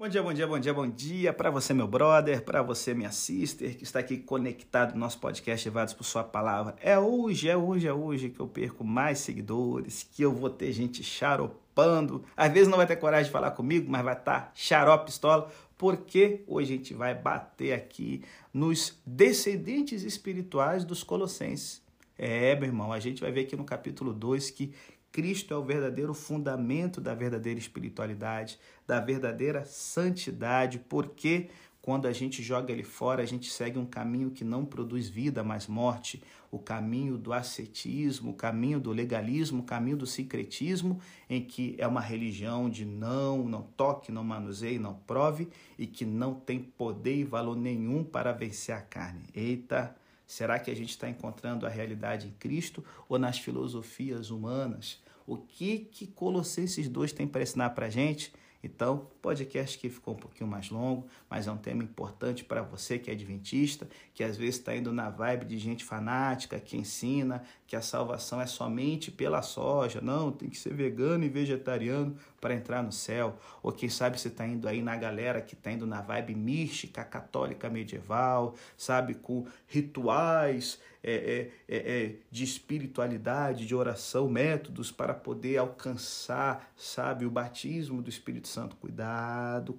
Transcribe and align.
Bom 0.00 0.06
dia, 0.06 0.22
bom 0.22 0.32
dia, 0.32 0.46
bom 0.46 0.58
dia, 0.60 0.72
bom 0.72 0.88
dia 0.88 1.32
para 1.32 1.50
você, 1.50 1.74
meu 1.74 1.88
brother, 1.88 2.44
para 2.44 2.62
você, 2.62 2.94
minha 2.94 3.10
sister, 3.10 3.76
que 3.76 3.82
está 3.82 3.98
aqui 3.98 4.16
conectado 4.16 4.92
no 4.92 5.00
nosso 5.00 5.18
podcast 5.18 5.68
Levados 5.68 5.92
por 5.92 6.04
Sua 6.04 6.22
Palavra. 6.22 6.76
É 6.80 6.96
hoje, 6.96 7.48
é 7.48 7.56
hoje, 7.56 7.88
é 7.88 7.92
hoje 7.92 8.28
que 8.30 8.38
eu 8.38 8.46
perco 8.46 8.84
mais 8.84 9.18
seguidores, 9.18 10.08
que 10.12 10.22
eu 10.22 10.32
vou 10.32 10.50
ter 10.50 10.70
gente 10.70 11.02
charopando. 11.02 12.24
Às 12.36 12.52
vezes 12.52 12.68
não 12.68 12.76
vai 12.76 12.86
ter 12.86 12.94
coragem 12.94 13.24
de 13.24 13.32
falar 13.32 13.50
comigo, 13.50 13.90
mas 13.90 14.04
vai 14.04 14.14
estar 14.14 14.40
tá 14.40 14.52
xarope 14.54 15.06
pistola, 15.06 15.50
porque 15.76 16.44
hoje 16.46 16.74
a 16.74 16.76
gente 16.76 16.94
vai 16.94 17.12
bater 17.12 17.72
aqui 17.72 18.22
nos 18.54 19.00
descendentes 19.04 20.04
espirituais 20.04 20.84
dos 20.84 21.02
colossenses. 21.02 21.82
É, 22.16 22.54
meu 22.54 22.66
irmão, 22.66 22.92
a 22.92 23.00
gente 23.00 23.20
vai 23.20 23.32
ver 23.32 23.40
aqui 23.40 23.56
no 23.56 23.64
capítulo 23.64 24.12
2 24.12 24.50
que 24.50 24.72
Cristo 25.10 25.54
é 25.54 25.56
o 25.56 25.64
verdadeiro 25.64 26.12
fundamento 26.14 27.00
da 27.00 27.14
verdadeira 27.14 27.58
espiritualidade, 27.58 28.58
da 28.86 29.00
verdadeira 29.00 29.64
santidade, 29.64 30.78
porque 30.78 31.48
quando 31.88 32.06
a 32.06 32.12
gente 32.12 32.42
joga 32.42 32.70
ele 32.70 32.82
fora, 32.82 33.22
a 33.22 33.26
gente 33.26 33.50
segue 33.50 33.78
um 33.78 33.86
caminho 33.86 34.30
que 34.30 34.44
não 34.44 34.62
produz 34.62 35.08
vida, 35.08 35.42
mas 35.42 35.66
morte, 35.66 36.22
o 36.50 36.58
caminho 36.58 37.16
do 37.16 37.32
ascetismo, 37.32 38.32
o 38.32 38.34
caminho 38.34 38.78
do 38.78 38.92
legalismo, 38.92 39.62
o 39.62 39.64
caminho 39.64 39.96
do 39.96 40.06
secretismo, 40.06 41.00
em 41.30 41.42
que 41.42 41.74
é 41.78 41.86
uma 41.86 42.02
religião 42.02 42.68
de 42.68 42.84
não, 42.84 43.42
não 43.48 43.62
toque, 43.62 44.12
não 44.12 44.22
manuseie, 44.22 44.78
não 44.78 44.94
prove 44.94 45.48
e 45.78 45.86
que 45.86 46.04
não 46.04 46.34
tem 46.34 46.58
poder 46.58 47.16
e 47.16 47.24
valor 47.24 47.56
nenhum 47.56 48.04
para 48.04 48.32
vencer 48.32 48.74
a 48.74 48.82
carne. 48.82 49.24
Eita! 49.34 49.96
Será 50.28 50.58
que 50.58 50.70
a 50.70 50.76
gente 50.76 50.90
está 50.90 51.08
encontrando 51.08 51.64
a 51.64 51.70
realidade 51.70 52.28
em 52.28 52.32
Cristo 52.32 52.84
ou 53.08 53.18
nas 53.18 53.38
filosofias 53.38 54.30
humanas? 54.30 55.02
O 55.26 55.38
que 55.38 55.78
que 55.78 56.06
Colossenses 56.06 56.86
2 56.86 57.12
tem 57.12 57.26
para 57.26 57.42
ensinar 57.42 57.70
para 57.70 57.86
a 57.86 57.90
gente? 57.90 58.30
Então, 58.62 59.08
podcast 59.20 59.78
que 59.78 59.90
ficou 59.90 60.14
um 60.14 60.16
pouquinho 60.18 60.48
mais 60.48 60.70
longo, 60.70 61.06
mas 61.28 61.46
é 61.46 61.52
um 61.52 61.56
tema 61.56 61.82
importante 61.82 62.44
para 62.44 62.62
você 62.62 62.98
que 62.98 63.10
é 63.10 63.12
adventista, 63.12 63.88
que 64.14 64.24
às 64.24 64.36
vezes 64.36 64.56
está 64.56 64.74
indo 64.74 64.92
na 64.92 65.10
vibe 65.10 65.44
de 65.46 65.58
gente 65.58 65.84
fanática 65.84 66.58
que 66.58 66.76
ensina 66.76 67.42
que 67.66 67.76
a 67.76 67.82
salvação 67.82 68.40
é 68.40 68.46
somente 68.46 69.10
pela 69.10 69.42
soja. 69.42 70.00
Não, 70.00 70.32
tem 70.32 70.48
que 70.48 70.56
ser 70.56 70.72
vegano 70.72 71.24
e 71.24 71.28
vegetariano 71.28 72.16
para 72.40 72.54
entrar 72.54 72.82
no 72.82 72.92
céu. 72.92 73.36
Ou 73.62 73.72
quem 73.72 73.88
sabe 73.88 74.18
você 74.18 74.28
está 74.28 74.46
indo 74.46 74.66
aí 74.66 74.80
na 74.80 74.96
galera 74.96 75.40
que 75.40 75.54
está 75.54 75.70
indo 75.70 75.86
na 75.86 76.00
vibe 76.00 76.34
mística, 76.34 77.04
católica 77.04 77.68
medieval, 77.68 78.54
sabe, 78.76 79.14
com 79.14 79.46
rituais 79.66 80.80
é, 81.02 81.12
é, 81.12 81.50
é, 81.68 81.76
é, 81.76 82.14
de 82.30 82.42
espiritualidade, 82.42 83.66
de 83.66 83.74
oração, 83.74 84.28
métodos 84.28 84.90
para 84.90 85.14
poder 85.14 85.56
alcançar, 85.56 86.72
sabe, 86.76 87.24
o 87.24 87.30
batismo 87.30 88.02
do 88.02 88.10
Espírito 88.10 88.48
Santo. 88.48 88.76
Cuidado, 88.76 89.08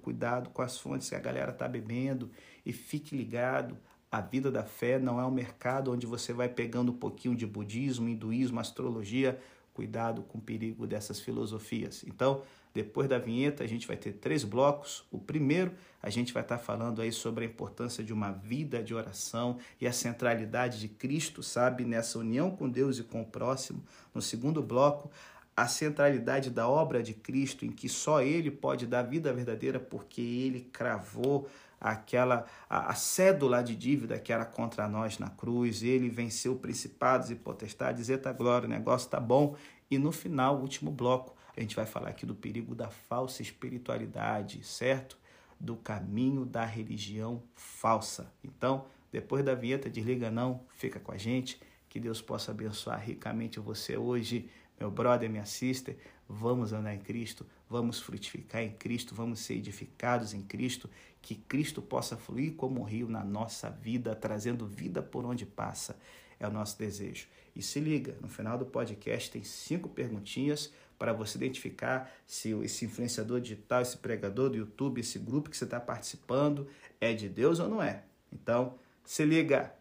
cuidado 0.02 0.50
com 0.50 0.62
as 0.62 0.78
fontes 0.78 1.08
que 1.08 1.14
a 1.14 1.20
galera 1.20 1.52
está 1.52 1.68
bebendo 1.68 2.30
e 2.64 2.72
fique 2.72 3.16
ligado. 3.16 3.76
A 4.10 4.20
vida 4.20 4.50
da 4.50 4.64
fé 4.64 4.98
não 4.98 5.20
é 5.20 5.24
um 5.24 5.30
mercado 5.30 5.92
onde 5.92 6.06
você 6.06 6.32
vai 6.32 6.48
pegando 6.48 6.90
um 6.90 6.96
pouquinho 6.96 7.36
de 7.36 7.46
budismo, 7.46 8.08
hinduísmo, 8.08 8.58
astrologia. 8.58 9.38
Cuidado 9.72 10.22
com 10.22 10.38
o 10.38 10.40
perigo 10.40 10.86
dessas 10.86 11.20
filosofias. 11.20 12.04
Então, 12.06 12.42
depois 12.72 13.08
da 13.08 13.18
vinheta, 13.18 13.64
a 13.64 13.66
gente 13.66 13.86
vai 13.86 13.96
ter 13.96 14.12
três 14.12 14.44
blocos. 14.44 15.04
O 15.10 15.18
primeiro, 15.18 15.72
a 16.02 16.08
gente 16.08 16.32
vai 16.32 16.42
estar 16.42 16.58
falando 16.58 17.02
aí 17.02 17.10
sobre 17.10 17.44
a 17.44 17.48
importância 17.48 18.02
de 18.02 18.12
uma 18.12 18.30
vida 18.30 18.82
de 18.82 18.94
oração 18.94 19.58
e 19.80 19.86
a 19.86 19.92
centralidade 19.92 20.78
de 20.78 20.88
Cristo, 20.88 21.42
sabe, 21.42 21.84
nessa 21.84 22.18
união 22.18 22.50
com 22.50 22.68
Deus 22.68 22.98
e 22.98 23.02
com 23.02 23.22
o 23.22 23.26
próximo. 23.26 23.82
No 24.14 24.22
segundo 24.22 24.62
bloco, 24.62 25.10
a 25.56 25.66
centralidade 25.66 26.50
da 26.50 26.68
obra 26.68 27.02
de 27.02 27.14
Cristo, 27.14 27.64
em 27.64 27.70
que 27.70 27.88
só 27.88 28.22
Ele 28.22 28.50
pode 28.50 28.86
dar 28.86 29.02
vida 29.02 29.32
verdadeira, 29.32 29.78
porque 29.78 30.20
Ele 30.20 30.68
cravou 30.72 31.48
aquela 31.80 32.44
a, 32.68 32.90
a, 32.90 32.94
cédula 32.94 33.62
de 33.62 33.74
dívida 33.74 34.18
que 34.18 34.32
era 34.32 34.44
contra 34.44 34.86
nós 34.86 35.18
na 35.18 35.30
cruz, 35.30 35.82
ele 35.82 36.10
venceu 36.10 36.54
principados 36.56 37.30
e 37.30 37.34
potestades, 37.34 38.10
eita 38.10 38.32
glória, 38.32 38.66
o 38.66 38.70
negócio 38.70 39.08
tá 39.08 39.18
bom. 39.18 39.56
E 39.90 39.98
no 39.98 40.12
final, 40.12 40.60
último 40.60 40.90
bloco, 40.90 41.34
a 41.56 41.60
gente 41.60 41.74
vai 41.74 41.86
falar 41.86 42.10
aqui 42.10 42.26
do 42.26 42.34
perigo 42.34 42.74
da 42.74 42.88
falsa 42.88 43.42
espiritualidade, 43.42 44.62
certo? 44.64 45.18
Do 45.58 45.74
caminho 45.74 46.44
da 46.44 46.64
religião 46.64 47.42
falsa. 47.54 48.32
Então, 48.44 48.84
depois 49.10 49.44
da 49.44 49.54
vinheta, 49.54 49.90
desliga 49.90 50.30
não, 50.30 50.60
fica 50.76 51.00
com 51.00 51.12
a 51.12 51.16
gente. 51.16 51.60
Que 51.88 51.98
Deus 51.98 52.22
possa 52.22 52.52
abençoar 52.52 53.00
ricamente 53.00 53.58
você 53.58 53.96
hoje, 53.96 54.48
meu 54.80 54.90
brother, 54.90 55.28
minha 55.28 55.44
sister. 55.44 55.96
Vamos 56.26 56.72
andar 56.72 56.94
em 56.94 56.98
Cristo, 56.98 57.44
vamos 57.68 58.00
frutificar 58.00 58.62
em 58.62 58.70
Cristo, 58.70 59.14
vamos 59.14 59.40
ser 59.40 59.54
edificados 59.54 60.32
em 60.32 60.40
Cristo. 60.42 60.88
Que 61.20 61.34
Cristo 61.34 61.82
possa 61.82 62.16
fluir 62.16 62.54
como 62.54 62.80
um 62.80 62.84
rio 62.84 63.08
na 63.08 63.22
nossa 63.22 63.68
vida, 63.68 64.14
trazendo 64.16 64.66
vida 64.66 65.02
por 65.02 65.26
onde 65.26 65.44
passa. 65.44 65.98
É 66.38 66.48
o 66.48 66.50
nosso 66.50 66.78
desejo. 66.78 67.26
E 67.54 67.60
se 67.60 67.78
liga, 67.80 68.16
no 68.22 68.28
final 68.28 68.56
do 68.56 68.64
podcast 68.64 69.30
tem 69.30 69.42
cinco 69.42 69.90
perguntinhas 69.90 70.72
para 70.98 71.12
você 71.12 71.36
identificar 71.36 72.10
se 72.26 72.52
esse 72.62 72.86
influenciador 72.86 73.40
digital, 73.40 73.82
esse 73.82 73.98
pregador 73.98 74.48
do 74.48 74.56
YouTube, 74.56 75.00
esse 75.00 75.18
grupo 75.18 75.50
que 75.50 75.56
você 75.56 75.64
está 75.64 75.78
participando 75.78 76.66
é 76.98 77.12
de 77.12 77.28
Deus 77.28 77.58
ou 77.58 77.68
não 77.68 77.82
é. 77.82 78.04
Então, 78.32 78.78
se 79.04 79.24
liga 79.24 79.74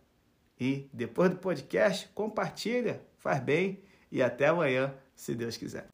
e 0.60 0.90
depois 0.92 1.30
do 1.30 1.38
podcast, 1.38 2.10
compartilha, 2.14 3.02
faz 3.18 3.42
bem 3.42 3.80
e 4.12 4.22
até 4.22 4.48
amanhã, 4.48 4.94
se 5.16 5.36
Deus 5.36 5.58
quiser. 5.58 5.88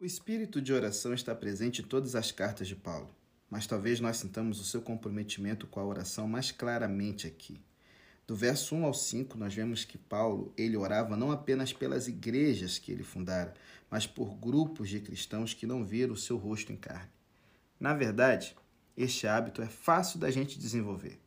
O 0.00 0.04
espírito 0.04 0.60
de 0.60 0.72
oração 0.72 1.12
está 1.12 1.34
presente 1.34 1.82
em 1.82 1.84
todas 1.84 2.14
as 2.14 2.30
cartas 2.30 2.68
de 2.68 2.76
Paulo 2.76 3.14
mas 3.50 3.66
talvez 3.66 4.00
nós 4.00 4.16
sintamos 4.16 4.60
o 4.60 4.64
seu 4.64 4.82
comprometimento 4.82 5.66
com 5.66 5.80
a 5.80 5.84
oração 5.84 6.26
mais 6.26 6.50
claramente 6.50 7.26
aqui. 7.26 7.60
Do 8.26 8.34
verso 8.34 8.74
1 8.74 8.84
ao 8.84 8.92
5, 8.92 9.38
nós 9.38 9.54
vemos 9.54 9.84
que 9.84 9.96
Paulo, 9.96 10.52
ele 10.56 10.76
orava 10.76 11.16
não 11.16 11.30
apenas 11.30 11.72
pelas 11.72 12.08
igrejas 12.08 12.76
que 12.76 12.90
ele 12.90 13.04
fundara, 13.04 13.54
mas 13.88 14.04
por 14.04 14.34
grupos 14.34 14.88
de 14.88 14.98
cristãos 14.98 15.54
que 15.54 15.66
não 15.66 15.84
viram 15.84 16.14
o 16.14 16.18
seu 16.18 16.36
rosto 16.36 16.72
em 16.72 16.76
carne. 16.76 17.10
Na 17.78 17.94
verdade, 17.94 18.56
este 18.96 19.26
hábito 19.26 19.60
é 19.60 19.66
fácil 19.66 20.18
da 20.18 20.30
gente 20.30 20.58
desenvolver. 20.58 21.20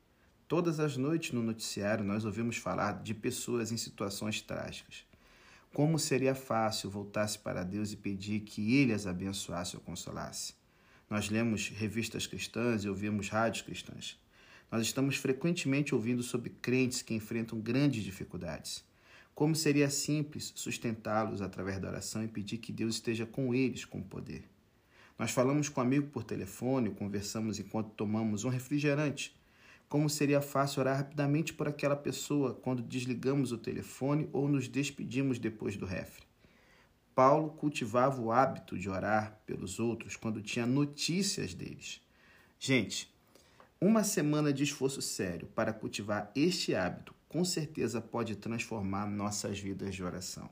Todas 0.47 0.79
as 0.79 0.97
noites 0.97 1.31
no 1.31 1.43
noticiário 1.43 2.03
nós 2.03 2.25
ouvimos 2.25 2.57
falar 2.57 3.03
de 3.03 3.13
pessoas 3.13 3.71
em 3.71 3.77
situações 3.77 4.41
trágicas. 4.41 5.05
Como 5.71 5.99
seria 5.99 6.33
fácil 6.33 6.89
voltar-se 6.89 7.37
para 7.37 7.63
Deus 7.63 7.91
e 7.91 7.95
pedir 7.95 8.39
que 8.39 8.75
Ele 8.75 8.91
as 8.91 9.05
abençoasse 9.05 9.75
ou 9.75 9.81
consolasse. 9.83 10.55
Nós 11.07 11.29
lemos 11.29 11.69
revistas 11.69 12.25
cristãs 12.25 12.83
e 12.83 12.89
ouvimos 12.89 13.29
rádios 13.29 13.61
cristãs. 13.61 14.19
Nós 14.71 14.81
estamos 14.81 15.17
frequentemente 15.17 15.93
ouvindo 15.93 16.23
sobre 16.23 16.49
crentes 16.49 17.03
que 17.03 17.13
enfrentam 17.13 17.59
grandes 17.59 18.03
dificuldades. 18.03 18.83
Como 19.35 19.55
seria 19.55 19.89
simples 19.91 20.51
sustentá-los 20.55 21.41
através 21.41 21.79
da 21.79 21.87
oração 21.87 22.23
e 22.23 22.27
pedir 22.27 22.57
que 22.57 22.71
Deus 22.71 22.95
esteja 22.95 23.27
com 23.27 23.53
eles 23.53 23.85
com 23.85 24.01
poder. 24.01 24.43
Nós 25.19 25.31
falamos 25.31 25.67
com 25.67 25.81
um 25.81 25.83
amigo 25.83 26.07
por 26.07 26.23
telefone, 26.23 26.91
conversamos 26.91 27.59
enquanto 27.59 27.89
tomamos 27.89 28.45
um 28.45 28.49
refrigerante. 28.49 29.37
Como 29.89 30.09
seria 30.09 30.39
fácil 30.39 30.79
orar 30.79 30.95
rapidamente 30.95 31.53
por 31.53 31.67
aquela 31.67 31.97
pessoa 31.97 32.53
quando 32.53 32.81
desligamos 32.81 33.51
o 33.51 33.57
telefone 33.57 34.29
ou 34.31 34.47
nos 34.47 34.69
despedimos 34.69 35.37
depois 35.37 35.75
do 35.75 35.85
refre. 35.85 36.23
Paulo 37.13 37.49
cultivava 37.49 38.21
o 38.21 38.31
hábito 38.31 38.77
de 38.77 38.89
orar 38.89 39.41
pelos 39.45 39.77
outros 39.77 40.15
quando 40.15 40.41
tinha 40.41 40.65
notícias 40.65 41.53
deles. 41.53 41.99
Gente, 42.57 43.13
uma 43.81 44.05
semana 44.05 44.53
de 44.53 44.63
esforço 44.63 45.01
sério 45.01 45.47
para 45.47 45.73
cultivar 45.73 46.31
este 46.33 46.73
hábito 46.73 47.13
com 47.27 47.43
certeza 47.43 47.99
pode 47.99 48.37
transformar 48.37 49.05
nossas 49.05 49.59
vidas 49.59 49.93
de 49.93 50.01
oração. 50.01 50.49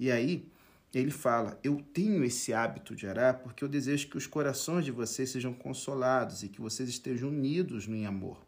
E 0.00 0.10
aí, 0.10 0.50
ele 0.98 1.10
fala: 1.10 1.58
Eu 1.62 1.82
tenho 1.92 2.24
esse 2.24 2.52
hábito 2.52 2.94
de 2.94 3.06
orar 3.06 3.40
porque 3.42 3.64
eu 3.64 3.68
desejo 3.68 4.08
que 4.08 4.16
os 4.16 4.26
corações 4.26 4.84
de 4.84 4.90
vocês 4.90 5.30
sejam 5.30 5.52
consolados 5.52 6.42
e 6.42 6.48
que 6.48 6.60
vocês 6.60 6.88
estejam 6.88 7.28
unidos 7.28 7.86
no 7.86 8.06
amor. 8.06 8.38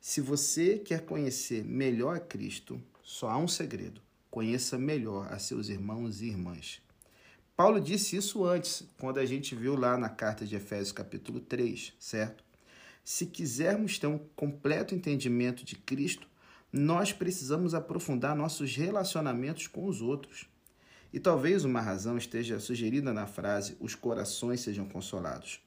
Se 0.00 0.20
você 0.20 0.78
quer 0.78 1.04
conhecer 1.04 1.64
melhor 1.64 2.20
Cristo, 2.20 2.80
só 3.02 3.28
há 3.28 3.36
um 3.36 3.48
segredo 3.48 4.00
conheça 4.30 4.78
melhor 4.78 5.32
a 5.32 5.38
seus 5.38 5.68
irmãos 5.68 6.22
e 6.22 6.26
irmãs. 6.26 6.80
Paulo 7.56 7.80
disse 7.80 8.16
isso 8.16 8.44
antes, 8.44 8.84
quando 8.98 9.18
a 9.18 9.26
gente 9.26 9.54
viu 9.54 9.74
lá 9.74 9.98
na 9.98 10.08
carta 10.08 10.46
de 10.46 10.56
Efésios, 10.56 10.92
capítulo 10.92 11.40
3, 11.40 11.92
certo? 11.98 12.42
Se 13.04 13.26
quisermos 13.26 13.98
ter 13.98 14.06
um 14.06 14.18
completo 14.36 14.94
entendimento 14.94 15.64
de 15.64 15.74
Cristo, 15.74 16.28
nós 16.72 17.12
precisamos 17.12 17.74
aprofundar 17.74 18.36
nossos 18.36 18.74
relacionamentos 18.76 19.66
com 19.66 19.86
os 19.86 20.00
outros. 20.00 20.48
E 21.12 21.18
talvez 21.18 21.64
uma 21.64 21.80
razão 21.80 22.16
esteja 22.16 22.60
sugerida 22.60 23.12
na 23.12 23.26
frase: 23.26 23.76
os 23.80 23.94
corações 23.94 24.60
sejam 24.60 24.86
consolados. 24.86 25.60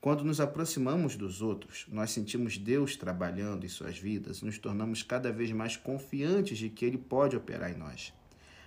Quando 0.00 0.22
nos 0.22 0.40
aproximamos 0.40 1.16
dos 1.16 1.42
outros, 1.42 1.86
nós 1.88 2.10
sentimos 2.10 2.58
Deus 2.58 2.96
trabalhando 2.96 3.64
em 3.64 3.68
suas 3.68 3.98
vidas, 3.98 4.42
nos 4.42 4.58
tornamos 4.58 5.02
cada 5.02 5.32
vez 5.32 5.50
mais 5.50 5.76
confiantes 5.76 6.58
de 6.58 6.68
que 6.68 6.84
Ele 6.84 6.98
pode 6.98 7.36
operar 7.36 7.72
em 7.72 7.76
nós. 7.76 8.12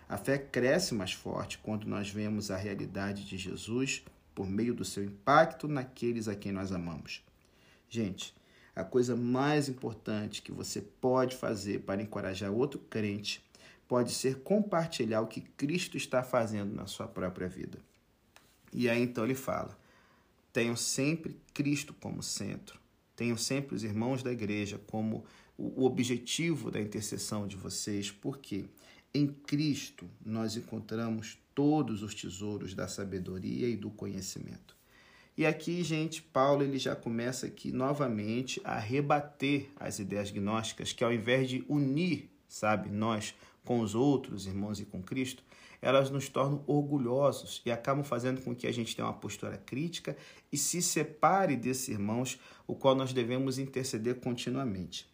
A 0.09 0.17
fé 0.17 0.37
cresce 0.37 0.93
mais 0.93 1.13
forte 1.13 1.59
quando 1.59 1.87
nós 1.87 2.09
vemos 2.09 2.49
a 2.49 2.57
realidade 2.57 3.25
de 3.25 3.37
Jesus 3.37 4.03
por 4.33 4.49
meio 4.49 4.73
do 4.73 4.83
seu 4.83 5.03
impacto 5.03 5.67
naqueles 5.67 6.27
a 6.27 6.35
quem 6.35 6.51
nós 6.51 6.71
amamos. 6.71 7.23
Gente, 7.87 8.33
a 8.75 8.83
coisa 8.83 9.15
mais 9.15 9.69
importante 9.69 10.41
que 10.41 10.51
você 10.51 10.81
pode 10.81 11.35
fazer 11.35 11.81
para 11.81 12.01
encorajar 12.01 12.51
outro 12.51 12.79
crente 12.79 13.43
pode 13.89 14.13
ser 14.13 14.41
compartilhar 14.43 15.19
o 15.19 15.27
que 15.27 15.41
Cristo 15.41 15.97
está 15.97 16.21
fazendo 16.21 16.75
na 16.75 16.85
sua 16.85 17.07
própria 17.07 17.49
vida. 17.49 17.79
E 18.71 18.87
aí 18.87 19.01
então 19.01 19.25
ele 19.25 19.33
fala: 19.33 19.75
Tenham 20.53 20.75
sempre 20.75 21.35
Cristo 21.55 21.91
como 21.93 22.21
centro. 22.21 22.79
Tenham 23.15 23.35
sempre 23.35 23.75
os 23.75 23.83
irmãos 23.83 24.21
da 24.21 24.31
igreja 24.31 24.79
como 24.87 25.25
o 25.57 25.83
objetivo 25.83 26.71
da 26.71 26.79
intercessão 26.79 27.47
de 27.47 27.57
vocês, 27.57 28.11
porque 28.11 28.65
em 29.13 29.27
Cristo 29.27 30.07
nós 30.23 30.55
encontramos 30.55 31.37
todos 31.53 32.03
os 32.03 32.13
tesouros 32.13 32.73
da 32.75 32.87
sabedoria 32.87 33.67
e 33.67 33.75
do 33.75 33.89
conhecimento. 33.89 34.77
E 35.35 35.45
aqui, 35.45 35.83
gente, 35.83 36.21
Paulo 36.21 36.63
ele 36.63 36.77
já 36.77 36.95
começa 36.95 37.47
aqui 37.47 37.71
novamente 37.71 38.61
a 38.63 38.77
rebater 38.77 39.69
as 39.77 39.97
ideias 39.97 40.29
gnósticas 40.29 40.93
que 40.93 41.03
ao 41.03 41.11
invés 41.11 41.49
de 41.49 41.65
unir, 41.67 42.29
sabe, 42.49 42.89
nós 42.89 43.33
com 43.63 43.79
os 43.81 43.93
outros 43.93 44.47
irmãos 44.47 44.79
e 44.79 44.85
com 44.85 45.01
Cristo, 45.01 45.43
elas 45.81 46.09
nos 46.09 46.27
tornam 46.27 46.63
orgulhosos 46.67 47.61
e 47.65 47.71
acabam 47.71 48.03
fazendo 48.03 48.41
com 48.41 48.55
que 48.55 48.67
a 48.67 48.71
gente 48.71 48.95
tenha 48.95 49.07
uma 49.07 49.13
postura 49.13 49.57
crítica 49.57 50.17
e 50.51 50.57
se 50.57 50.81
separe 50.81 51.55
desses 51.55 51.87
irmãos, 51.89 52.39
o 52.67 52.75
qual 52.75 52.95
nós 52.95 53.13
devemos 53.13 53.57
interceder 53.57 54.15
continuamente. 54.15 55.07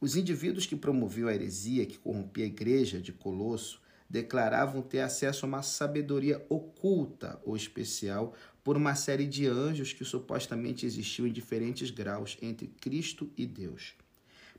Os 0.00 0.16
indivíduos 0.16 0.66
que 0.66 0.74
promoviam 0.74 1.28
a 1.28 1.34
heresia 1.34 1.84
que 1.86 1.98
corrompia 1.98 2.44
a 2.44 2.48
igreja 2.48 3.00
de 3.00 3.12
Colosso 3.12 3.80
declaravam 4.08 4.82
ter 4.82 5.00
acesso 5.00 5.44
a 5.44 5.48
uma 5.48 5.62
sabedoria 5.62 6.44
oculta 6.48 7.40
ou 7.44 7.54
especial 7.54 8.34
por 8.64 8.76
uma 8.76 8.94
série 8.94 9.26
de 9.26 9.46
anjos 9.46 9.92
que 9.92 10.04
supostamente 10.04 10.84
existiam 10.84 11.26
em 11.26 11.32
diferentes 11.32 11.90
graus 11.90 12.36
entre 12.42 12.66
Cristo 12.66 13.30
e 13.36 13.46
Deus. 13.46 13.94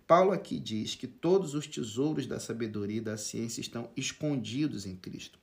Paulo 0.07 0.31
aqui 0.31 0.59
diz 0.59 0.95
que 0.95 1.07
todos 1.07 1.53
os 1.53 1.68
tesouros 1.68 2.27
da 2.27 2.39
sabedoria 2.39 2.98
e 2.98 3.01
da 3.01 3.18
ciência 3.18 3.62
estão 3.62 3.89
escondidos 3.95 4.86
em 4.86 4.95
Cristo. 4.95 5.39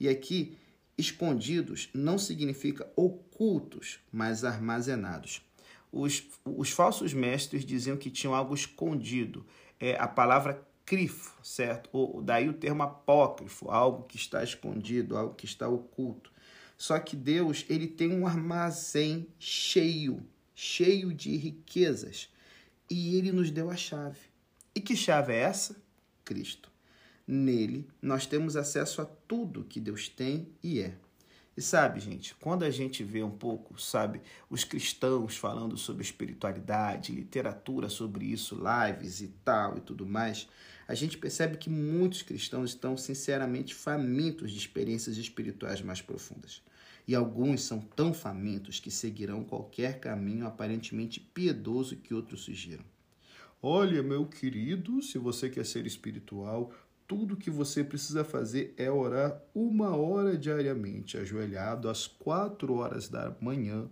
E 0.00 0.08
aqui, 0.08 0.56
escondidos 0.96 1.88
não 1.94 2.18
significa 2.18 2.90
ocultos, 2.96 3.98
mas 4.12 4.44
armazenados. 4.44 5.42
Os, 5.90 6.24
os 6.44 6.70
falsos 6.70 7.14
mestres 7.14 7.64
diziam 7.64 7.96
que 7.96 8.10
tinham 8.10 8.34
algo 8.34 8.54
escondido. 8.54 9.46
É 9.80 9.96
a 9.96 10.08
palavra 10.08 10.66
crifo, 10.84 11.36
certo? 11.42 11.88
Ou 11.92 12.22
daí 12.22 12.48
o 12.48 12.54
termo 12.54 12.82
apócrifo, 12.82 13.70
algo 13.70 14.04
que 14.04 14.16
está 14.16 14.42
escondido, 14.42 15.16
algo 15.16 15.34
que 15.34 15.44
está 15.46 15.68
oculto. 15.68 16.32
Só 16.76 16.98
que 16.98 17.16
Deus, 17.16 17.64
ele 17.68 17.86
tem 17.86 18.12
um 18.12 18.26
armazém 18.26 19.26
cheio, 19.38 20.22
cheio 20.54 21.12
de 21.12 21.36
riquezas 21.36 22.28
e 22.90 23.16
ele 23.16 23.32
nos 23.32 23.50
deu 23.50 23.70
a 23.70 23.76
chave. 23.76 24.18
E 24.74 24.80
que 24.80 24.96
chave 24.96 25.32
é 25.32 25.40
essa? 25.40 25.76
Cristo. 26.24 26.70
Nele, 27.26 27.86
nós 28.00 28.26
temos 28.26 28.56
acesso 28.56 29.02
a 29.02 29.04
tudo 29.04 29.64
que 29.64 29.80
Deus 29.80 30.08
tem 30.08 30.48
e 30.62 30.80
é. 30.80 30.94
E 31.56 31.60
sabe, 31.60 31.98
gente, 31.98 32.36
quando 32.36 32.62
a 32.62 32.70
gente 32.70 33.02
vê 33.02 33.20
um 33.22 33.30
pouco, 33.30 33.80
sabe, 33.80 34.20
os 34.48 34.62
cristãos 34.62 35.36
falando 35.36 35.76
sobre 35.76 36.04
espiritualidade, 36.04 37.12
literatura 37.12 37.88
sobre 37.88 38.26
isso, 38.26 38.56
lives 38.56 39.20
e 39.20 39.26
tal 39.44 39.76
e 39.76 39.80
tudo 39.80 40.06
mais, 40.06 40.48
a 40.86 40.94
gente 40.94 41.18
percebe 41.18 41.56
que 41.56 41.68
muitos 41.68 42.22
cristãos 42.22 42.70
estão 42.70 42.96
sinceramente 42.96 43.74
famintos 43.74 44.52
de 44.52 44.58
experiências 44.58 45.16
espirituais 45.16 45.82
mais 45.82 46.00
profundas. 46.00 46.62
E 47.08 47.14
alguns 47.14 47.62
são 47.62 47.80
tão 47.80 48.12
famintos 48.12 48.78
que 48.78 48.90
seguirão 48.90 49.42
qualquer 49.42 49.98
caminho 49.98 50.46
aparentemente 50.46 51.18
piedoso 51.18 51.96
que 51.96 52.12
outros 52.12 52.42
sugiram. 52.42 52.84
Olha, 53.62 54.02
meu 54.02 54.26
querido, 54.26 55.00
se 55.00 55.16
você 55.16 55.48
quer 55.48 55.64
ser 55.64 55.86
espiritual, 55.86 56.70
tudo 57.06 57.34
que 57.34 57.50
você 57.50 57.82
precisa 57.82 58.22
fazer 58.24 58.74
é 58.76 58.90
orar 58.90 59.42
uma 59.54 59.96
hora 59.96 60.36
diariamente, 60.36 61.16
ajoelhado 61.16 61.88
às 61.88 62.06
quatro 62.06 62.74
horas 62.74 63.08
da 63.08 63.34
manhã, 63.40 63.88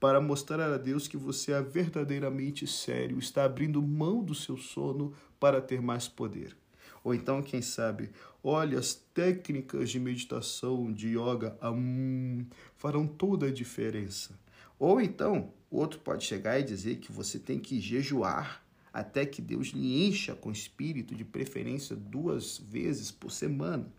para 0.00 0.20
mostrar 0.20 0.72
a 0.72 0.76
Deus 0.76 1.06
que 1.06 1.16
você 1.16 1.52
é 1.52 1.62
verdadeiramente 1.62 2.66
sério, 2.66 3.18
está 3.20 3.44
abrindo 3.44 3.80
mão 3.80 4.24
do 4.24 4.34
seu 4.34 4.56
sono 4.56 5.14
para 5.38 5.60
ter 5.60 5.80
mais 5.80 6.08
poder. 6.08 6.56
Ou 7.04 7.14
então, 7.14 7.40
quem 7.40 7.62
sabe, 7.62 8.10
olha, 8.48 8.78
as 8.78 8.94
técnicas 8.94 9.90
de 9.90 9.98
meditação, 9.98 10.92
de 10.92 11.08
yoga, 11.08 11.58
hum, 11.62 12.46
farão 12.76 13.06
toda 13.06 13.46
a 13.46 13.52
diferença. 13.52 14.38
Ou 14.78 15.00
então, 15.00 15.52
outro 15.70 15.98
pode 15.98 16.24
chegar 16.24 16.58
e 16.60 16.62
dizer 16.62 16.96
que 16.96 17.10
você 17.10 17.38
tem 17.38 17.58
que 17.58 17.80
jejuar 17.80 18.64
até 18.92 19.26
que 19.26 19.42
Deus 19.42 19.68
lhe 19.68 20.06
encha 20.06 20.34
com 20.34 20.50
espírito, 20.50 21.14
de 21.14 21.24
preferência 21.24 21.94
duas 21.94 22.56
vezes 22.56 23.10
por 23.10 23.30
semana. 23.30 23.92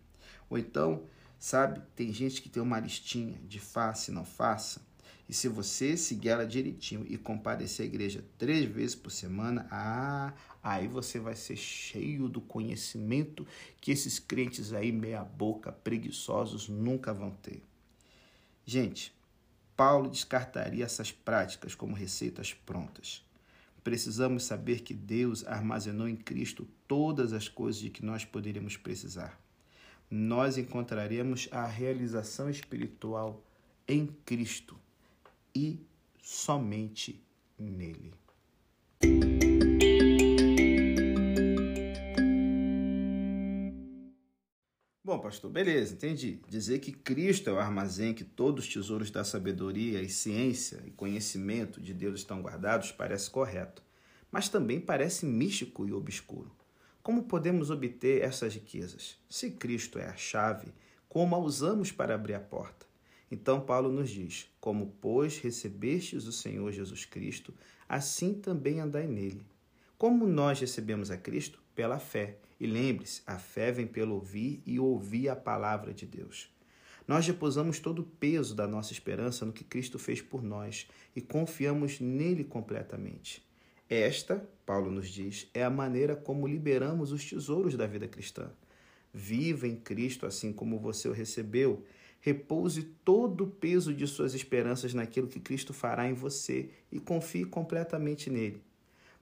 Ou 0.50 0.58
então, 0.58 1.04
sabe, 1.38 1.80
tem 1.94 2.12
gente 2.12 2.42
que 2.42 2.48
tem 2.48 2.60
uma 2.60 2.80
listinha 2.80 3.38
de 3.46 3.60
faça 3.60 4.10
e 4.10 4.14
não 4.14 4.24
faça. 4.24 4.80
E 5.28 5.34
se 5.34 5.46
você 5.46 5.94
seguir 5.94 6.30
ela 6.30 6.46
direitinho 6.46 7.04
e 7.06 7.18
comparecer 7.18 7.84
à 7.84 7.86
igreja 7.86 8.24
três 8.38 8.64
vezes 8.64 8.94
por 8.94 9.10
semana, 9.10 9.68
ah, 9.70 10.32
aí 10.62 10.88
você 10.88 11.20
vai 11.20 11.36
ser 11.36 11.56
cheio 11.56 12.30
do 12.30 12.40
conhecimento 12.40 13.46
que 13.78 13.90
esses 13.90 14.18
crentes 14.18 14.72
aí, 14.72 14.90
meia 14.90 15.22
boca, 15.22 15.70
preguiçosos, 15.70 16.66
nunca 16.66 17.12
vão 17.12 17.30
ter. 17.30 17.62
Gente, 18.64 19.14
Paulo 19.76 20.08
descartaria 20.08 20.84
essas 20.84 21.12
práticas 21.12 21.74
como 21.74 21.94
receitas 21.94 22.54
prontas. 22.54 23.22
Precisamos 23.84 24.44
saber 24.44 24.80
que 24.80 24.94
Deus 24.94 25.46
armazenou 25.46 26.08
em 26.08 26.16
Cristo 26.16 26.66
todas 26.86 27.34
as 27.34 27.48
coisas 27.48 27.80
de 27.80 27.90
que 27.90 28.04
nós 28.04 28.24
poderíamos 28.24 28.78
precisar. 28.78 29.38
Nós 30.10 30.56
encontraremos 30.56 31.48
a 31.52 31.66
realização 31.66 32.48
espiritual 32.48 33.44
em 33.86 34.06
Cristo 34.24 34.78
e 35.54 35.80
somente 36.22 37.22
nele. 37.58 38.12
Bom, 45.08 45.18
pastor, 45.18 45.50
beleza, 45.50 45.94
entendi. 45.94 46.42
Dizer 46.46 46.80
que 46.80 46.92
Cristo 46.92 47.48
é 47.48 47.52
o 47.54 47.58
armazém 47.58 48.12
que 48.12 48.22
todos 48.22 48.66
os 48.66 48.72
tesouros 48.74 49.10
da 49.10 49.24
sabedoria 49.24 50.02
e 50.02 50.08
ciência 50.10 50.82
e 50.84 50.90
conhecimento 50.90 51.80
de 51.80 51.94
Deus 51.94 52.20
estão 52.20 52.42
guardados 52.42 52.92
parece 52.92 53.30
correto, 53.30 53.82
mas 54.30 54.50
também 54.50 54.78
parece 54.78 55.24
místico 55.24 55.86
e 55.86 55.94
obscuro. 55.94 56.54
Como 57.02 57.22
podemos 57.22 57.70
obter 57.70 58.20
essas 58.20 58.52
riquezas? 58.52 59.16
Se 59.30 59.50
Cristo 59.52 59.98
é 59.98 60.04
a 60.04 60.14
chave, 60.14 60.74
como 61.08 61.34
a 61.34 61.38
usamos 61.38 61.90
para 61.90 62.14
abrir 62.14 62.34
a 62.34 62.40
porta? 62.40 62.87
Então 63.30 63.60
Paulo 63.60 63.90
nos 63.90 64.10
diz: 64.10 64.48
Como, 64.60 64.94
pois, 65.00 65.38
recebestes 65.38 66.26
o 66.26 66.32
Senhor 66.32 66.72
Jesus 66.72 67.04
Cristo, 67.04 67.52
assim 67.88 68.34
também 68.34 68.80
andai 68.80 69.06
nele. 69.06 69.46
Como 69.96 70.26
nós 70.26 70.60
recebemos 70.60 71.10
a 71.10 71.16
Cristo? 71.16 71.60
Pela 71.74 71.98
fé. 71.98 72.38
E 72.60 72.66
lembre-se, 72.66 73.22
a 73.26 73.38
fé 73.38 73.70
vem 73.70 73.86
pelo 73.86 74.14
ouvir 74.14 74.62
e 74.66 74.78
ouvir 74.80 75.28
a 75.28 75.36
palavra 75.36 75.92
de 75.92 76.06
Deus. 76.06 76.50
Nós 77.06 77.26
repousamos 77.26 77.78
todo 77.78 78.00
o 78.00 78.04
peso 78.04 78.54
da 78.54 78.66
nossa 78.66 78.92
esperança 78.92 79.46
no 79.46 79.52
que 79.52 79.64
Cristo 79.64 79.98
fez 79.98 80.20
por 80.20 80.42
nós 80.42 80.86
e 81.16 81.22
confiamos 81.22 82.00
nele 82.00 82.44
completamente. 82.44 83.42
Esta, 83.88 84.46
Paulo 84.66 84.90
nos 84.90 85.08
diz, 85.08 85.48
é 85.54 85.64
a 85.64 85.70
maneira 85.70 86.14
como 86.14 86.46
liberamos 86.46 87.10
os 87.10 87.24
tesouros 87.24 87.74
da 87.74 87.86
vida 87.86 88.06
cristã. 88.06 88.50
Viva 89.12 89.66
em 89.66 89.76
Cristo 89.76 90.26
assim 90.26 90.52
como 90.52 90.78
você 90.78 91.08
o 91.08 91.12
recebeu 91.12 91.82
Repouse 92.20 92.82
todo 93.04 93.44
o 93.44 93.46
peso 93.46 93.94
de 93.94 94.06
suas 94.06 94.34
esperanças 94.34 94.92
naquilo 94.92 95.28
que 95.28 95.40
Cristo 95.40 95.72
fará 95.72 96.08
em 96.08 96.14
você 96.14 96.70
e 96.90 96.98
confie 96.98 97.44
completamente 97.44 98.28
nele. 98.28 98.62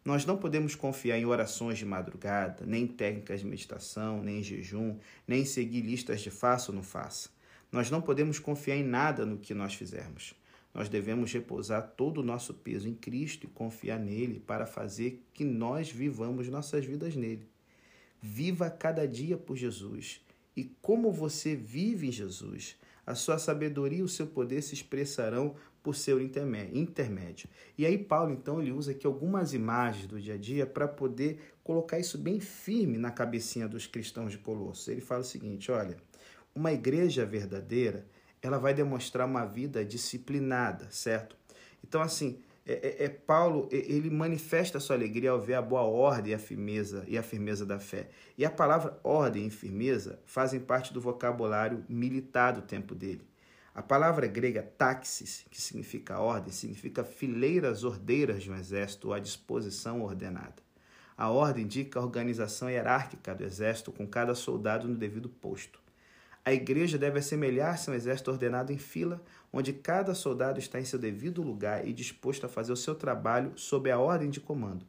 Nós 0.04 0.24
não 0.24 0.36
podemos 0.36 0.76
confiar 0.76 1.18
em 1.18 1.26
orações 1.26 1.78
de 1.78 1.84
madrugada, 1.84 2.64
nem 2.64 2.84
em 2.84 2.86
técnicas 2.86 3.40
de 3.40 3.46
meditação, 3.46 4.22
nem 4.22 4.38
em 4.38 4.42
jejum, 4.42 4.96
nem 5.26 5.42
em 5.42 5.44
seguir 5.44 5.80
listas 5.80 6.20
de 6.20 6.30
faça 6.30 6.70
ou 6.70 6.76
não 6.76 6.82
faça. 6.82 7.28
Nós 7.72 7.90
não 7.90 8.00
podemos 8.00 8.38
confiar 8.38 8.76
em 8.76 8.84
nada 8.84 9.26
no 9.26 9.36
que 9.36 9.52
nós 9.52 9.74
fizermos. 9.74 10.34
Nós 10.72 10.88
devemos 10.88 11.32
repousar 11.32 11.94
todo 11.96 12.18
o 12.18 12.22
nosso 12.22 12.54
peso 12.54 12.88
em 12.88 12.94
Cristo 12.94 13.44
e 13.44 13.50
confiar 13.50 13.98
nele 13.98 14.38
para 14.38 14.64
fazer 14.64 15.24
que 15.34 15.44
nós 15.44 15.90
vivamos 15.90 16.48
nossas 16.48 16.84
vidas 16.84 17.16
nele. 17.16 17.48
Viva 18.22 18.70
cada 18.70 19.08
dia 19.08 19.36
por 19.36 19.56
Jesus. 19.56 20.20
E 20.56 20.64
como 20.80 21.10
você 21.10 21.56
vive 21.56 22.06
em 22.06 22.12
Jesus, 22.12 22.76
a 23.06 23.14
sua 23.14 23.38
sabedoria 23.38 24.00
e 24.00 24.02
o 24.02 24.08
seu 24.08 24.26
poder 24.26 24.60
se 24.62 24.74
expressarão 24.74 25.54
por 25.82 25.94
seu 25.94 26.20
intermédio. 26.20 27.48
E 27.78 27.86
aí 27.86 27.96
Paulo 27.96 28.32
então 28.32 28.60
ele 28.60 28.72
usa 28.72 28.90
aqui 28.90 29.06
algumas 29.06 29.54
imagens 29.54 30.08
do 30.08 30.20
dia 30.20 30.34
a 30.34 30.36
dia 30.36 30.66
para 30.66 30.88
poder 30.88 31.54
colocar 31.62 31.96
isso 31.96 32.18
bem 32.18 32.40
firme 32.40 32.98
na 32.98 33.12
cabecinha 33.12 33.68
dos 33.68 33.86
cristãos 33.86 34.32
de 34.32 34.38
Colossos. 34.38 34.88
Ele 34.88 35.00
fala 35.00 35.20
o 35.20 35.24
seguinte, 35.24 35.70
olha, 35.70 35.96
uma 36.52 36.72
igreja 36.72 37.24
verdadeira, 37.24 38.04
ela 38.42 38.58
vai 38.58 38.74
demonstrar 38.74 39.28
uma 39.28 39.44
vida 39.44 39.84
disciplinada, 39.84 40.88
certo? 40.90 41.36
Então 41.84 42.02
assim, 42.02 42.40
é, 42.66 42.72
é, 42.72 43.04
é, 43.04 43.08
Paulo 43.08 43.68
ele 43.70 44.10
manifesta 44.10 44.78
a 44.78 44.80
sua 44.80 44.96
alegria 44.96 45.30
ao 45.30 45.40
ver 45.40 45.54
a 45.54 45.62
boa 45.62 45.82
ordem 45.82 46.32
e 46.32 46.34
a 46.34 46.38
firmeza 46.38 47.04
e 47.06 47.16
a 47.16 47.22
firmeza 47.22 47.64
da 47.64 47.78
fé. 47.78 48.08
E 48.36 48.44
a 48.44 48.50
palavra 48.50 48.98
ordem 49.04 49.46
e 49.46 49.50
firmeza 49.50 50.18
fazem 50.26 50.58
parte 50.58 50.92
do 50.92 51.00
vocabulário 51.00 51.84
militar 51.88 52.52
do 52.52 52.62
tempo 52.62 52.92
dele. 52.92 53.24
A 53.72 53.82
palavra 53.82 54.26
grega 54.26 54.62
taxis, 54.62 55.44
que 55.48 55.60
significa 55.60 56.18
ordem, 56.18 56.52
significa 56.52 57.04
fileiras 57.04 57.84
ordeiras 57.84 58.42
de 58.42 58.50
um 58.50 58.56
exército 58.56 59.08
ou 59.08 59.14
a 59.14 59.20
disposição 59.20 60.02
ordenada. 60.02 60.66
A 61.16 61.30
ordem 61.30 61.64
indica 61.64 62.00
a 62.00 62.02
organização 62.02 62.68
hierárquica 62.68 63.34
do 63.34 63.44
exército 63.44 63.92
com 63.92 64.06
cada 64.06 64.34
soldado 64.34 64.88
no 64.88 64.96
devido 64.96 65.28
posto. 65.28 65.78
A 66.44 66.52
igreja 66.52 66.96
deve 66.96 67.18
assemelhar-se 67.18 67.90
a 67.90 67.92
um 67.92 67.96
exército 67.96 68.30
ordenado 68.30 68.72
em 68.72 68.78
fila, 68.78 69.20
onde 69.56 69.72
cada 69.72 70.14
soldado 70.14 70.58
está 70.58 70.78
em 70.78 70.84
seu 70.84 70.98
devido 70.98 71.42
lugar 71.42 71.88
e 71.88 71.92
disposto 71.92 72.44
a 72.44 72.48
fazer 72.48 72.72
o 72.72 72.76
seu 72.76 72.94
trabalho 72.94 73.52
sob 73.56 73.90
a 73.90 73.98
ordem 73.98 74.28
de 74.28 74.38
comando. 74.38 74.84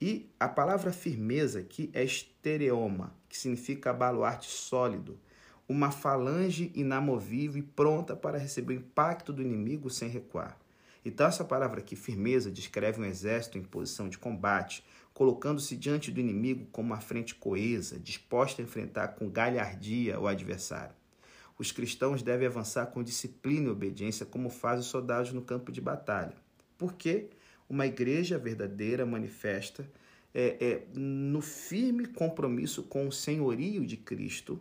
E 0.00 0.30
a 0.40 0.48
palavra 0.48 0.90
firmeza 0.90 1.60
aqui 1.60 1.90
é 1.92 2.02
estereoma, 2.02 3.14
que 3.28 3.36
significa 3.36 3.92
baluarte 3.92 4.48
sólido 4.48 5.18
uma 5.68 5.90
falange 5.90 6.72
inamovível 6.74 7.60
e 7.60 7.62
pronta 7.62 8.16
para 8.16 8.38
receber 8.38 8.72
o 8.72 8.76
impacto 8.78 9.34
do 9.34 9.42
inimigo 9.42 9.90
sem 9.90 10.08
recuar. 10.08 10.58
Então, 11.04 11.26
essa 11.26 11.44
palavra 11.44 11.80
aqui, 11.80 11.94
firmeza, 11.94 12.50
descreve 12.50 13.00
um 13.00 13.04
exército 13.04 13.58
em 13.58 13.62
posição 13.62 14.08
de 14.08 14.18
combate, 14.18 14.82
colocando-se 15.12 15.76
diante 15.76 16.10
do 16.10 16.18
inimigo 16.18 16.66
como 16.72 16.88
uma 16.88 17.00
frente 17.00 17.34
coesa, 17.34 17.98
disposta 17.98 18.62
a 18.62 18.64
enfrentar 18.64 19.08
com 19.08 19.30
galhardia 19.30 20.18
o 20.18 20.26
adversário. 20.26 20.99
Os 21.60 21.70
cristãos 21.70 22.22
devem 22.22 22.46
avançar 22.46 22.86
com 22.86 23.02
disciplina 23.02 23.66
e 23.66 23.70
obediência, 23.70 24.24
como 24.24 24.48
fazem 24.48 24.80
os 24.80 24.86
soldados 24.86 25.32
no 25.32 25.42
campo 25.42 25.70
de 25.70 25.80
batalha. 25.80 26.34
Porque 26.78 27.28
uma 27.68 27.86
igreja 27.86 28.38
verdadeira 28.38 29.04
manifesta 29.04 29.86
é, 30.32 30.56
é, 30.58 30.86
no 30.94 31.42
firme 31.42 32.06
compromisso 32.06 32.84
com 32.84 33.06
o 33.06 33.12
senhorio 33.12 33.84
de 33.84 33.98
Cristo 33.98 34.58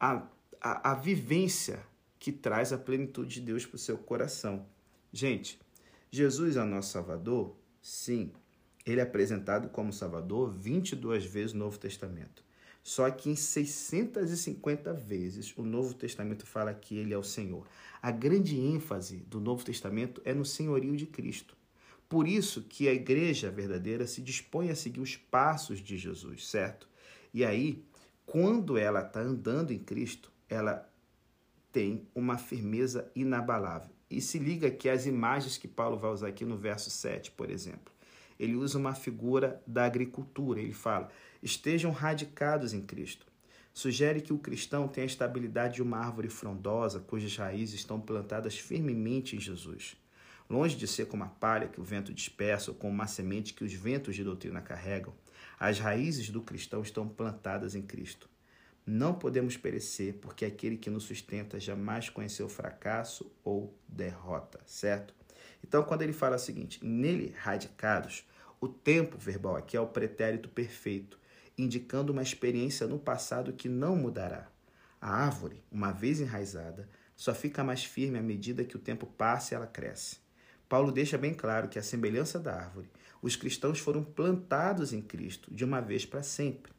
a 0.00 0.26
a, 0.60 0.92
a 0.92 0.94
vivência 0.94 1.80
que 2.18 2.32
traz 2.32 2.72
a 2.72 2.78
plenitude 2.78 3.34
de 3.34 3.40
Deus 3.40 3.64
para 3.64 3.76
o 3.76 3.78
seu 3.78 3.96
coração. 3.96 4.66
Gente, 5.12 5.58
Jesus 6.10 6.56
é 6.56 6.62
o 6.62 6.66
nosso 6.66 6.92
Salvador? 6.92 7.54
Sim. 7.80 8.32
Ele 8.84 9.00
é 9.00 9.02
apresentado 9.02 9.68
como 9.68 9.92
Salvador 9.92 10.52
22 10.52 11.24
vezes 11.24 11.52
no 11.52 11.60
Novo 11.60 11.78
Testamento. 11.78 12.42
Só 12.88 13.10
que 13.10 13.28
em 13.28 13.36
650 13.36 14.94
vezes 14.94 15.52
o 15.58 15.62
Novo 15.62 15.92
Testamento 15.92 16.46
fala 16.46 16.72
que 16.72 16.96
ele 16.96 17.12
é 17.12 17.18
o 17.18 17.22
Senhor. 17.22 17.66
A 18.00 18.10
grande 18.10 18.58
ênfase 18.58 19.18
do 19.18 19.38
Novo 19.38 19.62
Testamento 19.62 20.22
é 20.24 20.32
no 20.32 20.42
senhorio 20.42 20.96
de 20.96 21.04
Cristo. 21.04 21.54
Por 22.08 22.26
isso 22.26 22.62
que 22.62 22.88
a 22.88 22.94
igreja 22.94 23.50
verdadeira 23.50 24.06
se 24.06 24.22
dispõe 24.22 24.70
a 24.70 24.74
seguir 24.74 25.00
os 25.00 25.18
passos 25.18 25.80
de 25.80 25.98
Jesus, 25.98 26.48
certo? 26.48 26.88
E 27.34 27.44
aí, 27.44 27.84
quando 28.24 28.78
ela 28.78 29.02
está 29.02 29.20
andando 29.20 29.70
em 29.70 29.78
Cristo, 29.78 30.32
ela 30.48 30.90
tem 31.70 32.08
uma 32.14 32.38
firmeza 32.38 33.12
inabalável. 33.14 33.94
E 34.10 34.18
se 34.22 34.38
liga 34.38 34.70
que 34.70 34.88
as 34.88 35.04
imagens 35.04 35.58
que 35.58 35.68
Paulo 35.68 35.98
vai 35.98 36.10
usar 36.10 36.28
aqui 36.28 36.46
no 36.46 36.56
verso 36.56 36.88
7, 36.88 37.32
por 37.32 37.50
exemplo, 37.50 37.92
ele 38.38 38.54
usa 38.54 38.78
uma 38.78 38.94
figura 38.94 39.62
da 39.66 39.84
agricultura. 39.84 40.60
Ele 40.60 40.72
fala: 40.72 41.10
estejam 41.42 41.90
radicados 41.90 42.72
em 42.72 42.80
Cristo. 42.80 43.26
Sugere 43.72 44.20
que 44.20 44.32
o 44.32 44.38
cristão 44.38 44.88
tenha 44.88 45.04
a 45.04 45.06
estabilidade 45.06 45.76
de 45.76 45.82
uma 45.82 45.98
árvore 45.98 46.28
frondosa 46.28 47.00
cujas 47.00 47.36
raízes 47.36 47.76
estão 47.76 48.00
plantadas 48.00 48.58
firmemente 48.58 49.36
em 49.36 49.40
Jesus. 49.40 49.96
Longe 50.50 50.76
de 50.76 50.86
ser 50.86 51.06
como 51.06 51.24
a 51.24 51.28
palha 51.28 51.68
que 51.68 51.80
o 51.80 51.84
vento 51.84 52.12
dispersa 52.12 52.70
ou 52.70 52.76
como 52.76 52.92
uma 52.92 53.06
semente 53.06 53.54
que 53.54 53.62
os 53.62 53.72
ventos 53.72 54.16
de 54.16 54.24
doutrina 54.24 54.60
carregam, 54.60 55.14
as 55.60 55.78
raízes 55.78 56.30
do 56.30 56.40
cristão 56.40 56.82
estão 56.82 57.06
plantadas 57.06 57.74
em 57.74 57.82
Cristo. 57.82 58.28
Não 58.86 59.12
podemos 59.12 59.56
perecer, 59.56 60.14
porque 60.14 60.46
aquele 60.46 60.78
que 60.78 60.88
nos 60.88 61.04
sustenta 61.04 61.60
jamais 61.60 62.08
conheceu 62.08 62.48
fracasso 62.48 63.30
ou 63.44 63.78
derrota, 63.86 64.58
certo? 64.64 65.14
Então, 65.62 65.82
quando 65.82 66.02
ele 66.02 66.14
fala 66.14 66.36
o 66.36 66.38
seguinte, 66.38 66.82
nele 66.82 67.34
radicados, 67.36 68.24
o 68.60 68.66
tempo 68.66 69.18
verbal 69.18 69.56
aqui 69.56 69.76
é 69.76 69.80
o 69.80 69.86
pretérito 69.86 70.48
perfeito, 70.48 71.18
indicando 71.58 72.12
uma 72.12 72.22
experiência 72.22 72.86
no 72.86 72.98
passado 72.98 73.52
que 73.52 73.68
não 73.68 73.96
mudará. 73.96 74.48
A 75.00 75.10
árvore, 75.10 75.62
uma 75.70 75.92
vez 75.92 76.20
enraizada, 76.20 76.88
só 77.16 77.34
fica 77.34 77.64
mais 77.64 77.84
firme 77.84 78.18
à 78.18 78.22
medida 78.22 78.64
que 78.64 78.76
o 78.76 78.80
tempo 78.80 79.06
passa 79.06 79.52
e 79.52 79.56
ela 79.56 79.66
cresce. 79.66 80.18
Paulo 80.68 80.92
deixa 80.92 81.18
bem 81.18 81.34
claro 81.34 81.68
que, 81.68 81.78
à 81.78 81.82
semelhança 81.82 82.38
da 82.38 82.54
árvore, 82.54 82.90
os 83.20 83.34
cristãos 83.34 83.78
foram 83.80 84.04
plantados 84.04 84.92
em 84.92 85.02
Cristo 85.02 85.52
de 85.52 85.64
uma 85.64 85.80
vez 85.80 86.06
para 86.06 86.22
sempre. 86.22 86.72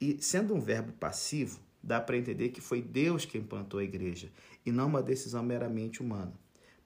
E 0.00 0.18
sendo 0.20 0.54
um 0.54 0.60
verbo 0.60 0.92
passivo, 0.92 1.60
dá 1.82 2.00
para 2.00 2.16
entender 2.16 2.50
que 2.50 2.60
foi 2.60 2.80
Deus 2.80 3.24
quem 3.24 3.42
plantou 3.42 3.80
a 3.80 3.84
igreja 3.84 4.30
e 4.64 4.70
não 4.70 4.86
uma 4.86 5.02
decisão 5.02 5.42
meramente 5.42 6.00
humana. 6.00 6.32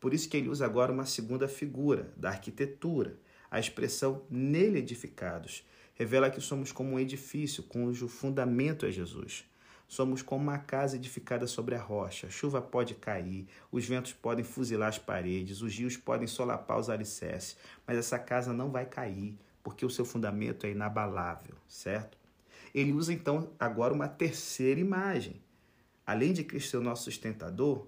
Por 0.00 0.14
isso 0.14 0.28
que 0.28 0.36
ele 0.36 0.48
usa 0.48 0.64
agora 0.64 0.92
uma 0.92 1.06
segunda 1.06 1.48
figura 1.48 2.12
da 2.16 2.30
arquitetura. 2.30 3.18
A 3.50 3.58
expressão 3.58 4.22
nele 4.30 4.78
edificados 4.78 5.64
revela 5.96 6.30
que 6.30 6.40
somos 6.40 6.70
como 6.70 6.92
um 6.92 7.00
edifício 7.00 7.62
cujo 7.62 8.06
fundamento 8.06 8.86
é 8.86 8.92
Jesus. 8.92 9.44
Somos 9.88 10.20
como 10.20 10.42
uma 10.42 10.58
casa 10.58 10.96
edificada 10.96 11.46
sobre 11.46 11.74
a 11.74 11.80
rocha. 11.80 12.26
A 12.26 12.30
chuva 12.30 12.60
pode 12.60 12.94
cair, 12.94 13.46
os 13.72 13.86
ventos 13.86 14.12
podem 14.12 14.44
fuzilar 14.44 14.88
as 14.88 14.98
paredes, 14.98 15.62
os 15.62 15.76
rios 15.76 15.96
podem 15.96 16.26
solapar 16.26 16.78
os 16.78 16.90
alicerces, 16.90 17.56
mas 17.86 17.96
essa 17.96 18.18
casa 18.18 18.52
não 18.52 18.70
vai 18.70 18.84
cair, 18.84 19.38
porque 19.62 19.86
o 19.86 19.90
seu 19.90 20.04
fundamento 20.04 20.66
é 20.66 20.70
inabalável, 20.70 21.54
certo? 21.66 22.18
Ele 22.74 22.92
usa 22.92 23.12
então 23.12 23.50
agora 23.58 23.94
uma 23.94 24.08
terceira 24.08 24.78
imagem. 24.78 25.40
Além 26.04 26.32
de 26.32 26.44
Cristo 26.44 26.70
ser 26.70 26.76
o 26.76 26.82
nosso 26.82 27.04
sustentador, 27.04 27.86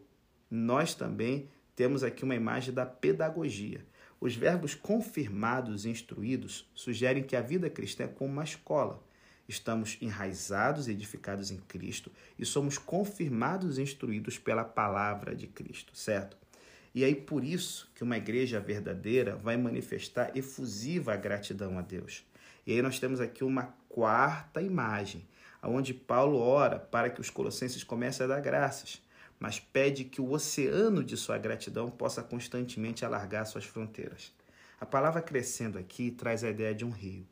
nós 0.50 0.94
também 0.94 1.48
temos 1.76 2.02
aqui 2.02 2.24
uma 2.24 2.34
imagem 2.34 2.72
da 2.72 2.86
pedagogia. 2.86 3.84
Os 4.20 4.34
verbos 4.34 4.74
confirmados 4.74 5.84
e 5.84 5.90
instruídos 5.90 6.68
sugerem 6.74 7.22
que 7.22 7.36
a 7.36 7.40
vida 7.40 7.70
cristã 7.70 8.04
é 8.04 8.08
como 8.08 8.32
uma 8.32 8.42
escola. 8.42 9.00
Estamos 9.48 9.96
enraizados 10.00 10.88
e 10.88 10.90
edificados 10.90 11.50
em 11.50 11.58
Cristo 11.58 12.10
e 12.38 12.44
somos 12.44 12.76
confirmados 12.76 13.78
e 13.78 13.82
instruídos 13.82 14.36
pela 14.36 14.64
palavra 14.64 15.34
de 15.36 15.46
Cristo, 15.46 15.96
certo? 15.96 16.36
E 16.94 17.04
aí 17.04 17.14
por 17.14 17.44
isso 17.44 17.90
que 17.94 18.02
uma 18.02 18.16
igreja 18.16 18.58
verdadeira 18.58 19.36
vai 19.36 19.56
manifestar 19.56 20.36
efusiva 20.36 21.14
gratidão 21.16 21.78
a 21.78 21.82
Deus. 21.82 22.26
E 22.66 22.72
aí 22.72 22.82
nós 22.82 22.98
temos 22.98 23.20
aqui 23.20 23.44
uma 23.44 23.74
quarta 23.88 24.60
imagem, 24.60 25.26
onde 25.62 25.94
Paulo 25.94 26.38
ora 26.38 26.78
para 26.78 27.08
que 27.08 27.20
os 27.20 27.30
colossenses 27.30 27.84
comecem 27.84 28.24
a 28.24 28.28
dar 28.28 28.40
graças, 28.40 29.00
mas 29.38 29.60
pede 29.60 30.04
que 30.04 30.20
o 30.20 30.30
oceano 30.32 31.04
de 31.04 31.16
sua 31.16 31.38
gratidão 31.38 31.90
possa 31.90 32.22
constantemente 32.22 33.04
alargar 33.04 33.46
suas 33.46 33.64
fronteiras. 33.64 34.32
A 34.80 34.86
palavra 34.86 35.22
crescendo 35.22 35.78
aqui 35.78 36.10
traz 36.10 36.44
a 36.44 36.50
ideia 36.50 36.74
de 36.74 36.84
um 36.84 36.90
rio. 36.90 37.26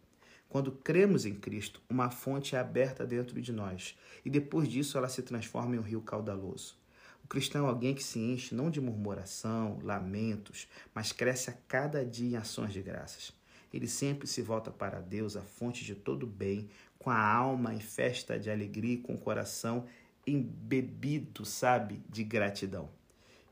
Quando 0.48 0.72
cremos 0.72 1.26
em 1.26 1.34
Cristo, 1.34 1.82
uma 1.88 2.10
fonte 2.10 2.54
é 2.54 2.58
aberta 2.58 3.04
dentro 3.04 3.40
de 3.40 3.52
nós 3.52 3.96
e 4.24 4.30
depois 4.30 4.68
disso 4.68 4.96
ela 4.96 5.08
se 5.08 5.22
transforma 5.22 5.74
em 5.74 5.78
um 5.78 5.82
rio 5.82 6.00
caudaloso. 6.00 6.76
O 7.24 7.28
cristão 7.28 7.66
é 7.66 7.68
alguém 7.68 7.94
que 7.94 8.04
se 8.04 8.20
enche 8.20 8.54
não 8.54 8.70
de 8.70 8.80
murmuração, 8.80 9.80
lamentos, 9.82 10.68
mas 10.94 11.10
cresce 11.10 11.50
a 11.50 11.54
cada 11.66 12.04
dia 12.04 12.30
em 12.30 12.36
ações 12.36 12.72
de 12.72 12.80
graças. 12.80 13.32
Ele 13.74 13.88
sempre 13.88 14.28
se 14.28 14.40
volta 14.40 14.70
para 14.70 15.00
Deus, 15.00 15.36
a 15.36 15.42
fonte 15.42 15.84
de 15.84 15.96
todo 15.96 16.26
bem, 16.26 16.68
com 16.98 17.10
a 17.10 17.20
alma 17.20 17.74
em 17.74 17.80
festa 17.80 18.38
de 18.38 18.48
alegria 18.48 18.94
e 18.94 18.98
com 18.98 19.14
o 19.14 19.18
coração 19.18 19.86
embebido, 20.26 21.44
sabe, 21.44 22.02
de 22.08 22.24
gratidão. 22.24 22.90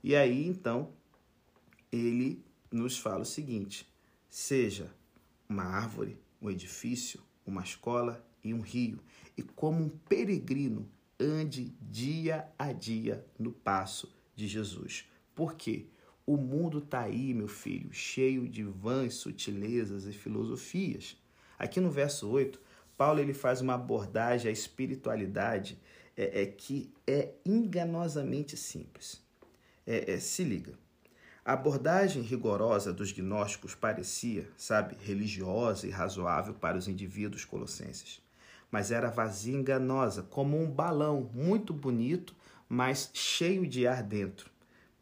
E 0.02 0.14
aí, 0.16 0.46
então, 0.46 0.92
ele 1.92 2.44
nos 2.70 2.98
fala 2.98 3.22
o 3.22 3.26
seguinte: 3.26 3.88
seja 4.28 4.90
uma 5.48 5.64
árvore, 5.64 6.18
um 6.42 6.50
edifício, 6.50 7.22
uma 7.46 7.62
escola 7.62 8.26
e 8.42 8.52
um 8.52 8.60
rio, 8.60 8.98
e 9.36 9.42
como 9.42 9.82
um 9.82 9.88
peregrino 9.88 10.88
ande 11.18 11.74
dia 11.80 12.48
a 12.58 12.72
dia 12.72 13.24
no 13.38 13.52
passo 13.52 14.12
de 14.34 14.48
Jesus. 14.48 15.08
Por 15.34 15.54
quê? 15.54 15.86
O 16.26 16.36
mundo 16.36 16.78
está 16.78 17.02
aí, 17.02 17.34
meu 17.34 17.48
filho, 17.48 17.92
cheio 17.92 18.48
de 18.48 18.62
vãs 18.64 19.14
sutilezas 19.14 20.06
e 20.06 20.12
filosofias. 20.12 21.16
Aqui 21.58 21.80
no 21.80 21.90
verso 21.90 22.28
8, 22.28 22.60
Paulo 22.96 23.20
ele 23.20 23.34
faz 23.34 23.60
uma 23.60 23.74
abordagem 23.74 24.48
à 24.48 24.52
espiritualidade 24.52 25.78
é, 26.16 26.42
é 26.42 26.46
que 26.46 26.92
é 27.06 27.30
enganosamente 27.44 28.56
simples. 28.56 29.22
É, 29.86 30.12
é, 30.12 30.18
se 30.18 30.44
liga. 30.44 30.72
A 31.44 31.52
abordagem 31.52 32.22
rigorosa 32.22 32.92
dos 32.92 33.12
gnósticos 33.12 33.74
parecia, 33.74 34.48
sabe, 34.56 34.96
religiosa 35.02 35.86
e 35.86 35.90
razoável 35.90 36.54
para 36.54 36.78
os 36.78 36.88
indivíduos 36.88 37.44
colossenses, 37.44 38.22
mas 38.70 38.90
era 38.90 39.10
vazia 39.10 39.52
e 39.52 39.56
enganosa, 39.56 40.22
como 40.22 40.58
um 40.58 40.70
balão 40.70 41.30
muito 41.34 41.74
bonito, 41.74 42.34
mas 42.66 43.10
cheio 43.12 43.66
de 43.66 43.86
ar 43.86 44.02
dentro. 44.02 44.50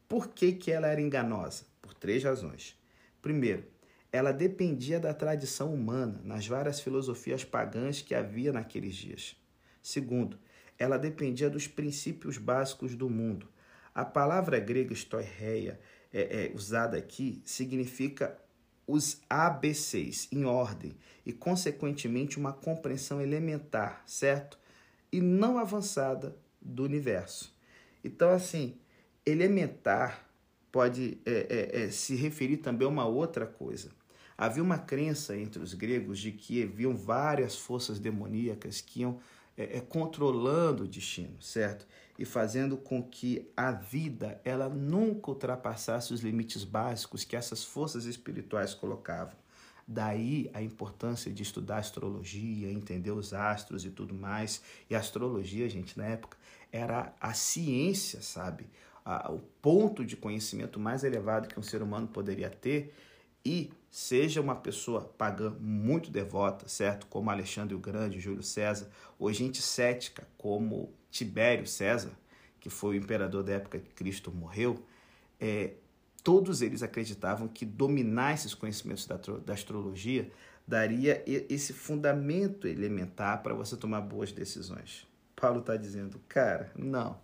Por 0.09 0.29
que, 0.29 0.53
que 0.53 0.73
ela 0.73 0.89
era 0.89 1.01
enganosa? 1.01 1.65
Por 1.81 1.95
três 1.95 2.25
razões. 2.25 2.77
Primeiro, 3.23 3.65
ela 4.11 4.33
dependia 4.33 4.99
da 4.99 5.15
tradição 5.15 5.73
humana 5.73 6.21
nas 6.25 6.47
várias 6.47 6.81
filosofias 6.81 7.45
pagãs 7.45 8.03
que 8.03 8.15
havia 8.15 8.53
naqueles 8.53 8.95
dias. 8.95 9.37
Segundo, 9.81 10.39
ela 10.83 10.99
dependia 10.99 11.49
dos 11.49 11.69
princípios 11.69 12.37
básicos 12.37 12.97
do 12.97 13.09
mundo. 13.09 13.49
A 13.95 14.05
palavra 14.05 14.59
grega 14.59 14.93
stoireia 14.95 15.79
é, 16.13 16.47
é, 16.47 16.53
usada 16.55 16.97
aqui 16.97 17.41
significa 17.45 18.37
os 18.85 19.21
ABCs 19.31 20.29
em 20.33 20.45
ordem 20.45 20.97
e, 21.25 21.33
consequentemente, 21.33 22.37
uma 22.37 22.53
compreensão 22.53 23.21
elementar, 23.21 24.03
certo? 24.07 24.59
E 25.13 25.21
não 25.21 25.57
avançada 25.57 26.37
do 26.61 26.83
universo. 26.83 27.55
Então, 28.03 28.31
assim, 28.31 28.77
elementar 29.25 30.29
pode 30.73 31.19
é, 31.25 31.31
é, 31.31 31.83
é, 31.85 31.91
se 31.91 32.17
referir 32.17 32.57
também 32.57 32.89
a 32.89 32.91
uma 32.91 33.07
outra 33.07 33.47
coisa. 33.47 33.91
Havia 34.37 34.63
uma 34.63 34.79
crença 34.79 35.37
entre 35.37 35.63
os 35.63 35.75
gregos 35.75 36.19
de 36.19 36.33
que 36.33 36.65
haviam 36.65 36.97
várias 36.97 37.55
forças 37.55 38.01
demoníacas 38.01 38.81
que 38.81 39.03
iam 39.03 39.21
é, 39.57 39.79
é, 39.79 39.81
controlando 39.81 40.85
o 40.85 40.89
destino, 40.89 41.41
certo? 41.41 41.87
E 42.19 42.25
fazendo 42.25 42.77
com 42.77 43.03
que 43.03 43.51
a 43.57 43.73
vida 43.73 44.41
ela 44.45 44.69
nunca 44.69 45.31
ultrapassasse 45.31 46.13
os 46.13 46.21
limites 46.21 46.65
básicos 46.65 47.25
que 47.25 47.37
essas 47.37 47.65
forças 47.65 48.05
espirituais 48.05 48.75
colocavam. 48.75 49.35
Daí 49.87 50.51
a 50.55 50.63
importância 50.63 51.33
de 51.33 51.43
estudar 51.43 51.79
astrologia, 51.79 52.71
entender 52.71 53.11
os 53.11 53.35
astros 53.35 53.85
e 53.85 53.91
tudo 53.91 54.15
mais. 54.15 54.63
E 54.89 54.95
a 54.95 54.99
astrologia, 54.99 55.69
gente, 55.69 55.99
na 55.99 56.07
época 56.07 56.37
era 56.71 57.15
a 57.21 57.35
ciência, 57.35 58.23
sabe? 58.23 58.67
o 59.31 59.39
ponto 59.61 60.05
de 60.05 60.17
conhecimento 60.17 60.79
mais 60.79 61.03
elevado 61.03 61.49
que 61.49 61.59
um 61.59 61.63
ser 61.63 61.83
humano 61.83 62.07
poderia 62.07 62.49
ter 62.49 62.95
e 63.45 63.71
seja 63.91 64.41
uma 64.41 64.57
pessoa 64.57 65.03
pagã 65.03 65.55
muito 65.61 66.11
devota, 66.11 66.67
certo? 66.69 67.07
Como 67.07 67.31
Alexandre 67.31 67.75
o 67.75 67.79
Grande, 67.79 68.21
Júlio 68.21 68.43
César, 68.43 68.89
ou 69.19 69.33
gente 69.33 69.61
cética 69.61 70.27
como 70.39 70.93
Tibério 71.11 71.67
César, 71.67 72.11
que 72.59 72.71
foi 72.71 72.97
o 72.97 72.99
imperador 72.99 73.43
da 73.43 73.53
época 73.53 73.79
que 73.79 73.91
Cristo 73.91 74.33
morreu, 74.33 74.83
é, 75.39 75.75
todos 76.23 76.63
eles 76.63 76.83
acreditavam 76.83 77.49
que 77.49 77.67
dominar 77.67 78.35
esses 78.35 78.55
conhecimentos 78.55 79.07
da, 79.07 79.17
da 79.17 79.53
astrologia 79.53 80.31
daria 80.67 81.23
esse 81.27 81.73
fundamento 81.73 82.69
elementar 82.69 83.43
para 83.43 83.53
você 83.53 83.77
tomar 83.77 84.01
boas 84.01 84.31
decisões. 84.31 85.07
Paulo 85.35 85.59
está 85.59 85.77
dizendo, 85.77 86.21
cara, 86.29 86.71
não, 86.77 87.19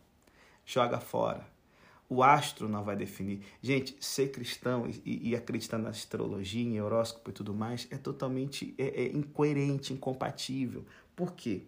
joga 0.67 0.99
fora 0.99 1.47
o 2.09 2.23
astro 2.23 2.69
não 2.69 2.83
vai 2.83 2.97
definir. 2.97 3.43
Gente, 3.61 3.97
ser 4.01 4.31
cristão 4.31 4.89
e, 5.05 5.31
e 5.31 5.37
acreditar 5.37 5.79
na 5.79 5.91
astrologia, 5.91 6.63
em 6.63 6.81
horóscopo 6.81 7.31
e 7.31 7.33
tudo 7.33 7.53
mais 7.53 7.87
é 7.91 7.99
totalmente 7.99 8.75
é, 8.79 9.03
é 9.03 9.13
incoerente, 9.13 9.93
incompatível. 9.93 10.87
Por 11.15 11.35
quê? 11.35 11.63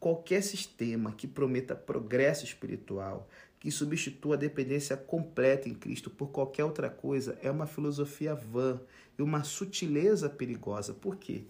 Qualquer 0.00 0.42
sistema 0.42 1.12
que 1.12 1.26
prometa 1.26 1.74
progresso 1.74 2.44
espiritual, 2.44 3.28
que 3.60 3.70
substitua 3.70 4.34
a 4.34 4.38
dependência 4.38 4.96
completa 4.96 5.68
em 5.68 5.74
Cristo 5.74 6.10
por 6.10 6.30
qualquer 6.30 6.64
outra 6.64 6.88
coisa, 6.88 7.38
é 7.42 7.50
uma 7.50 7.66
filosofia 7.66 8.34
vã 8.34 8.80
e 9.18 9.22
uma 9.22 9.44
sutileza 9.44 10.28
perigosa. 10.28 10.94
Por 10.94 11.16
quê? 11.16 11.44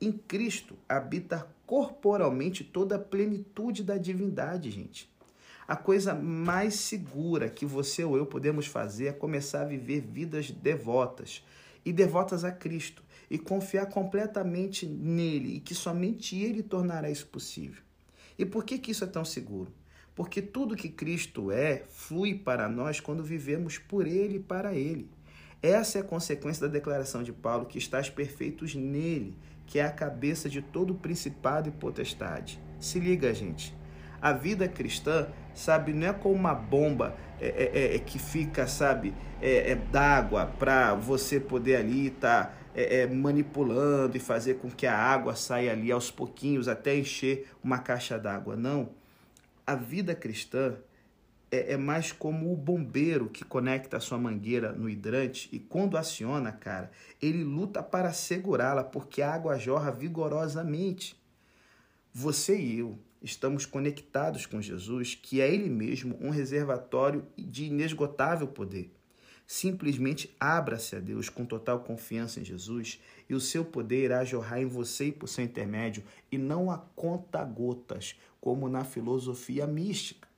Em 0.00 0.12
Cristo 0.12 0.76
habita 0.88 1.46
corporalmente 1.66 2.64
toda 2.64 2.96
a 2.96 2.98
plenitude 2.98 3.84
da 3.84 3.98
divindade, 3.98 4.70
gente. 4.70 5.09
A 5.70 5.76
coisa 5.76 6.12
mais 6.12 6.74
segura 6.74 7.48
que 7.48 7.64
você 7.64 8.02
ou 8.02 8.16
eu 8.16 8.26
podemos 8.26 8.66
fazer 8.66 9.06
é 9.06 9.12
começar 9.12 9.60
a 9.62 9.66
viver 9.66 10.00
vidas 10.00 10.50
devotas 10.50 11.44
e 11.84 11.92
devotas 11.92 12.42
a 12.42 12.50
Cristo 12.50 13.04
e 13.30 13.38
confiar 13.38 13.86
completamente 13.86 14.84
nele 14.84 15.54
e 15.54 15.60
que 15.60 15.72
somente 15.72 16.36
ele 16.36 16.60
tornará 16.60 17.08
isso 17.08 17.28
possível. 17.28 17.80
E 18.36 18.44
por 18.44 18.64
que, 18.64 18.80
que 18.80 18.90
isso 18.90 19.04
é 19.04 19.06
tão 19.06 19.24
seguro? 19.24 19.72
Porque 20.12 20.42
tudo 20.42 20.74
que 20.74 20.88
Cristo 20.88 21.52
é 21.52 21.84
flui 21.88 22.34
para 22.34 22.68
nós 22.68 22.98
quando 22.98 23.22
vivemos 23.22 23.78
por 23.78 24.08
ele 24.08 24.38
e 24.38 24.42
para 24.42 24.74
ele. 24.74 25.08
Essa 25.62 25.98
é 25.98 26.00
a 26.00 26.04
consequência 26.04 26.66
da 26.66 26.72
declaração 26.72 27.22
de 27.22 27.32
Paulo 27.32 27.66
que 27.66 27.78
estás 27.78 28.10
perfeitos 28.10 28.74
nele, 28.74 29.38
que 29.68 29.78
é 29.78 29.84
a 29.84 29.92
cabeça 29.92 30.48
de 30.48 30.62
todo 30.62 30.96
principado 30.96 31.68
e 31.68 31.72
potestade. 31.72 32.60
Se 32.80 32.98
liga, 32.98 33.32
gente. 33.32 33.78
A 34.22 34.34
vida 34.34 34.68
cristã, 34.68 35.28
sabe, 35.60 35.92
não 35.92 36.08
é 36.08 36.12
como 36.12 36.34
uma 36.34 36.54
bomba 36.54 37.14
é, 37.40 37.48
é, 37.48 37.78
é, 37.78 37.96
é 37.96 37.98
que 37.98 38.18
fica, 38.18 38.66
sabe, 38.66 39.14
é, 39.40 39.72
é 39.72 39.74
d'água 39.74 40.46
para 40.58 40.94
você 40.94 41.38
poder 41.38 41.76
ali 41.76 42.08
estar 42.08 42.46
tá, 42.46 42.54
é, 42.74 43.06
manipulando 43.06 44.16
e 44.16 44.20
fazer 44.20 44.54
com 44.54 44.70
que 44.70 44.86
a 44.86 44.96
água 44.96 45.36
saia 45.36 45.72
ali 45.72 45.92
aos 45.92 46.10
pouquinhos 46.10 46.68
até 46.68 46.96
encher 46.96 47.50
uma 47.62 47.78
caixa 47.78 48.18
d'água. 48.18 48.56
Não. 48.56 48.90
A 49.66 49.74
vida 49.74 50.14
cristã 50.14 50.76
é, 51.50 51.76
mais 51.76 52.12
como 52.12 52.52
o 52.52 52.56
bombeiro 52.56 53.28
que 53.28 53.44
conecta 53.44 53.96
a 53.96 54.00
sua 54.00 54.18
mangueira 54.18 54.72
no 54.72 54.88
hidrante 54.88 55.48
e 55.52 55.58
quando 55.58 55.96
aciona, 55.96 56.52
cara, 56.52 56.90
ele 57.20 57.42
luta 57.42 57.82
para 57.82 58.12
segurá-la 58.12 58.84
porque 58.84 59.20
a 59.20 59.32
água 59.32 59.58
jorra 59.58 59.90
vigorosamente. 59.90 61.20
Você 62.12 62.58
e 62.58 62.78
eu 62.78 62.98
estamos 63.22 63.66
conectados 63.66 64.46
com 64.46 64.60
Jesus, 64.60 65.14
que 65.14 65.40
é 65.40 65.52
Ele 65.52 65.68
mesmo 65.68 66.16
um 66.20 66.30
reservatório 66.30 67.26
de 67.36 67.64
inesgotável 67.64 68.48
poder. 68.48 68.92
Simplesmente 69.46 70.34
abra-se 70.38 70.94
a 70.94 71.00
Deus 71.00 71.28
com 71.28 71.44
total 71.44 71.80
confiança 71.80 72.38
em 72.38 72.44
Jesus 72.44 73.00
e 73.28 73.34
o 73.34 73.40
seu 73.40 73.64
poder 73.64 74.04
irá 74.04 74.24
jorrar 74.24 74.60
em 74.60 74.66
você 74.66 75.06
e 75.06 75.12
por 75.12 75.26
seu 75.26 75.44
intermédio, 75.44 76.04
e 76.30 76.38
não 76.38 76.70
a 76.70 76.78
conta 76.78 77.42
gotas, 77.44 78.14
como 78.40 78.68
na 78.68 78.84
filosofia 78.84 79.66
mística. 79.66 80.28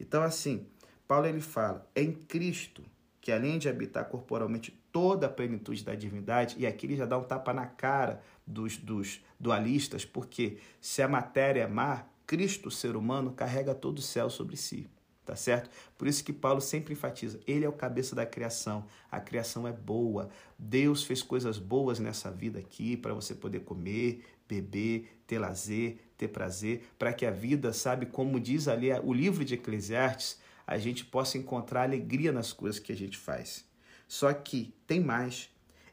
Então, 0.00 0.22
assim, 0.22 0.66
Paulo 1.06 1.26
ele 1.26 1.40
fala: 1.40 1.86
é 1.94 2.02
em 2.02 2.12
Cristo 2.12 2.82
que, 3.20 3.30
além 3.30 3.58
de 3.58 3.68
habitar 3.68 4.06
corporalmente 4.06 4.76
toda 4.90 5.26
a 5.26 5.30
plenitude 5.30 5.84
da 5.84 5.94
divindade, 5.94 6.56
e 6.58 6.66
aqui 6.66 6.86
ele 6.86 6.96
já 6.96 7.06
dá 7.06 7.16
um 7.16 7.24
tapa 7.24 7.52
na 7.52 7.66
cara 7.66 8.20
dos, 8.46 8.76
dos 8.76 9.24
dualistas, 9.38 10.04
porque 10.04 10.58
se 10.80 11.00
a 11.02 11.08
matéria 11.08 11.62
é 11.62 11.66
má, 11.66 12.06
Cristo, 12.32 12.70
ser 12.70 12.96
humano, 12.96 13.34
carrega 13.34 13.74
todo 13.74 13.98
o 13.98 14.00
céu 14.00 14.30
sobre 14.30 14.56
si. 14.56 14.88
Tá 15.22 15.36
certo? 15.36 15.68
Por 15.98 16.08
isso 16.08 16.24
que 16.24 16.32
Paulo 16.32 16.62
sempre 16.62 16.94
enfatiza: 16.94 17.38
ele 17.46 17.62
é 17.62 17.68
o 17.68 17.74
cabeça 17.74 18.16
da 18.16 18.24
criação. 18.24 18.86
A 19.10 19.20
criação 19.20 19.68
é 19.68 19.72
boa. 19.72 20.30
Deus 20.58 21.04
fez 21.04 21.22
coisas 21.22 21.58
boas 21.58 21.98
nessa 21.98 22.30
vida 22.30 22.58
aqui 22.58 22.96
para 22.96 23.12
você 23.12 23.34
poder 23.34 23.60
comer, 23.60 24.24
beber, 24.48 25.20
ter 25.26 25.38
lazer, 25.38 25.98
ter 26.16 26.28
prazer, 26.28 26.84
para 26.98 27.12
que 27.12 27.26
a 27.26 27.30
vida, 27.30 27.70
sabe, 27.70 28.06
como 28.06 28.40
diz 28.40 28.66
ali 28.66 28.90
o 29.04 29.12
livro 29.12 29.44
de 29.44 29.52
Eclesiastes, 29.52 30.40
a 30.66 30.78
gente 30.78 31.04
possa 31.04 31.36
encontrar 31.36 31.82
alegria 31.82 32.32
nas 32.32 32.50
coisas 32.50 32.80
que 32.80 32.92
a 32.92 32.96
gente 32.96 33.18
faz. 33.18 33.62
Só 34.08 34.32
que 34.32 34.74
tem 34.86 35.00
mais. 35.00 35.50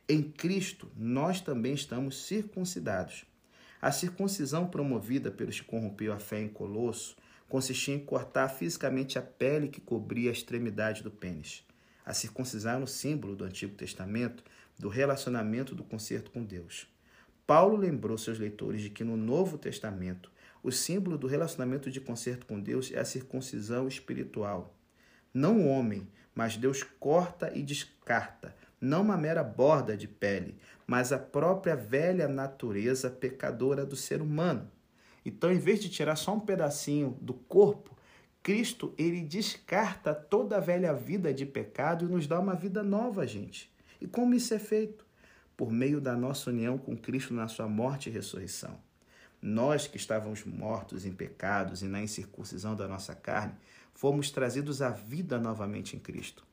Em 0.07 0.23
Cristo, 0.23 0.89
nós 0.95 1.41
também 1.41 1.73
estamos 1.73 2.25
circuncidados 2.25 3.28
a 3.81 3.91
circuncisão 3.91 4.67
promovida 4.67 5.31
pelos 5.31 5.59
que 5.59 5.65
corrompeu 5.65 6.11
a 6.11 6.19
fé 6.19 6.41
em 6.41 6.49
Colosso 6.49 7.15
consistia 7.47 7.95
em 7.95 7.99
cortar 7.99 8.49
fisicamente 8.49 9.17
a 9.17 9.21
pele 9.21 9.69
que 9.69 9.81
cobria 9.81 10.29
a 10.29 10.33
extremidade 10.33 11.01
do 11.01 11.09
pênis. 11.09 11.65
A 12.05 12.13
circuncisão 12.13 12.73
era 12.73 12.83
um 12.83 12.87
símbolo 12.87 13.35
do 13.35 13.43
Antigo 13.45 13.75
Testamento 13.75 14.43
do 14.77 14.89
relacionamento 14.89 15.75
do 15.75 15.83
concerto 15.83 16.31
com 16.31 16.43
Deus. 16.43 16.87
Paulo 17.47 17.75
lembrou 17.75 18.17
seus 18.17 18.37
leitores 18.37 18.81
de 18.81 18.89
que 18.89 19.03
no 19.03 19.17
Novo 19.17 19.57
Testamento 19.57 20.31
o 20.61 20.71
símbolo 20.71 21.17
do 21.17 21.25
relacionamento 21.25 21.89
de 21.89 22.01
concerto 22.01 22.45
com 22.45 22.59
Deus 22.59 22.91
é 22.91 22.99
a 22.99 23.05
circuncisão 23.05 23.87
espiritual. 23.87 24.75
Não 25.33 25.61
o 25.61 25.67
homem, 25.67 26.07
mas 26.35 26.57
Deus 26.57 26.83
corta 26.83 27.51
e 27.55 27.63
descarta, 27.63 28.55
não 28.79 29.01
uma 29.01 29.17
mera 29.17 29.43
borda 29.43 29.95
de 29.95 30.07
pele, 30.07 30.57
mas 30.87 31.11
a 31.11 31.19
própria 31.19 31.75
velha 31.75 32.27
natureza 32.27 33.09
pecadora 33.09 33.85
do 33.85 33.95
ser 33.95 34.21
humano. 34.21 34.69
Então, 35.25 35.51
em 35.51 35.59
vez 35.59 35.79
de 35.79 35.89
tirar 35.89 36.15
só 36.15 36.33
um 36.33 36.39
pedacinho 36.39 37.17
do 37.21 37.33
corpo, 37.33 37.95
Cristo 38.41 38.93
ele 38.97 39.21
descarta 39.21 40.13
toda 40.13 40.57
a 40.57 40.61
velha 40.61 40.93
vida 40.93 41.33
de 41.33 41.45
pecado 41.45 42.05
e 42.05 42.07
nos 42.07 42.25
dá 42.25 42.39
uma 42.39 42.55
vida 42.55 42.81
nova, 42.81 43.27
gente. 43.27 43.71
E 43.99 44.07
como 44.07 44.33
isso 44.33 44.53
é 44.53 44.59
feito? 44.59 45.05
Por 45.57 45.71
meio 45.71 45.99
da 45.99 46.15
nossa 46.15 46.49
união 46.49 46.77
com 46.77 46.95
Cristo 46.95 47.33
na 47.33 47.47
sua 47.47 47.67
morte 47.67 48.09
e 48.09 48.13
ressurreição. 48.13 48.79
Nós 49.41 49.87
que 49.87 49.97
estávamos 49.97 50.43
mortos 50.45 51.05
em 51.05 51.11
pecados 51.11 51.81
e 51.81 51.85
na 51.85 52.01
incircuncisão 52.01 52.75
da 52.75 52.87
nossa 52.87 53.13
carne, 53.13 53.53
fomos 53.93 54.31
trazidos 54.31 54.81
à 54.81 54.89
vida 54.89 55.37
novamente 55.37 55.95
em 55.95 55.99
Cristo. 55.99 56.48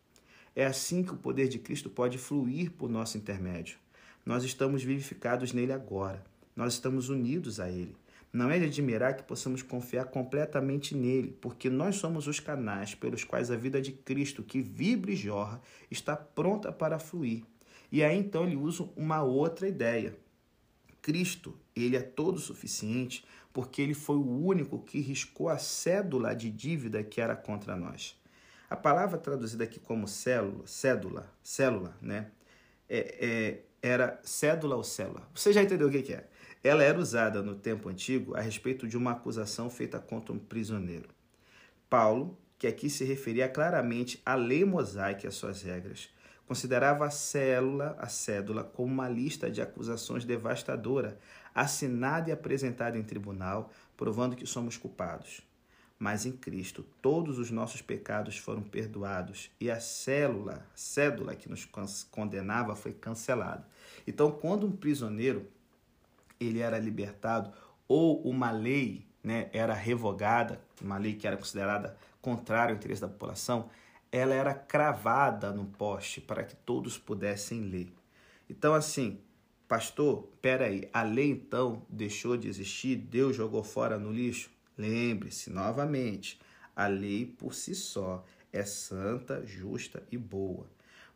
É 0.57 0.64
assim 0.64 1.03
que 1.03 1.12
o 1.12 1.19
poder 1.19 1.49
de 1.49 1.59
Cristo 1.59 1.90
pode 1.90 2.16
fluir 2.16 2.71
por 2.71 2.88
nosso 2.88 3.19
intermédio. 3.19 3.77
Nós 4.25 4.42
estamos 4.42 4.83
vivificados 4.83 5.53
nele 5.53 5.71
agora. 5.71 6.25
Nós 6.57 6.73
estamos 6.73 7.11
unidos 7.11 7.61
a 7.61 7.71
ele. 7.71 7.95
Não 8.33 8.51
é 8.51 8.59
de 8.59 8.64
admirar 8.64 9.14
que 9.16 9.23
possamos 9.23 9.61
confiar 9.61 10.07
completamente 10.07 10.95
nele, 10.95 11.37
porque 11.42 11.69
nós 11.69 11.97
somos 11.97 12.27
os 12.27 12.40
canais 12.40 12.95
pelos 12.95 13.23
quais 13.23 13.51
a 13.51 13.57
vida 13.57 13.83
de 13.83 13.92
Cristo, 13.92 14.42
que 14.42 14.62
vibra 14.62 15.11
e 15.11 15.16
jorra, 15.16 15.61
está 15.90 16.16
pronta 16.16 16.73
para 16.73 16.99
fluir. 16.99 17.45
E 17.92 18.03
aí 18.03 18.19
então 18.19 18.47
ele 18.47 18.57
usa 18.57 18.88
uma 18.97 19.23
outra 19.23 19.69
ideia. 19.69 20.16
Cristo, 21.03 21.55
ele 21.75 21.97
é 21.97 22.03
todo 22.03 22.38
suficiente 22.38 23.27
porque 23.53 23.83
ele 23.83 23.95
foi 23.95 24.16
o 24.16 24.45
único 24.47 24.79
que 24.79 25.01
riscou 25.01 25.51
a 25.51 25.59
cédula 25.59 26.35
de 26.35 26.51
dívida 26.51 27.05
que 27.05 27.21
era 27.21 27.37
contra 27.37 27.77
nós. 27.77 28.16
A 28.69 28.77
palavra 28.77 29.17
traduzida 29.17 29.65
aqui 29.65 29.79
como 29.79 30.09
célula, 30.09 30.67
cédula, 30.67 31.33
célula, 31.43 31.97
né? 32.01 32.31
É, 32.89 33.27
é, 33.27 33.63
era 33.81 34.21
cédula 34.25 34.75
ou 34.77 34.83
célula. 34.83 35.23
Você 35.35 35.53
já 35.53 35.63
entendeu 35.63 35.89
o 35.89 35.91
que, 35.91 36.03
que 36.03 36.15
é? 36.15 36.27
Ela 36.65 36.83
era 36.83 36.99
usada 36.99 37.43
no 37.43 37.55
tempo 37.55 37.89
antigo 37.89 38.37
a 38.37 38.41
respeito 38.41 38.89
de 38.89 38.97
uma 38.97 39.13
acusação 39.13 39.71
feita 39.71 40.01
contra 40.01 40.33
um 40.33 40.39
prisioneiro. 40.39 41.09
Paulo, 41.89 42.37
que 42.59 42.67
aqui 42.67 42.91
se 42.91 43.05
referia 43.05 43.49
claramente 43.49 44.21
à 44.27 44.35
lei 44.35 44.65
mosaica 44.65 45.27
e 45.27 45.29
às 45.29 45.37
suas 45.37 45.63
regras, 45.63 46.09
considerava 46.47 47.07
a 47.07 47.11
célula, 47.11 47.97
a 48.01 48.09
cédula, 48.09 48.65
como 48.65 48.93
uma 48.93 49.09
lista 49.09 49.49
de 49.49 49.63
acusações 49.63 50.25
devastadora, 50.25 51.19
assinada 51.55 52.31
e 52.31 52.33
apresentada 52.33 52.99
em 52.99 53.03
tribunal, 53.05 53.71
provando 53.97 54.35
que 54.35 54.47
somos 54.47 54.77
culpados. 54.77 55.43
Mas 55.99 56.27
em 56.27 56.33
Cristo 56.33 56.85
todos 57.01 57.39
os 57.39 57.51
nossos 57.51 57.81
pecados 57.81 58.37
foram 58.37 58.63
perdoados 58.63 59.51
e 59.61 59.71
a 59.71 59.81
célula, 59.81 60.67
cédula 60.75 61.35
que 61.35 61.49
nos 61.49 61.65
condenava 62.11 62.77
foi 62.77 62.93
cancelada. 62.93 63.67
Então, 64.07 64.31
quando 64.31 64.67
um 64.67 64.73
prisioneiro 64.73 65.47
ele 66.39 66.61
era 66.61 66.79
libertado 66.79 67.51
ou 67.89 68.21
uma 68.23 68.51
lei 68.51 69.07
né, 69.27 69.51
era 69.53 69.75
revogada, 69.75 70.61
uma 70.81 70.99
lei 70.99 71.15
que 71.15 71.27
era 71.27 71.37
considerada 71.37 71.97
contrária 72.23 72.73
ao 72.73 72.77
interesse 72.77 73.01
da 73.01 73.09
população, 73.09 73.69
ela 74.13 74.35
era 74.35 74.55
cravada 74.55 75.53
no 75.53 75.67
poste 75.67 76.21
para 76.21 76.45
que 76.45 76.55
todos 76.55 76.97
pudessem 76.97 77.63
ler. 77.63 77.93
Então, 78.49 78.73
assim, 78.73 79.21
pastor, 79.67 80.29
peraí, 80.41 80.89
a 80.93 81.03
lei 81.03 81.31
então 81.31 81.83
deixou 81.89 82.37
de 82.37 82.49
existir, 82.49 82.97
Deus 82.97 83.35
jogou 83.35 83.65
fora 83.65 83.99
no 83.99 84.13
lixo? 84.13 84.51
Lembre-se 84.77 85.51
novamente, 85.51 86.39
a 86.75 86.87
lei 86.87 87.25
por 87.25 87.55
si 87.55 87.75
só 87.75 88.25
é 88.53 88.65
santa, 88.65 89.45
justa 89.47 90.03
e 90.11 90.19
boa. 90.19 90.67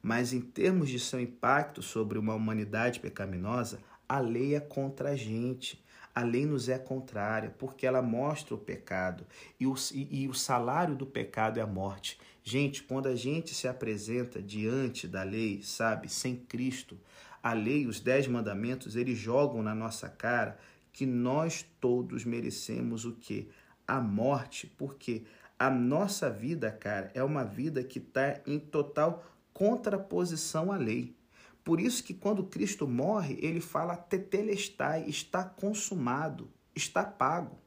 Mas 0.02 0.32
em 0.32 0.40
termos 0.40 0.88
de 0.88 0.98
seu 0.98 1.20
impacto 1.20 1.82
sobre 1.82 2.18
uma 2.18 2.34
humanidade 2.34 3.00
pecaminosa, 3.00 3.80
a 4.08 4.18
lei 4.18 4.54
é 4.54 4.60
contra 4.60 5.10
a 5.10 5.16
gente. 5.16 5.84
A 6.14 6.22
lei 6.22 6.44
nos 6.44 6.68
é 6.68 6.78
contrária, 6.78 7.54
porque 7.58 7.86
ela 7.86 8.02
mostra 8.02 8.54
o 8.54 8.58
pecado 8.58 9.24
e 9.60 9.66
o, 9.66 9.74
e, 9.92 10.22
e 10.22 10.28
o 10.28 10.34
salário 10.34 10.96
do 10.96 11.06
pecado 11.06 11.60
é 11.60 11.62
a 11.62 11.66
morte. 11.66 12.18
Gente, 12.42 12.82
quando 12.82 13.06
a 13.06 13.14
gente 13.14 13.54
se 13.54 13.68
apresenta 13.68 14.42
diante 14.42 15.06
da 15.06 15.22
lei, 15.22 15.62
sabe, 15.62 16.08
sem 16.08 16.34
Cristo, 16.34 16.98
a 17.42 17.52
lei, 17.52 17.86
os 17.86 18.00
dez 18.00 18.26
mandamentos, 18.26 18.96
eles 18.96 19.18
jogam 19.18 19.62
na 19.62 19.74
nossa 19.74 20.08
cara 20.08 20.58
que 20.92 21.06
nós 21.06 21.64
todos 21.80 22.24
merecemos 22.24 23.04
o 23.04 23.12
quê? 23.12 23.48
A 23.86 24.00
morte, 24.00 24.66
porque 24.66 25.24
a 25.58 25.68
nossa 25.68 26.30
vida, 26.30 26.70
cara, 26.70 27.10
é 27.14 27.22
uma 27.22 27.44
vida 27.44 27.84
que 27.84 27.98
está 27.98 28.40
em 28.46 28.58
total 28.58 29.24
contraposição 29.52 30.72
à 30.72 30.76
lei. 30.76 31.14
Por 31.62 31.78
isso 31.78 32.02
que 32.02 32.14
quando 32.14 32.44
Cristo 32.44 32.88
morre, 32.88 33.38
ele 33.42 33.60
fala 33.60 33.94
tetelestai, 33.94 35.04
está 35.06 35.44
consumado, 35.44 36.50
está 36.74 37.04
pago. 37.04 37.58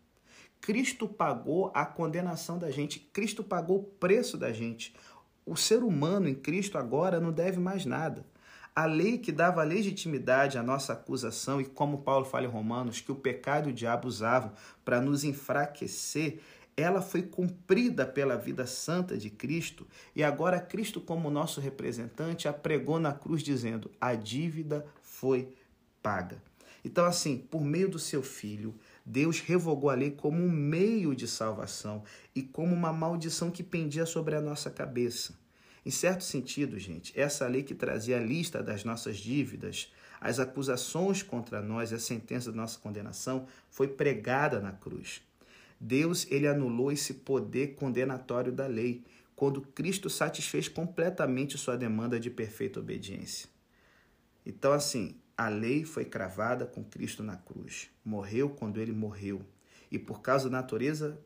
Cristo 0.59 1.07
pagou 1.07 1.71
a 1.73 1.85
condenação 1.85 2.57
da 2.57 2.71
gente, 2.71 2.99
Cristo 2.99 3.43
pagou 3.43 3.79
o 3.79 3.83
preço 3.83 4.37
da 4.37 4.51
gente. 4.51 4.95
O 5.45 5.55
ser 5.55 5.83
humano 5.83 6.27
em 6.27 6.35
Cristo 6.35 6.77
agora 6.77 7.19
não 7.19 7.31
deve 7.31 7.59
mais 7.59 7.85
nada. 7.85 8.25
A 8.75 8.85
lei 8.85 9.19
que 9.19 9.31
dava 9.31 9.61
legitimidade 9.63 10.57
à 10.57 10.63
nossa 10.63 10.93
acusação, 10.93 11.61
e 11.61 11.65
como 11.65 12.01
Paulo 12.01 12.25
fala 12.25 12.45
em 12.45 12.49
Romanos, 12.49 13.01
que 13.01 13.11
o 13.11 13.15
pecado 13.15 13.69
e 13.69 13.71
o 13.71 13.75
diabo 13.75 14.07
usavam 14.07 14.51
para 14.83 14.99
nos 14.99 15.23
enfraquecer, 15.23 16.39
ela 16.75 16.99
foi 16.99 17.21
cumprida 17.21 18.03
pela 18.03 18.35
vida 18.35 18.65
santa 18.65 19.15
de 19.15 19.29
Cristo 19.29 19.85
e 20.15 20.23
agora 20.23 20.59
Cristo, 20.59 20.99
como 20.99 21.29
nosso 21.29 21.61
representante, 21.61 22.47
a 22.47 22.53
pregou 22.53 22.99
na 22.99 23.13
cruz 23.13 23.43
dizendo: 23.43 23.91
a 24.01 24.15
dívida 24.15 24.83
foi 25.03 25.53
paga. 26.01 26.41
Então, 26.83 27.05
assim, 27.05 27.37
por 27.37 27.61
meio 27.61 27.87
do 27.87 27.99
seu 27.99 28.23
filho, 28.23 28.73
Deus 29.05 29.39
revogou 29.39 29.89
a 29.91 29.95
lei 29.95 30.11
como 30.11 30.41
um 30.41 30.49
meio 30.49 31.15
de 31.15 31.27
salvação 31.27 32.03
e 32.35 32.41
como 32.41 32.73
uma 32.73 32.91
maldição 32.91 33.51
que 33.51 33.63
pendia 33.63 34.05
sobre 34.05 34.35
a 34.35 34.41
nossa 34.41 34.71
cabeça. 34.71 35.42
Em 35.85 35.91
certo 35.91 36.23
sentido, 36.23 36.79
gente, 36.79 37.17
essa 37.19 37.45
lei 37.47 37.63
que 37.63 37.75
trazia 37.75 38.17
a 38.17 38.23
lista 38.23 38.63
das 38.63 38.83
nossas 38.83 39.17
dívidas, 39.17 39.91
as 40.21 40.39
acusações 40.39 41.21
contra 41.21 41.61
nós 41.61 41.91
e 41.91 41.95
a 41.95 41.99
sentença 41.99 42.51
da 42.51 42.57
nossa 42.57 42.79
condenação 42.79 43.45
foi 43.69 43.87
pregada 43.87 44.61
na 44.61 44.71
cruz. 44.71 45.21
Deus 45.79 46.25
ele 46.31 46.47
anulou 46.47 46.91
esse 46.91 47.13
poder 47.15 47.75
condenatório 47.75 48.51
da 48.51 48.65
lei 48.65 49.03
quando 49.35 49.61
Cristo 49.61 50.09
satisfez 50.09 50.69
completamente 50.69 51.57
sua 51.57 51.75
demanda 51.75 52.17
de 52.17 52.29
perfeita 52.29 52.79
obediência. 52.79 53.49
Então, 54.45 54.71
assim, 54.71 55.17
a 55.37 55.49
lei 55.49 55.83
foi 55.83 56.05
cravada 56.05 56.65
com 56.65 56.83
Cristo 56.83 57.23
na 57.23 57.35
cruz. 57.35 57.89
Morreu 58.05 58.49
quando 58.49 58.79
ele 58.79 58.93
morreu. 58.93 59.41
E 59.91 59.99
por 59.99 60.21
causa 60.21 60.49
da 60.49 60.57
natureza 60.57 61.19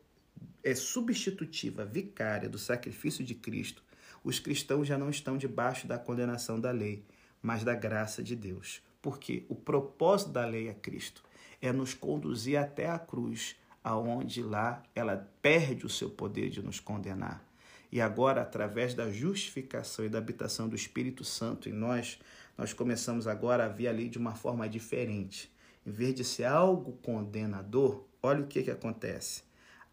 é 0.64 0.74
substitutiva, 0.74 1.84
vicária 1.84 2.48
do 2.48 2.58
sacrifício 2.58 3.24
de 3.24 3.34
Cristo, 3.34 3.82
os 4.28 4.38
cristãos 4.38 4.86
já 4.86 4.98
não 4.98 5.08
estão 5.08 5.38
debaixo 5.38 5.86
da 5.86 5.98
condenação 5.98 6.60
da 6.60 6.70
lei, 6.70 7.02
mas 7.40 7.64
da 7.64 7.74
graça 7.74 8.22
de 8.22 8.36
Deus. 8.36 8.82
Porque 9.00 9.46
o 9.48 9.54
propósito 9.54 10.32
da 10.32 10.44
lei 10.44 10.68
é 10.68 10.74
Cristo, 10.74 11.22
é 11.62 11.72
nos 11.72 11.94
conduzir 11.94 12.58
até 12.58 12.90
a 12.90 12.98
cruz, 12.98 13.56
aonde 13.82 14.42
lá 14.42 14.82
ela 14.94 15.26
perde 15.40 15.86
o 15.86 15.88
seu 15.88 16.10
poder 16.10 16.50
de 16.50 16.60
nos 16.60 16.78
condenar. 16.78 17.42
E 17.90 18.02
agora, 18.02 18.42
através 18.42 18.92
da 18.92 19.10
justificação 19.10 20.04
e 20.04 20.10
da 20.10 20.18
habitação 20.18 20.68
do 20.68 20.76
Espírito 20.76 21.24
Santo 21.24 21.70
em 21.70 21.72
nós, 21.72 22.18
nós 22.58 22.74
começamos 22.74 23.26
agora 23.26 23.64
a 23.64 23.68
ver 23.68 23.88
a 23.88 23.92
lei 23.92 24.10
de 24.10 24.18
uma 24.18 24.34
forma 24.34 24.68
diferente. 24.68 25.50
Em 25.86 25.90
vez 25.90 26.14
de 26.14 26.22
ser 26.22 26.44
algo 26.44 26.92
condenador, 26.98 28.04
olha 28.22 28.42
o 28.42 28.46
que, 28.46 28.62
que 28.62 28.70
acontece. 28.70 29.42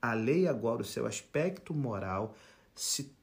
A 0.01 0.13
lei 0.13 0.45
agora, 0.45 0.81
o 0.81 0.85
seu 0.85 1.05
aspecto 1.05 1.73
moral, 1.73 2.35
se 2.75 3.14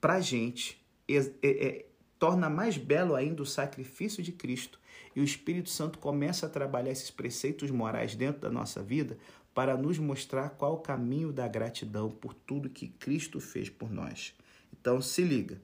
para 0.00 0.14
a 0.14 0.20
gente 0.20 0.80
é, 1.08 1.16
é, 1.16 1.66
é, 1.66 1.86
torna 2.18 2.48
mais 2.48 2.76
belo 2.76 3.14
ainda 3.14 3.42
o 3.42 3.46
sacrifício 3.46 4.22
de 4.22 4.32
Cristo 4.32 4.80
e 5.14 5.20
o 5.20 5.24
Espírito 5.24 5.68
Santo 5.68 5.98
começa 5.98 6.46
a 6.46 6.50
trabalhar 6.50 6.92
esses 6.92 7.10
preceitos 7.10 7.70
morais 7.70 8.14
dentro 8.14 8.40
da 8.40 8.50
nossa 8.50 8.82
vida 8.82 9.18
para 9.52 9.76
nos 9.76 9.98
mostrar 9.98 10.50
qual 10.50 10.74
o 10.74 10.80
caminho 10.80 11.32
da 11.32 11.48
gratidão 11.48 12.10
por 12.10 12.32
tudo 12.32 12.70
que 12.70 12.88
Cristo 12.88 13.40
fez 13.40 13.68
por 13.68 13.90
nós. 13.90 14.34
Então 14.72 15.02
se 15.02 15.22
liga, 15.22 15.60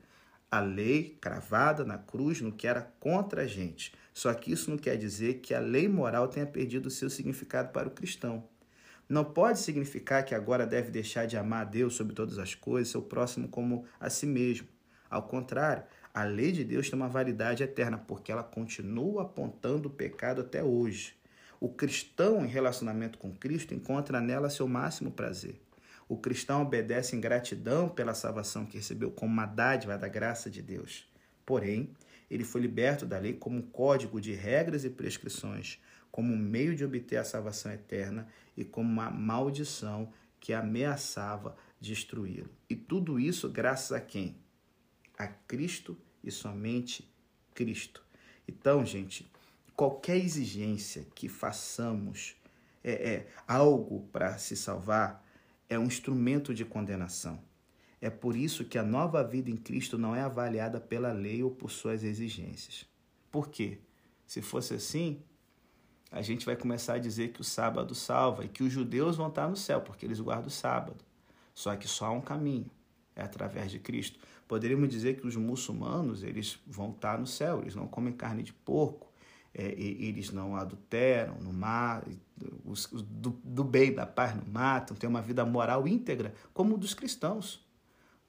a 0.50 0.60
lei 0.60 1.16
cravada 1.20 1.84
na 1.84 1.98
cruz 1.98 2.40
não 2.40 2.50
que 2.50 2.66
era 2.66 2.82
contra 2.98 3.42
a 3.42 3.46
gente. 3.46 3.92
Só 4.12 4.32
que 4.32 4.50
isso 4.50 4.70
não 4.70 4.78
quer 4.78 4.96
dizer 4.96 5.40
que 5.40 5.54
a 5.54 5.60
lei 5.60 5.88
moral 5.88 6.28
tenha 6.28 6.46
perdido 6.46 6.90
seu 6.90 7.10
significado 7.10 7.70
para 7.70 7.88
o 7.88 7.90
cristão. 7.90 8.44
Não 9.08 9.24
pode 9.24 9.60
significar 9.60 10.24
que 10.24 10.34
agora 10.34 10.66
deve 10.66 10.90
deixar 10.90 11.26
de 11.26 11.36
amar 11.36 11.62
a 11.62 11.68
Deus 11.68 11.94
sobre 11.94 12.14
todas 12.14 12.38
as 12.38 12.56
coisas, 12.56 12.90
seu 12.90 13.00
próximo 13.00 13.46
como 13.46 13.84
a 14.00 14.10
si 14.10 14.26
mesmo. 14.26 14.66
Ao 15.08 15.22
contrário, 15.22 15.84
a 16.12 16.24
lei 16.24 16.50
de 16.50 16.64
Deus 16.64 16.90
tem 16.90 16.98
uma 16.98 17.08
validade 17.08 17.62
eterna, 17.62 17.98
porque 17.98 18.32
ela 18.32 18.42
continua 18.42 19.22
apontando 19.22 19.88
o 19.88 19.92
pecado 19.92 20.40
até 20.40 20.64
hoje. 20.64 21.14
O 21.60 21.68
cristão 21.68 22.44
em 22.44 22.48
relacionamento 22.48 23.16
com 23.16 23.32
Cristo 23.32 23.74
encontra 23.74 24.20
nela 24.20 24.50
seu 24.50 24.66
máximo 24.66 25.12
prazer. 25.12 25.60
O 26.08 26.16
cristão 26.16 26.62
obedece 26.62 27.14
em 27.14 27.20
gratidão 27.20 27.88
pela 27.88 28.14
salvação 28.14 28.66
que 28.66 28.76
recebeu 28.76 29.10
como 29.10 29.32
uma 29.32 29.46
dádiva 29.46 29.96
da 29.96 30.08
graça 30.08 30.50
de 30.50 30.62
Deus. 30.62 31.08
Porém, 31.44 31.90
ele 32.30 32.44
foi 32.44 32.60
liberto 32.60 33.06
da 33.06 33.18
lei 33.18 33.34
como 33.34 33.58
um 33.58 33.62
código 33.62 34.20
de 34.20 34.32
regras 34.32 34.84
e 34.84 34.90
prescrições, 34.90 35.78
como 36.16 36.32
um 36.32 36.38
meio 36.38 36.74
de 36.74 36.82
obter 36.82 37.18
a 37.18 37.24
salvação 37.24 37.70
eterna 37.70 38.26
e 38.56 38.64
como 38.64 38.90
uma 38.90 39.10
maldição 39.10 40.10
que 40.40 40.54
ameaçava 40.54 41.54
destruí-lo. 41.78 42.48
E 42.70 42.74
tudo 42.74 43.20
isso 43.20 43.50
graças 43.50 43.92
a 43.92 44.00
quem? 44.00 44.34
A 45.18 45.26
Cristo 45.26 45.94
e 46.24 46.30
somente 46.30 47.06
Cristo. 47.54 48.02
Então, 48.48 48.82
gente, 48.82 49.30
qualquer 49.76 50.16
exigência 50.16 51.06
que 51.14 51.28
façamos 51.28 52.34
é, 52.82 52.92
é 52.92 53.32
algo 53.46 54.08
para 54.10 54.38
se 54.38 54.56
salvar 54.56 55.22
é 55.68 55.78
um 55.78 55.84
instrumento 55.84 56.54
de 56.54 56.64
condenação. 56.64 57.38
É 58.00 58.08
por 58.08 58.34
isso 58.34 58.64
que 58.64 58.78
a 58.78 58.82
nova 58.82 59.22
vida 59.22 59.50
em 59.50 59.56
Cristo 59.58 59.98
não 59.98 60.16
é 60.16 60.22
avaliada 60.22 60.80
pela 60.80 61.12
lei 61.12 61.42
ou 61.42 61.50
por 61.50 61.70
suas 61.70 62.02
exigências. 62.02 62.86
Por 63.30 63.50
quê? 63.50 63.80
Se 64.26 64.40
fosse 64.40 64.72
assim, 64.72 65.22
a 66.16 66.22
gente 66.22 66.46
vai 66.46 66.56
começar 66.56 66.94
a 66.94 66.98
dizer 66.98 67.28
que 67.28 67.42
o 67.42 67.44
sábado 67.44 67.94
salva 67.94 68.42
e 68.42 68.48
que 68.48 68.62
os 68.62 68.72
judeus 68.72 69.16
vão 69.16 69.28
estar 69.28 69.46
no 69.48 69.56
céu, 69.56 69.82
porque 69.82 70.06
eles 70.06 70.18
guardam 70.18 70.46
o 70.46 70.50
sábado. 70.50 71.04
Só 71.54 71.76
que 71.76 71.86
só 71.86 72.06
há 72.06 72.10
um 72.10 72.22
caminho, 72.22 72.70
é 73.14 73.22
através 73.22 73.70
de 73.70 73.78
Cristo. 73.78 74.18
Poderíamos 74.48 74.88
dizer 74.88 75.20
que 75.20 75.26
os 75.26 75.36
muçulmanos 75.36 76.22
eles 76.22 76.58
vão 76.66 76.90
estar 76.90 77.18
no 77.18 77.26
céu, 77.26 77.60
eles 77.60 77.74
não 77.74 77.86
comem 77.86 78.14
carne 78.14 78.42
de 78.42 78.54
porco, 78.54 79.12
é, 79.52 79.74
eles 79.78 80.30
não 80.30 80.56
adulteram, 80.56 81.36
não 81.42 81.52
matam, 81.52 82.14
os, 82.64 82.86
do, 82.86 83.38
do 83.44 83.62
bem, 83.62 83.92
da 83.92 84.06
paz 84.06 84.34
não 84.34 84.46
matam, 84.50 84.96
têm 84.96 85.10
uma 85.10 85.20
vida 85.20 85.44
moral 85.44 85.86
íntegra, 85.86 86.32
como 86.54 86.76
o 86.76 86.78
dos 86.78 86.94
cristãos. 86.94 87.62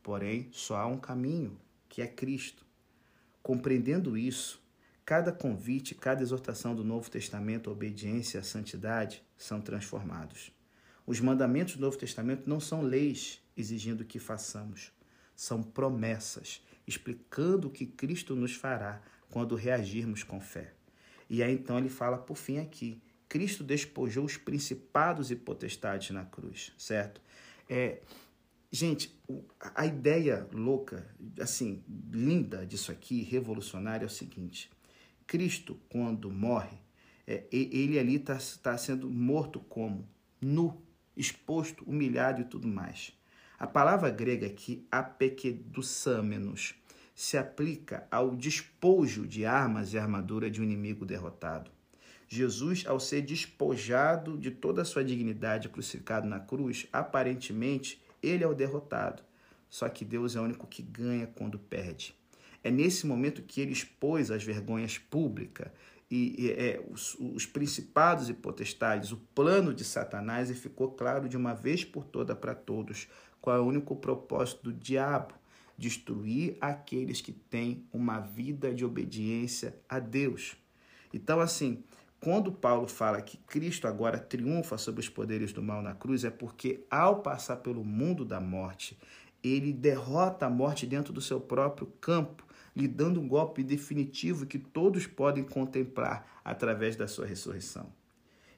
Porém, 0.03 0.49
só 0.51 0.75
há 0.75 0.85
um 0.85 0.97
caminho, 0.97 1.57
que 1.87 2.01
é 2.01 2.07
Cristo. 2.07 2.65
Compreendendo 3.41 4.17
isso, 4.17 4.61
cada 5.07 5.31
convite, 5.31 5.95
cada 5.95 6.21
exortação 6.21 6.75
do 6.75 6.83
Novo 6.83 7.09
Testamento 7.09 7.69
à 7.69 7.73
obediência 7.73 8.41
à 8.41 8.43
santidade 8.43 9.23
são 9.37 9.61
transformados. 9.61 10.51
Os 11.05 11.21
mandamentos 11.21 11.77
do 11.77 11.79
Novo 11.79 11.97
Testamento 11.97 12.43
não 12.45 12.59
são 12.59 12.81
leis 12.81 13.41
exigindo 13.55 14.03
que 14.03 14.19
façamos, 14.19 14.91
são 15.33 15.63
promessas 15.63 16.61
explicando 16.85 17.69
o 17.69 17.71
que 17.71 17.85
Cristo 17.85 18.35
nos 18.35 18.53
fará 18.53 19.01
quando 19.29 19.55
reagirmos 19.55 20.23
com 20.23 20.41
fé. 20.41 20.73
E 21.29 21.41
aí 21.41 21.53
então 21.53 21.77
ele 21.77 21.89
fala 21.89 22.17
por 22.17 22.35
fim 22.35 22.59
aqui: 22.59 23.01
Cristo 23.29 23.63
despojou 23.63 24.25
os 24.25 24.35
principados 24.35 25.31
e 25.31 25.37
potestades 25.37 26.09
na 26.11 26.25
cruz, 26.25 26.73
certo? 26.77 27.21
É, 27.69 28.01
gente, 28.69 29.17
a 29.73 29.85
ideia 29.85 30.45
louca, 30.51 31.07
assim, 31.39 31.81
linda 32.11 32.65
disso 32.65 32.91
aqui, 32.91 33.23
revolucionária, 33.23 34.03
é 34.03 34.07
o 34.07 34.09
seguinte: 34.09 34.69
Cristo, 35.27 35.77
quando 35.89 36.31
morre, 36.31 36.77
é, 37.27 37.43
ele 37.51 37.99
ali 37.99 38.15
está 38.15 38.37
tá 38.63 38.77
sendo 38.77 39.09
morto 39.09 39.59
como? 39.59 40.07
Nu, 40.39 40.81
exposto, 41.17 41.83
humilhado 41.83 42.41
e 42.41 42.45
tudo 42.45 42.65
mais. 42.65 43.11
A 43.59 43.67
palavra 43.67 44.09
grega 44.09 44.47
aqui, 44.47 44.87
apekedusâmenos, 44.89 46.75
se 47.13 47.37
aplica 47.37 48.07
ao 48.09 48.35
despojo 48.35 49.27
de 49.27 49.45
armas 49.45 49.91
e 49.91 49.97
armadura 49.97 50.49
de 50.49 50.61
um 50.61 50.63
inimigo 50.63 51.05
derrotado. 51.05 51.69
Jesus, 52.29 52.85
ao 52.87 52.99
ser 52.99 53.21
despojado 53.21 54.37
de 54.37 54.51
toda 54.51 54.81
a 54.81 54.85
sua 54.85 55.03
dignidade 55.03 55.67
crucificado 55.67 56.27
na 56.27 56.39
cruz, 56.39 56.87
aparentemente 56.93 58.01
ele 58.23 58.43
é 58.43 58.47
o 58.47 58.53
derrotado. 58.53 59.23
Só 59.69 59.89
que 59.89 60.05
Deus 60.05 60.35
é 60.35 60.39
o 60.39 60.43
único 60.43 60.67
que 60.67 60.81
ganha 60.81 61.27
quando 61.27 61.59
perde. 61.59 62.15
É 62.67 62.71
nesse 62.71 63.07
momento 63.07 63.41
que 63.43 63.61
ele 63.61 63.71
expôs 63.71 64.29
as 64.29 64.43
vergonhas 64.43 64.97
públicas 64.97 65.69
e, 66.11 66.35
e 66.37 66.51
é, 66.51 66.83
os, 66.91 67.15
os 67.17 67.45
principados 67.45 68.29
e 68.29 68.33
potestades, 68.33 69.13
o 69.13 69.17
plano 69.33 69.73
de 69.73 69.85
Satanás, 69.85 70.49
e 70.49 70.53
ficou 70.53 70.91
claro 70.91 71.29
de 71.29 71.37
uma 71.37 71.53
vez 71.53 71.85
por 71.85 72.03
toda 72.03 72.35
para 72.35 72.53
todos 72.53 73.07
qual 73.39 73.55
é 73.55 73.59
o 73.61 73.65
único 73.65 73.95
propósito 73.95 74.65
do 74.65 74.73
diabo 74.73 75.33
destruir 75.77 76.57
aqueles 76.59 77.21
que 77.21 77.31
têm 77.31 77.85
uma 77.93 78.19
vida 78.19 78.73
de 78.73 78.83
obediência 78.83 79.73
a 79.87 79.97
Deus. 79.97 80.57
Então, 81.13 81.39
assim, 81.39 81.85
quando 82.19 82.51
Paulo 82.51 82.85
fala 82.85 83.21
que 83.21 83.37
Cristo 83.37 83.87
agora 83.87 84.19
triunfa 84.19 84.77
sobre 84.77 84.99
os 84.99 85.07
poderes 85.07 85.53
do 85.53 85.63
mal 85.63 85.81
na 85.81 85.95
cruz, 85.95 86.25
é 86.25 86.29
porque 86.29 86.83
ao 86.91 87.21
passar 87.21 87.57
pelo 87.57 87.85
mundo 87.85 88.25
da 88.25 88.41
morte, 88.41 88.99
ele 89.41 89.71
derrota 89.71 90.47
a 90.47 90.49
morte 90.49 90.85
dentro 90.85 91.13
do 91.13 91.21
seu 91.21 91.39
próprio 91.39 91.87
campo, 92.01 92.46
lhe 92.77 92.87
dando 92.87 93.19
um 93.19 93.27
golpe 93.27 93.63
definitivo 93.63 94.45
que 94.45 94.59
todos 94.59 95.07
podem 95.07 95.43
contemplar 95.43 96.39
através 96.45 96.95
da 96.95 97.07
sua 97.07 97.25
ressurreição. 97.25 97.91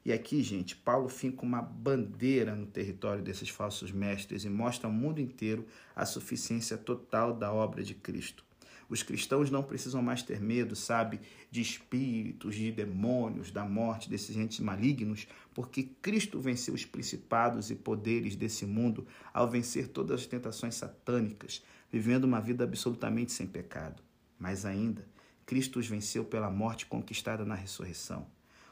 E 0.03 0.11
aqui, 0.11 0.43
gente, 0.43 0.75
Paulo 0.75 1.07
finca 1.07 1.43
uma 1.43 1.61
bandeira 1.61 2.53
no 2.53 2.65
território 2.65 3.23
desses 3.23 3.47
falsos 3.47 3.93
mestres 3.93 4.43
e 4.43 4.49
mostra 4.49 4.89
ao 4.89 4.93
mundo 4.93 5.21
inteiro 5.21 5.65
a 5.95 6.05
suficiência 6.05 6.77
total 6.77 7.33
da 7.33 7.53
obra 7.53 7.81
de 7.81 7.93
Cristo. 7.93 8.43
Os 8.89 9.03
cristãos 9.03 9.49
não 9.49 9.63
precisam 9.63 10.01
mais 10.01 10.21
ter 10.21 10.41
medo, 10.41 10.75
sabe, 10.75 11.21
de 11.49 11.61
espíritos, 11.61 12.55
de 12.55 12.73
demônios, 12.73 13.51
da 13.51 13.63
morte, 13.63 14.09
desses 14.09 14.35
entes 14.35 14.59
malignos, 14.59 15.27
porque 15.53 15.83
Cristo 16.01 16.41
venceu 16.41 16.73
os 16.73 16.83
principados 16.83 17.71
e 17.71 17.75
poderes 17.75 18.35
desse 18.35 18.65
mundo 18.65 19.07
ao 19.33 19.49
vencer 19.49 19.87
todas 19.87 20.21
as 20.21 20.25
tentações 20.25 20.75
satânicas, 20.75 21.63
vivendo 21.89 22.25
uma 22.25 22.41
vida 22.41 22.65
absolutamente 22.65 23.31
sem 23.31 23.47
pecado. 23.47 24.08
Mais 24.39 24.65
ainda, 24.65 25.05
Cristo 25.45 25.79
os 25.79 25.87
venceu 25.87 26.23
pela 26.23 26.49
morte 26.49 26.85
conquistada 26.85 27.43
na 27.43 27.55
ressurreição. 27.55 28.25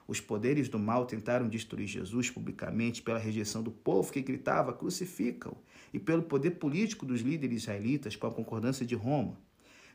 Os 0.07 0.21
poderes 0.21 0.69
do 0.69 0.79
mal 0.79 1.05
tentaram 1.05 1.49
destruir 1.49 1.87
Jesus 1.87 2.29
publicamente 2.29 3.01
pela 3.01 3.19
rejeição 3.19 3.61
do 3.61 3.71
povo 3.71 4.13
que 4.13 4.21
gritava 4.21 4.71
crucificam 4.71 5.57
e 5.93 5.99
pelo 5.99 6.23
poder 6.23 6.51
político 6.51 7.05
dos 7.05 7.19
líderes 7.19 7.63
israelitas 7.63 8.15
com 8.15 8.25
a 8.25 8.31
concordância 8.31 8.85
de 8.85 8.95
Roma. 8.95 9.37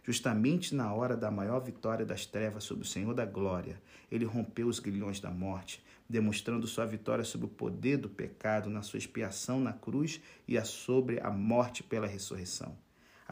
Justamente 0.05 0.75
na 0.75 0.93
hora 0.93 1.17
da 1.17 1.31
maior 1.31 1.61
vitória 1.61 2.05
das 2.05 2.27
trevas 2.27 2.65
sobre 2.65 2.85
o 2.85 2.89
Senhor 2.89 3.15
da 3.15 3.25
glória, 3.25 3.81
ele 4.11 4.27
rompeu 4.27 4.67
os 4.67 4.81
grilhões 4.81 5.21
da 5.21 5.31
morte, 5.31 5.83
demonstrando 6.09 6.67
sua 6.67 6.85
vitória 6.85 7.25
sobre 7.25 7.47
o 7.47 7.51
poder 7.51 7.97
do 7.97 8.09
pecado 8.09 8.69
na 8.69 8.83
sua 8.83 8.99
expiação 8.99 9.61
na 9.61 9.73
cruz 9.73 10.21
e 10.47 10.59
a 10.59 10.65
sobre 10.65 11.21
a 11.21 11.31
morte 11.31 11.83
pela 11.83 12.07
ressurreição. 12.07 12.77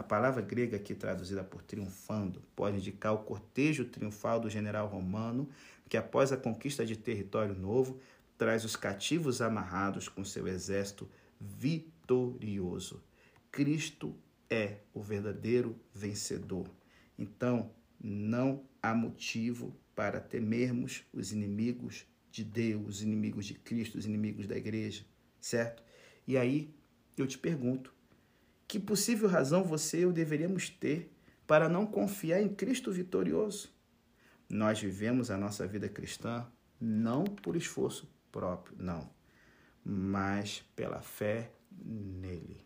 A 0.00 0.02
palavra 0.02 0.40
grega 0.40 0.78
aqui 0.78 0.94
traduzida 0.94 1.44
por 1.44 1.60
triunfando 1.60 2.42
pode 2.56 2.78
indicar 2.78 3.12
o 3.12 3.18
cortejo 3.18 3.84
triunfal 3.84 4.40
do 4.40 4.48
general 4.48 4.86
romano 4.86 5.46
que, 5.90 5.96
após 5.98 6.32
a 6.32 6.38
conquista 6.38 6.86
de 6.86 6.96
território 6.96 7.54
novo, 7.54 8.00
traz 8.38 8.64
os 8.64 8.76
cativos 8.76 9.42
amarrados 9.42 10.08
com 10.08 10.24
seu 10.24 10.48
exército 10.48 11.06
vitorioso. 11.38 13.04
Cristo 13.52 14.16
é 14.48 14.78
o 14.94 15.02
verdadeiro 15.02 15.78
vencedor. 15.94 16.66
Então, 17.18 17.70
não 18.02 18.64
há 18.82 18.94
motivo 18.94 19.76
para 19.94 20.18
temermos 20.18 21.04
os 21.12 21.30
inimigos 21.30 22.06
de 22.30 22.42
Deus, 22.42 22.86
os 22.88 23.02
inimigos 23.02 23.44
de 23.44 23.52
Cristo, 23.52 23.98
os 23.98 24.06
inimigos 24.06 24.46
da 24.46 24.56
igreja, 24.56 25.04
certo? 25.38 25.82
E 26.26 26.38
aí 26.38 26.74
eu 27.18 27.26
te 27.26 27.36
pergunto: 27.36 27.99
que 28.70 28.78
possível 28.78 29.28
razão 29.28 29.64
você 29.64 29.98
e 29.98 30.02
eu 30.02 30.12
deveríamos 30.12 30.70
ter 30.70 31.12
para 31.44 31.68
não 31.68 31.84
confiar 31.84 32.40
em 32.40 32.48
Cristo 32.48 32.92
vitorioso? 32.92 33.68
Nós 34.48 34.80
vivemos 34.80 35.28
a 35.28 35.36
nossa 35.36 35.66
vida 35.66 35.88
cristã 35.88 36.46
não 36.80 37.24
por 37.24 37.56
esforço 37.56 38.08
próprio, 38.30 38.76
não, 38.78 39.10
mas 39.84 40.62
pela 40.76 41.02
fé 41.02 41.50
nele. 41.72 42.64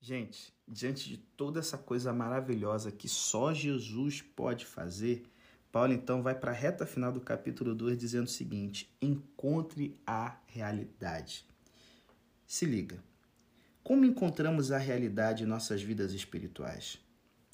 Gente, 0.00 0.54
diante 0.66 1.10
de 1.10 1.18
toda 1.18 1.60
essa 1.60 1.76
coisa 1.76 2.10
maravilhosa 2.10 2.90
que 2.90 3.08
só 3.08 3.52
Jesus 3.52 4.22
pode 4.22 4.64
fazer, 4.64 5.26
Paulo 5.74 5.92
então 5.92 6.22
vai 6.22 6.36
para 6.36 6.52
a 6.52 6.54
reta 6.54 6.86
final 6.86 7.10
do 7.10 7.20
capítulo 7.20 7.74
2 7.74 7.98
dizendo 7.98 8.26
o 8.26 8.30
seguinte: 8.30 8.88
encontre 9.02 10.00
a 10.06 10.36
realidade. 10.46 11.44
Se 12.46 12.64
liga. 12.64 13.02
Como 13.82 14.04
encontramos 14.04 14.70
a 14.70 14.78
realidade 14.78 15.42
em 15.42 15.48
nossas 15.48 15.82
vidas 15.82 16.12
espirituais? 16.12 17.00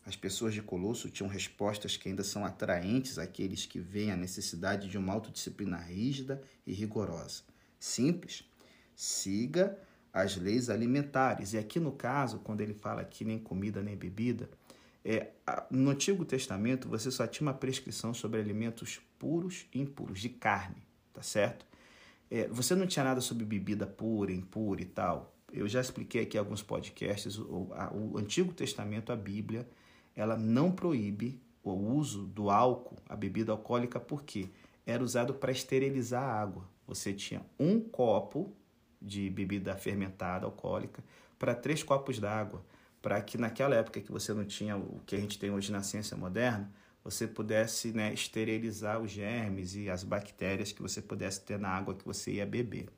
As 0.04 0.16
pessoas 0.16 0.52
de 0.52 0.60
Colosso 0.60 1.08
tinham 1.08 1.30
respostas 1.30 1.96
que 1.96 2.10
ainda 2.10 2.22
são 2.22 2.44
atraentes 2.44 3.18
àqueles 3.18 3.64
que 3.64 3.80
veem 3.80 4.12
a 4.12 4.16
necessidade 4.16 4.86
de 4.86 4.98
uma 4.98 5.14
autodisciplina 5.14 5.78
rígida 5.78 6.42
e 6.66 6.74
rigorosa. 6.74 7.42
Simples. 7.78 8.44
Siga 8.94 9.78
as 10.12 10.36
leis 10.36 10.68
alimentares. 10.68 11.54
E 11.54 11.58
aqui 11.58 11.80
no 11.80 11.92
caso, 11.92 12.40
quando 12.40 12.60
ele 12.60 12.74
fala 12.74 13.02
que 13.02 13.24
nem 13.24 13.38
comida 13.38 13.82
nem 13.82 13.96
bebida, 13.96 14.50
é, 15.04 15.28
no 15.70 15.90
Antigo 15.90 16.24
Testamento, 16.24 16.88
você 16.88 17.10
só 17.10 17.26
tinha 17.26 17.46
uma 17.46 17.54
prescrição 17.54 18.12
sobre 18.12 18.40
alimentos 18.40 19.00
puros 19.18 19.66
e 19.72 19.80
impuros, 19.80 20.20
de 20.20 20.28
carne, 20.28 20.82
tá 21.12 21.22
certo? 21.22 21.66
É, 22.30 22.46
você 22.48 22.74
não 22.74 22.86
tinha 22.86 23.04
nada 23.04 23.20
sobre 23.20 23.44
bebida 23.44 23.86
pura, 23.86 24.32
impura 24.32 24.82
e 24.82 24.84
tal. 24.84 25.34
Eu 25.52 25.66
já 25.66 25.80
expliquei 25.80 26.22
aqui 26.22 26.38
alguns 26.38 26.62
podcasts, 26.62 27.38
o, 27.38 27.68
a, 27.72 27.92
o 27.92 28.18
Antigo 28.18 28.52
Testamento, 28.52 29.10
a 29.10 29.16
Bíblia, 29.16 29.68
ela 30.14 30.36
não 30.36 30.70
proíbe 30.70 31.40
o 31.62 31.72
uso 31.72 32.24
do 32.26 32.50
álcool, 32.50 32.98
a 33.08 33.16
bebida 33.16 33.52
alcoólica, 33.52 33.98
porque 33.98 34.48
era 34.86 35.02
usado 35.02 35.34
para 35.34 35.50
esterilizar 35.50 36.22
a 36.22 36.40
água. 36.40 36.68
Você 36.86 37.12
tinha 37.12 37.42
um 37.58 37.80
copo 37.80 38.52
de 39.00 39.30
bebida 39.30 39.74
fermentada 39.76 40.46
alcoólica 40.46 41.02
para 41.38 41.54
três 41.54 41.82
copos 41.82 42.18
d'água 42.18 42.62
para 43.02 43.20
que 43.22 43.38
naquela 43.38 43.74
época 43.74 44.00
que 44.00 44.12
você 44.12 44.32
não 44.32 44.44
tinha 44.44 44.76
o 44.76 45.00
que 45.06 45.14
a 45.14 45.18
gente 45.18 45.38
tem 45.38 45.50
hoje 45.50 45.72
na 45.72 45.82
ciência 45.82 46.16
moderna, 46.16 46.70
você 47.02 47.26
pudesse 47.26 47.92
né, 47.92 48.12
esterilizar 48.12 49.00
os 49.00 49.10
germes 49.10 49.74
e 49.74 49.88
as 49.88 50.04
bactérias 50.04 50.70
que 50.72 50.82
você 50.82 51.00
pudesse 51.00 51.40
ter 51.40 51.58
na 51.58 51.68
água 51.68 51.94
que 51.94 52.04
você 52.04 52.32
ia 52.32 52.46
beber. 52.46 52.88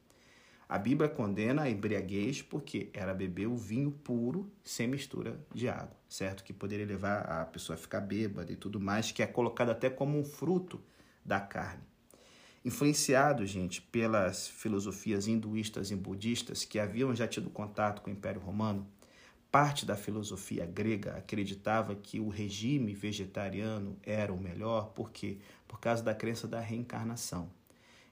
A 0.68 0.78
Bíblia 0.78 1.08
condena 1.08 1.62
a 1.62 1.70
embriaguez 1.70 2.40
porque 2.40 2.88
era 2.94 3.12
beber 3.12 3.46
o 3.46 3.56
vinho 3.56 3.92
puro 3.92 4.50
sem 4.64 4.88
mistura 4.88 5.38
de 5.54 5.68
água, 5.68 5.94
certo? 6.08 6.42
Que 6.42 6.52
poderia 6.52 6.86
levar 6.86 7.20
a 7.20 7.44
pessoa 7.44 7.74
a 7.74 7.78
ficar 7.78 8.00
bêbada 8.00 8.50
e 8.50 8.56
tudo 8.56 8.80
mais, 8.80 9.12
que 9.12 9.22
é 9.22 9.26
colocado 9.26 9.70
até 9.70 9.90
como 9.90 10.18
um 10.18 10.24
fruto 10.24 10.80
da 11.24 11.38
carne. 11.38 11.82
Influenciado, 12.64 13.44
gente, 13.44 13.82
pelas 13.82 14.48
filosofias 14.48 15.26
hinduístas 15.26 15.90
e 15.90 15.96
budistas 15.96 16.64
que 16.64 16.78
haviam 16.78 17.14
já 17.14 17.28
tido 17.28 17.50
contato 17.50 18.00
com 18.00 18.08
o 18.08 18.12
Império 18.12 18.40
Romano, 18.40 18.86
parte 19.52 19.84
da 19.84 19.94
filosofia 19.94 20.64
grega 20.64 21.14
acreditava 21.14 21.94
que 21.94 22.18
o 22.18 22.30
regime 22.30 22.94
vegetariano 22.94 23.98
era 24.02 24.32
o 24.32 24.40
melhor, 24.40 24.88
por 24.94 25.10
quê? 25.10 25.36
Por 25.68 25.78
causa 25.78 26.02
da 26.02 26.14
crença 26.14 26.48
da 26.48 26.58
reencarnação. 26.58 27.50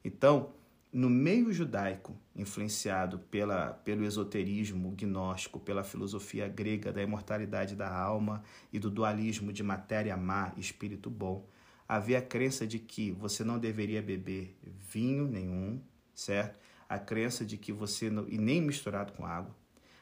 Então, 0.04 0.52
no 0.92 1.08
meio 1.08 1.50
judaico, 1.50 2.14
influenciado 2.36 3.18
pela, 3.18 3.72
pelo 3.72 4.04
esoterismo 4.04 4.90
gnóstico, 4.90 5.58
pela 5.58 5.82
filosofia 5.82 6.46
grega 6.46 6.92
da 6.92 7.02
imortalidade 7.02 7.74
da 7.74 7.90
alma 7.90 8.42
e 8.70 8.78
do 8.78 8.90
dualismo 8.90 9.50
de 9.50 9.62
matéria 9.62 10.16
má 10.18 10.52
e 10.58 10.60
espírito 10.60 11.08
bom, 11.08 11.48
havia 11.88 12.18
a 12.18 12.22
crença 12.22 12.66
de 12.66 12.78
que 12.78 13.12
você 13.12 13.42
não 13.42 13.58
deveria 13.58 14.02
beber 14.02 14.58
vinho 14.62 15.26
nenhum, 15.26 15.80
certo? 16.14 16.58
A 16.86 16.98
crença 16.98 17.46
de 17.46 17.56
que 17.56 17.72
você 17.72 18.10
não, 18.10 18.28
e 18.28 18.36
nem 18.36 18.60
misturado 18.60 19.12
com 19.12 19.24
água, 19.24 19.54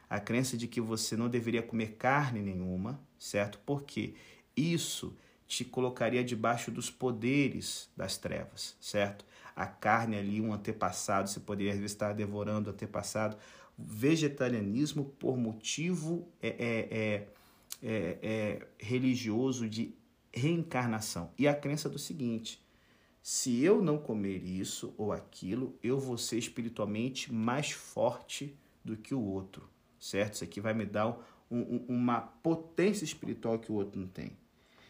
a 0.08 0.20
crença 0.20 0.56
de 0.56 0.66
que 0.66 0.80
você 0.80 1.16
não 1.16 1.28
deveria 1.28 1.62
comer 1.62 1.96
carne 1.96 2.40
nenhuma, 2.40 3.00
certo? 3.18 3.58
Porque 3.64 4.14
isso 4.56 5.16
te 5.46 5.64
colocaria 5.64 6.22
debaixo 6.22 6.70
dos 6.70 6.90
poderes 6.90 7.90
das 7.96 8.16
trevas, 8.16 8.76
certo? 8.80 9.24
a 9.58 9.66
carne 9.66 10.16
ali, 10.16 10.40
um 10.40 10.52
antepassado, 10.52 11.28
você 11.28 11.40
poderia 11.40 11.74
estar 11.84 12.12
devorando 12.12 12.70
o 12.70 12.72
antepassado. 12.72 13.36
Vegetarianismo 13.76 15.04
por 15.18 15.36
motivo 15.36 16.28
é, 16.40 16.48
é, 16.48 16.88
é, 16.90 17.28
é, 17.82 18.18
é 18.22 18.66
religioso 18.78 19.68
de 19.68 19.92
reencarnação. 20.32 21.32
E 21.36 21.48
a 21.48 21.54
crença 21.54 21.88
do 21.88 21.98
seguinte: 21.98 22.64
se 23.20 23.60
eu 23.60 23.82
não 23.82 23.98
comer 23.98 24.44
isso 24.44 24.94
ou 24.96 25.12
aquilo, 25.12 25.76
eu 25.82 25.98
vou 25.98 26.16
ser 26.16 26.38
espiritualmente 26.38 27.32
mais 27.32 27.72
forte 27.72 28.56
do 28.84 28.96
que 28.96 29.12
o 29.12 29.20
outro, 29.20 29.68
certo? 29.98 30.34
Isso 30.34 30.44
aqui 30.44 30.60
vai 30.60 30.74
me 30.74 30.84
dar 30.84 31.08
um, 31.50 31.58
um, 31.58 31.84
uma 31.88 32.20
potência 32.20 33.04
espiritual 33.04 33.58
que 33.58 33.72
o 33.72 33.74
outro 33.74 34.00
não 34.00 34.08
tem. 34.08 34.32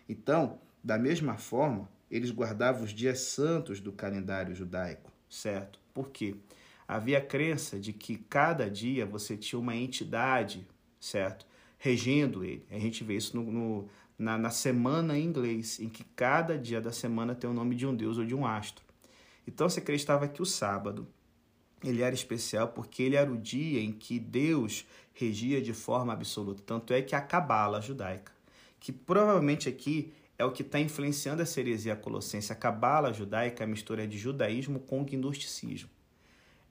Então, 0.08 0.58
da 0.82 0.98
mesma 0.98 1.36
forma, 1.36 1.88
eles 2.10 2.30
guardavam 2.30 2.82
os 2.84 2.90
dias 2.90 3.20
santos 3.20 3.80
do 3.80 3.92
calendário 3.92 4.54
judaico, 4.54 5.12
certo? 5.28 5.78
Por 5.92 6.10
quê? 6.10 6.34
Havia 6.86 7.18
a 7.18 7.24
crença 7.24 7.78
de 7.78 7.92
que 7.92 8.16
cada 8.16 8.70
dia 8.70 9.04
você 9.04 9.36
tinha 9.36 9.58
uma 9.58 9.76
entidade, 9.76 10.66
certo? 10.98 11.46
Regendo 11.76 12.44
ele. 12.44 12.64
A 12.70 12.78
gente 12.78 13.04
vê 13.04 13.16
isso 13.16 13.36
no, 13.36 13.50
no 13.50 13.88
na, 14.18 14.36
na 14.36 14.50
semana 14.50 15.16
em 15.16 15.24
inglês, 15.24 15.78
em 15.78 15.88
que 15.88 16.02
cada 16.02 16.58
dia 16.58 16.80
da 16.80 16.90
semana 16.90 17.34
tem 17.34 17.48
o 17.48 17.54
nome 17.54 17.76
de 17.76 17.86
um 17.86 17.94
deus 17.94 18.18
ou 18.18 18.24
de 18.24 18.34
um 18.34 18.44
astro. 18.44 18.84
Então 19.46 19.68
você 19.68 19.80
acreditava 19.80 20.26
que 20.26 20.42
o 20.42 20.46
sábado 20.46 21.06
ele 21.82 22.02
era 22.02 22.14
especial 22.14 22.68
porque 22.68 23.02
ele 23.02 23.16
era 23.16 23.30
o 23.30 23.36
dia 23.36 23.80
em 23.80 23.92
que 23.92 24.18
Deus 24.18 24.86
regia 25.14 25.60
de 25.60 25.72
forma 25.72 26.12
absoluta. 26.12 26.62
Tanto 26.64 26.92
é 26.92 27.02
que 27.02 27.14
a 27.14 27.20
cabala 27.20 27.80
judaica, 27.80 28.32
que 28.78 28.92
provavelmente 28.92 29.68
aqui 29.68 30.12
é 30.38 30.44
o 30.44 30.52
que 30.52 30.62
está 30.62 30.78
influenciando 30.78 31.42
essa 31.42 31.58
heresia 31.58 31.96
colossense. 31.96 32.52
A 32.52 32.56
cabala 32.56 33.12
judaica, 33.12 33.64
a 33.64 33.66
mistura 33.66 34.06
de 34.06 34.16
judaísmo 34.16 34.78
com 34.78 35.04
gnosticismo. 35.04 35.90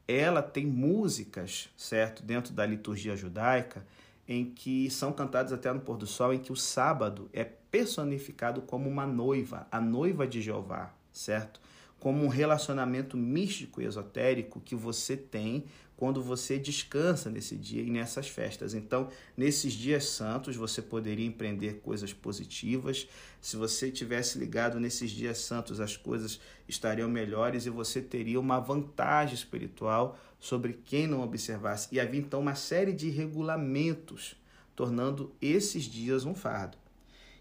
Ela 0.08 0.42
tem 0.42 0.66
músicas, 0.66 1.70
certo, 1.76 2.24
dentro 2.24 2.54
da 2.54 2.66
liturgia 2.66 3.16
judaica, 3.18 3.86
em 4.26 4.46
que 4.46 4.90
são 4.90 5.12
cantadas 5.12 5.52
até 5.52 5.72
no 5.72 5.82
pôr 5.82 5.98
do 5.98 6.08
sol, 6.08 6.34
em 6.34 6.40
que 6.40 6.52
o 6.52 6.56
sábado 6.56 7.30
é 7.34 7.44
personificado 7.44 8.62
como 8.62 8.90
uma 8.90 9.06
noiva, 9.06 9.68
a 9.70 9.82
noiva 9.82 10.26
de 10.26 10.42
Jeová, 10.42 10.94
certo? 11.12 11.60
Como 12.00 12.24
um 12.24 12.28
relacionamento 12.28 13.18
místico 13.18 13.82
e 13.82 13.86
esotérico 13.86 14.62
que 14.62 14.76
você 14.76 15.18
tem 15.18 15.66
quando 15.98 16.22
você 16.22 16.60
descansa 16.60 17.28
nesse 17.28 17.56
dia 17.56 17.82
e 17.82 17.90
nessas 17.90 18.30
festas. 18.30 18.76
Então, 18.76 19.10
nesses 19.36 19.74
dias 19.74 20.06
santos, 20.06 20.56
você 20.56 20.80
poderia 20.80 21.26
empreender 21.26 21.82
coisas 21.82 22.14
positivas. 22.14 23.08
Se 23.42 23.58
você 23.58 23.90
tivesse 23.90 24.38
ligado 24.38 24.80
nesses 24.80 25.10
dias 25.10 25.40
santos, 25.40 25.82
as 25.82 25.98
coisas 25.98 26.40
estariam 26.68 27.10
melhores 27.10 27.66
e 27.66 27.72
você 27.72 28.00
teria 28.00 28.40
uma 28.40 28.60
vantagem 28.60 29.34
espiritual 29.34 30.20
sobre 30.40 30.74
quem 30.86 31.08
não 31.08 31.24
observasse. 31.24 31.90
E 31.92 32.00
havia 32.00 32.20
então 32.20 32.42
uma 32.42 32.54
série 32.54 32.94
de 32.94 33.10
regulamentos, 33.10 34.36
tornando 34.76 35.34
esses 35.42 35.86
dias 35.86 36.26
um 36.26 36.36
fardo. 36.36 36.78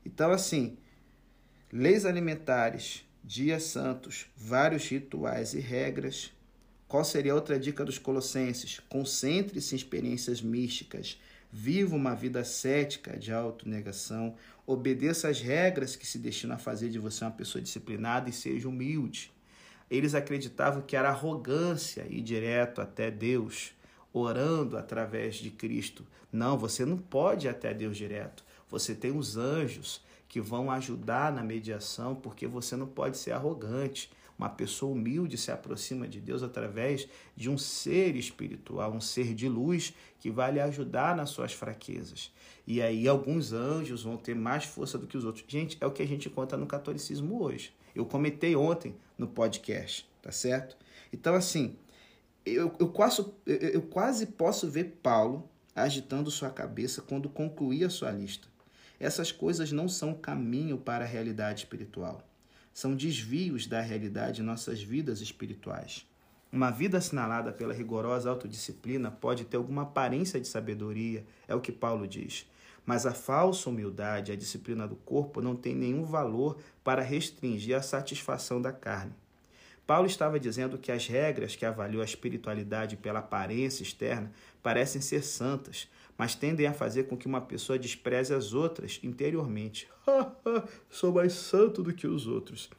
Então, 0.02 0.30
assim, 0.30 0.78
leis 1.70 2.06
alimentares, 2.06 3.05
dias 3.26 3.64
santos, 3.64 4.26
vários 4.36 4.88
rituais 4.88 5.52
e 5.52 5.60
regras 5.60 6.30
qual 6.88 7.04
seria 7.04 7.34
outra 7.34 7.58
dica 7.58 7.84
dos 7.84 7.98
Colossenses? 7.98 8.80
Concentre-se 8.88 9.74
em 9.74 9.76
experiências 9.76 10.40
místicas. 10.40 11.20
Viva 11.50 11.96
uma 11.96 12.14
vida 12.14 12.44
cética 12.44 13.18
de 13.18 13.32
autonegação. 13.32 14.36
Obedeça 14.64 15.28
às 15.28 15.40
regras 15.40 15.96
que 15.96 16.06
se 16.06 16.16
destinam 16.16 16.54
a 16.54 16.58
fazer 16.58 16.88
de 16.88 17.00
você 17.00 17.24
uma 17.24 17.32
pessoa 17.32 17.60
disciplinada 17.60 18.30
e 18.30 18.32
seja 18.32 18.68
humilde. 18.68 19.32
Eles 19.90 20.14
acreditavam 20.14 20.80
que 20.80 20.94
era 20.94 21.08
arrogância 21.08 22.06
ir 22.08 22.22
direto 22.22 22.80
até 22.80 23.10
Deus, 23.10 23.72
orando 24.12 24.76
através 24.76 25.36
de 25.36 25.50
Cristo. 25.50 26.06
Não, 26.30 26.56
você 26.56 26.84
não 26.84 26.98
pode 26.98 27.46
ir 27.46 27.50
até 27.50 27.74
Deus 27.74 27.96
direto. 27.96 28.44
Você 28.68 28.94
tem 28.94 29.10
os 29.10 29.36
anjos 29.36 30.00
que 30.36 30.40
vão 30.42 30.70
ajudar 30.70 31.32
na 31.32 31.42
mediação, 31.42 32.14
porque 32.14 32.46
você 32.46 32.76
não 32.76 32.86
pode 32.86 33.16
ser 33.16 33.32
arrogante. 33.32 34.10
Uma 34.38 34.50
pessoa 34.50 34.92
humilde 34.92 35.38
se 35.38 35.50
aproxima 35.50 36.06
de 36.06 36.20
Deus 36.20 36.42
através 36.42 37.08
de 37.34 37.48
um 37.48 37.56
ser 37.56 38.16
espiritual, 38.16 38.92
um 38.92 39.00
ser 39.00 39.32
de 39.32 39.48
luz 39.48 39.94
que 40.20 40.30
vai 40.30 40.52
lhe 40.52 40.60
ajudar 40.60 41.16
nas 41.16 41.30
suas 41.30 41.54
fraquezas. 41.54 42.30
E 42.66 42.82
aí 42.82 43.08
alguns 43.08 43.54
anjos 43.54 44.02
vão 44.02 44.18
ter 44.18 44.34
mais 44.34 44.64
força 44.64 44.98
do 44.98 45.06
que 45.06 45.16
os 45.16 45.24
outros. 45.24 45.42
Gente, 45.48 45.78
é 45.80 45.86
o 45.86 45.90
que 45.90 46.02
a 46.02 46.06
gente 46.06 46.28
conta 46.28 46.54
no 46.54 46.66
catolicismo 46.66 47.42
hoje. 47.42 47.72
Eu 47.94 48.04
comentei 48.04 48.54
ontem 48.54 48.94
no 49.16 49.26
podcast, 49.26 50.06
tá 50.20 50.30
certo? 50.30 50.76
Então, 51.10 51.34
assim, 51.34 51.78
eu, 52.44 52.74
eu, 52.78 52.88
quase, 52.88 53.24
eu, 53.46 53.56
eu 53.56 53.80
quase 53.80 54.26
posso 54.26 54.68
ver 54.68 54.98
Paulo 55.02 55.48
agitando 55.74 56.30
sua 56.30 56.50
cabeça 56.50 57.00
quando 57.00 57.26
concluir 57.30 57.84
a 57.84 57.88
sua 57.88 58.10
lista. 58.10 58.54
Essas 58.98 59.30
coisas 59.32 59.72
não 59.72 59.88
são 59.88 60.14
caminho 60.14 60.78
para 60.78 61.04
a 61.04 61.08
realidade 61.08 61.60
espiritual 61.60 62.26
são 62.76 62.94
desvios 62.94 63.66
da 63.66 63.80
realidade 63.80 64.42
em 64.42 64.44
nossas 64.44 64.82
vidas 64.82 65.22
espirituais. 65.22 66.06
Uma 66.52 66.70
vida 66.70 66.98
assinalada 66.98 67.50
pela 67.50 67.72
rigorosa 67.72 68.28
autodisciplina 68.28 69.10
pode 69.10 69.46
ter 69.46 69.56
alguma 69.56 69.84
aparência 69.84 70.38
de 70.38 70.46
sabedoria, 70.46 71.24
é 71.48 71.54
o 71.54 71.60
que 71.62 71.72
Paulo 71.72 72.06
diz. 72.06 72.46
Mas 72.84 73.06
a 73.06 73.14
falsa 73.14 73.70
humildade, 73.70 74.30
a 74.30 74.36
disciplina 74.36 74.86
do 74.86 74.94
corpo, 74.94 75.40
não 75.40 75.56
tem 75.56 75.74
nenhum 75.74 76.04
valor 76.04 76.58
para 76.84 77.00
restringir 77.00 77.74
a 77.74 77.80
satisfação 77.80 78.60
da 78.60 78.74
carne. 78.74 79.14
Paulo 79.86 80.06
estava 80.06 80.38
dizendo 80.38 80.76
que 80.76 80.92
as 80.92 81.06
regras 81.06 81.56
que 81.56 81.64
avaliam 81.64 82.02
a 82.02 82.04
espiritualidade 82.04 82.98
pela 82.98 83.20
aparência 83.20 83.82
externa 83.82 84.30
parecem 84.62 85.00
ser 85.00 85.22
santas, 85.24 85.88
mas 86.16 86.34
tendem 86.34 86.66
a 86.66 86.72
fazer 86.72 87.04
com 87.04 87.16
que 87.16 87.26
uma 87.26 87.40
pessoa 87.40 87.78
despreze 87.78 88.34
as 88.34 88.54
outras 88.54 89.00
interiormente. 89.02 89.88
Sou 90.88 91.12
mais 91.12 91.32
santo 91.32 91.82
do 91.82 91.92
que 91.92 92.06
os 92.06 92.26
outros. 92.26 92.70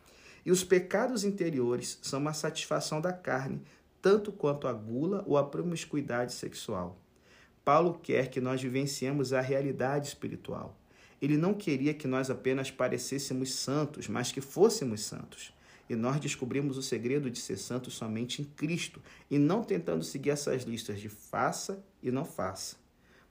E 0.45 0.51
os 0.51 0.63
pecados 0.63 1.23
interiores 1.23 1.99
são 2.01 2.19
uma 2.19 2.33
satisfação 2.33 3.01
da 3.01 3.13
carne, 3.13 3.61
tanto 4.01 4.31
quanto 4.31 4.67
a 4.67 4.73
gula 4.73 5.23
ou 5.27 5.37
a 5.37 5.43
promiscuidade 5.43 6.33
sexual. 6.33 6.97
Paulo 7.65 7.99
quer 8.01 8.29
que 8.29 8.39
nós 8.39 8.61
vivenciemos 8.61 9.33
a 9.33 9.41
realidade 9.41 10.07
espiritual. 10.07 10.79
Ele 11.21 11.35
não 11.35 11.53
queria 11.53 11.93
que 11.93 12.07
nós 12.07 12.29
apenas 12.29 12.71
parecêssemos 12.71 13.53
santos, 13.53 14.07
mas 14.07 14.31
que 14.31 14.39
fôssemos 14.39 15.01
santos. 15.01 15.53
E 15.89 15.95
nós 15.95 16.19
descobrimos 16.19 16.77
o 16.77 16.81
segredo 16.81 17.29
de 17.29 17.39
ser 17.39 17.57
santos 17.57 17.93
somente 17.95 18.41
em 18.41 18.45
Cristo 18.45 19.01
e 19.29 19.37
não 19.37 19.63
tentando 19.63 20.03
seguir 20.03 20.29
essas 20.31 20.63
listas 20.63 20.99
de 20.99 21.09
faça 21.09 21.83
e 22.01 22.11
não 22.11 22.23
faça. 22.23 22.77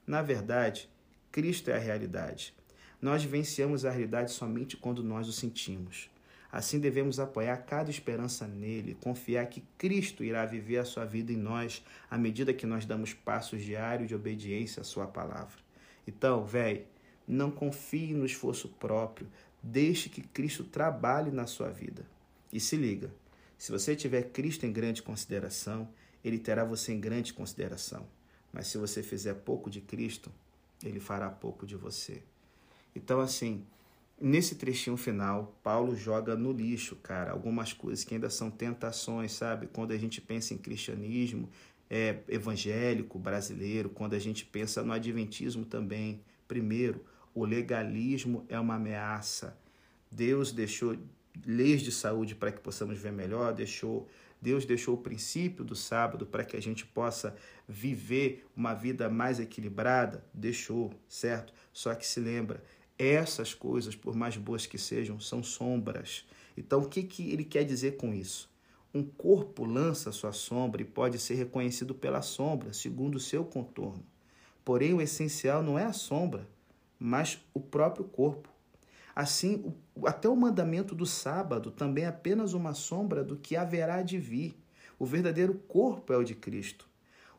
Na 0.07 0.23
verdade, 0.23 0.89
Cristo 1.33 1.71
é 1.71 1.75
a 1.75 1.79
realidade. 1.79 2.55
Nós 3.01 3.23
vivenciamos 3.23 3.85
a 3.85 3.91
realidade 3.91 4.31
somente 4.31 4.77
quando 4.77 5.03
nós 5.03 5.29
o 5.29 5.33
sentimos. 5.33 6.11
Assim 6.51 6.79
devemos 6.79 7.19
apoiar 7.19 7.57
cada 7.59 7.91
esperança 7.91 8.47
nele, 8.47 8.97
confiar 9.03 9.47
que 9.47 9.63
Cristo 9.77 10.25
irá 10.25 10.47
viver 10.47 10.79
a 10.79 10.85
sua 10.85 11.05
vida 11.05 11.33
em 11.33 11.37
nós 11.37 11.85
à 12.11 12.17
medida 12.17 12.55
que 12.55 12.65
nós 12.65 12.87
damos 12.87 13.13
passos 13.13 13.63
diários 13.63 14.09
de 14.09 14.15
obediência 14.15 14.81
à 14.81 14.85
sua 14.85 15.07
palavra. 15.07 15.59
Então, 16.07 16.45
velho, 16.47 16.85
não 17.27 17.51
confie 17.51 18.15
no 18.15 18.25
esforço 18.25 18.69
próprio, 18.69 19.29
Deixe 19.69 20.09
que 20.09 20.23
Cristo 20.23 20.63
trabalhe 20.63 21.33
na 21.33 21.45
sua 21.45 21.71
vida. 21.71 22.07
E 22.53 22.61
se 22.61 22.77
liga, 22.77 23.13
se 23.59 23.73
você 23.73 23.97
tiver 23.97 24.31
Cristo 24.31 24.65
em 24.65 24.73
grande 24.73 25.03
consideração, 25.03 25.89
ele 26.25 26.39
terá 26.39 26.65
você 26.65 26.93
em 26.93 27.01
grande 27.01 27.33
consideração. 27.33 28.07
Mas 28.57 28.69
se 28.69 28.79
você 28.79 29.03
fizer 29.03 29.35
pouco 29.35 29.69
de 29.69 29.83
Cristo, 29.83 30.33
ele 30.83 30.99
fará 30.99 31.29
pouco 31.29 31.67
de 31.67 31.77
você. 31.77 32.23
Então, 32.95 33.21
assim, 33.21 33.67
nesse 34.19 34.55
trechinho 34.55 34.97
final, 34.97 35.55
Paulo 35.63 35.95
joga 35.95 36.35
no 36.35 36.53
lixo, 36.53 36.97
cara, 36.97 37.33
algumas 37.33 37.75
coisas 37.75 38.03
que 38.03 38.15
ainda 38.15 38.31
são 38.31 38.51
tentações, 38.51 39.33
sabe? 39.33 39.67
Quando 39.67 39.93
a 39.93 39.99
gente 39.99 40.23
pensa 40.23 40.55
em 40.55 40.57
cristianismo 40.57 41.51
é, 41.91 42.21
evangélico 42.31 43.19
brasileiro, 43.19 43.91
quando 43.91 44.15
a 44.15 44.19
gente 44.19 44.47
pensa 44.47 44.83
no 44.83 44.95
adventismo 44.95 45.67
também. 45.67 46.23
Primeiro, 46.49 47.05
o 47.35 47.45
legalismo 47.45 48.47
é 48.49 48.59
uma 48.59 48.77
ameaça. 48.77 49.55
Deus 50.11 50.51
deixou 50.51 50.97
leis 51.45 51.83
de 51.83 51.93
saúde 51.93 52.35
para 52.35 52.51
que 52.51 52.61
possamos 52.61 52.99
ver 52.99 53.13
melhor, 53.13 53.53
deixou 53.53 54.09
Deus 54.47 54.65
deixou 54.65 54.95
o 54.95 54.99
princípio 54.99 55.65
do 55.65 55.75
sábado 55.75 56.25
para 56.25 56.45
que 56.45 56.57
a 56.57 56.63
gente 56.63 56.87
possa 56.87 57.35
viver 57.67 58.47
uma 58.57 58.75
vida 58.75 59.11
mais 59.11 59.41
equilibrada, 59.41 60.25
deixou, 60.33 60.93
certo? 61.09 61.53
Só 61.73 61.93
que 61.97 62.07
se 62.07 62.21
lembra, 62.21 62.63
essas 62.97 63.53
coisas, 63.53 63.97
por 63.97 64.15
mais 64.15 64.37
boas 64.37 64.65
que 64.65 64.79
sejam, 64.79 65.19
são 65.19 65.43
sombras. 65.43 66.25
Então, 66.57 66.83
o 66.83 66.89
que, 66.89 67.03
que 67.03 67.33
ele 67.33 67.43
quer 67.43 67.65
dizer 67.65 67.97
com 67.97 68.15
isso? 68.15 68.49
Um 68.95 69.03
corpo 69.03 69.65
lança 69.65 70.13
sua 70.13 70.31
sombra 70.31 70.81
e 70.81 70.85
pode 70.85 71.19
ser 71.19 71.35
reconhecido 71.35 71.93
pela 71.93 72.23
sombra, 72.23 72.73
segundo 72.73 73.17
o 73.17 73.21
seu 73.21 73.45
contorno. 73.45 74.07
Porém, 74.65 74.95
o 74.95 75.03
essencial 75.03 75.61
não 75.61 75.77
é 75.77 75.87
a 75.87 75.93
sombra, 75.93 76.49
mas 77.01 77.41
o 77.53 77.59
próprio 77.59 78.05
corpo. 78.05 78.49
Assim, 79.17 79.73
até 80.05 80.29
o 80.29 80.37
mandamento 80.37 80.95
do 80.95 81.07
sábado 81.07 81.71
também 81.71 82.05
é 82.05 82.09
apenas 82.09 82.53
uma 82.53 82.75
sombra 82.75 83.25
do 83.25 83.35
que 83.35 83.57
haverá 83.57 84.03
de 84.03 84.19
vir. 84.19 84.55
O 84.99 85.07
verdadeiro 85.07 85.55
corpo 85.55 86.13
é 86.13 86.19
o 86.19 86.23
de 86.23 86.35
Cristo. 86.35 86.87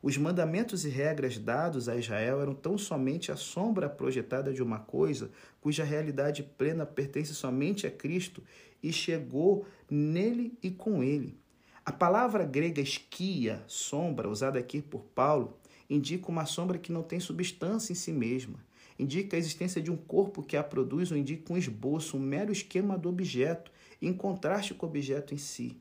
Os 0.02 0.18
mandamentos 0.18 0.86
e 0.86 0.90
regras 0.90 1.38
dados 1.38 1.88
a 1.88 1.96
Israel 1.96 2.42
eram 2.42 2.56
tão 2.56 2.80
somente 2.80 3.32
a 3.32 3.36
sombra 3.36 3.88
projetada 3.88 4.52
de 4.52 4.64
uma 4.64 4.80
coisa 4.80 5.30
cuja 5.62 5.84
realidade 5.84 6.42
plena 6.42 6.84
pertence 6.84 7.36
somente 7.36 7.86
a 7.86 7.92
Cristo 7.92 8.42
e 8.82 8.92
chegou 8.92 9.68
nele 9.88 10.58
e 10.64 10.72
com 10.72 11.04
ele. 11.04 11.40
A 11.86 11.92
palavra 11.92 12.44
grega 12.44 12.82
esquia, 12.82 13.64
sombra, 13.68 14.28
usada 14.28 14.58
aqui 14.58 14.82
por 14.82 15.04
Paulo, 15.14 15.60
indica 15.88 16.28
uma 16.30 16.48
sombra 16.48 16.80
que 16.80 16.92
não 16.92 17.04
tem 17.04 17.20
substância 17.20 17.94
em 17.94 17.96
si 17.96 18.12
mesma 18.12 18.67
indica 18.98 19.36
a 19.36 19.40
existência 19.40 19.82
de 19.82 19.92
um 19.92 19.98
corpo 19.98 20.44
que 20.44 20.58
a 20.58 20.64
produz 20.64 21.12
ou 21.12 21.18
indica 21.18 21.54
um 21.54 21.58
esboço, 21.58 22.18
um 22.18 22.20
mero 22.20 22.52
esquema 22.52 22.98
do 22.98 23.10
objeto, 23.10 23.72
em 24.02 24.14
contraste 24.14 24.74
com 24.74 24.86
o 24.86 24.90
objeto 24.90 25.34
em 25.34 25.38
si. 25.38 25.80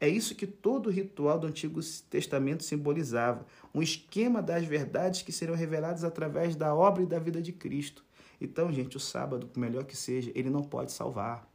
É 0.00 0.08
isso 0.08 0.34
que 0.34 0.46
todo 0.46 0.86
o 0.86 0.92
ritual 0.92 1.38
do 1.40 1.46
Antigo 1.48 1.80
Testamento 2.08 2.62
simbolizava, 2.62 3.44
um 3.74 3.82
esquema 3.82 4.40
das 4.40 4.64
verdades 4.64 5.22
que 5.22 5.32
serão 5.32 5.54
reveladas 5.54 6.04
através 6.04 6.54
da 6.54 6.72
obra 6.74 7.02
e 7.02 7.06
da 7.06 7.18
vida 7.18 7.42
de 7.42 7.52
Cristo. 7.52 8.04
Então, 8.40 8.72
gente, 8.72 8.96
o 8.96 9.00
sábado, 9.00 9.48
por 9.48 9.58
melhor 9.58 9.84
que 9.84 9.96
seja, 9.96 10.30
ele 10.34 10.50
não 10.50 10.62
pode 10.62 10.92
salvar. 10.92 11.48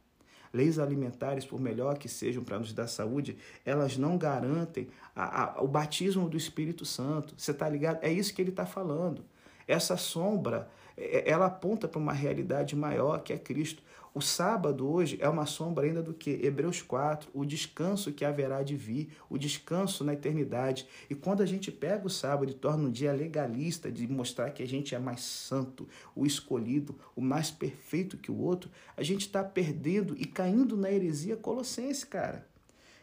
Leis 0.52 0.78
alimentares, 0.78 1.46
por 1.46 1.58
melhor 1.58 1.96
que 1.98 2.08
sejam 2.08 2.44
para 2.44 2.58
nos 2.58 2.72
dar 2.72 2.86
saúde, 2.86 3.36
elas 3.64 3.96
não 3.96 4.18
garantem 4.18 4.88
a, 5.16 5.58
a, 5.58 5.62
o 5.62 5.66
batismo 5.66 6.28
do 6.28 6.36
Espírito 6.36 6.84
Santo. 6.84 7.34
Você 7.36 7.50
está 7.50 7.68
ligado? 7.68 8.04
É 8.04 8.12
isso 8.12 8.32
que 8.34 8.42
ele 8.42 8.50
está 8.50 8.66
falando. 8.66 9.24
Essa 9.66 9.96
sombra 9.96 10.70
ela 10.96 11.46
aponta 11.46 11.88
para 11.88 11.98
uma 11.98 12.12
realidade 12.12 12.76
maior 12.76 13.22
que 13.22 13.32
é 13.32 13.38
Cristo. 13.38 13.82
O 14.14 14.20
sábado 14.20 14.88
hoje 14.88 15.18
é 15.20 15.28
uma 15.28 15.44
sombra 15.44 15.86
ainda 15.86 16.00
do 16.00 16.14
que? 16.14 16.30
Hebreus 16.30 16.80
4, 16.80 17.30
o 17.34 17.44
descanso 17.44 18.12
que 18.12 18.24
haverá 18.24 18.62
de 18.62 18.76
vir, 18.76 19.08
o 19.28 19.36
descanso 19.36 20.04
na 20.04 20.12
eternidade. 20.12 20.86
E 21.10 21.16
quando 21.16 21.42
a 21.42 21.46
gente 21.46 21.72
pega 21.72 22.06
o 22.06 22.10
sábado 22.10 22.48
e 22.48 22.54
torna 22.54 22.86
um 22.86 22.92
dia 22.92 23.12
legalista, 23.12 23.90
de 23.90 24.06
mostrar 24.06 24.52
que 24.52 24.62
a 24.62 24.68
gente 24.68 24.94
é 24.94 25.00
mais 25.00 25.20
santo, 25.22 25.88
o 26.14 26.24
escolhido, 26.24 26.96
o 27.16 27.20
mais 27.20 27.50
perfeito 27.50 28.16
que 28.16 28.30
o 28.30 28.38
outro, 28.38 28.70
a 28.96 29.02
gente 29.02 29.22
está 29.22 29.42
perdendo 29.42 30.14
e 30.16 30.24
caindo 30.24 30.76
na 30.76 30.92
heresia 30.92 31.36
colossense, 31.36 32.06
cara. 32.06 32.46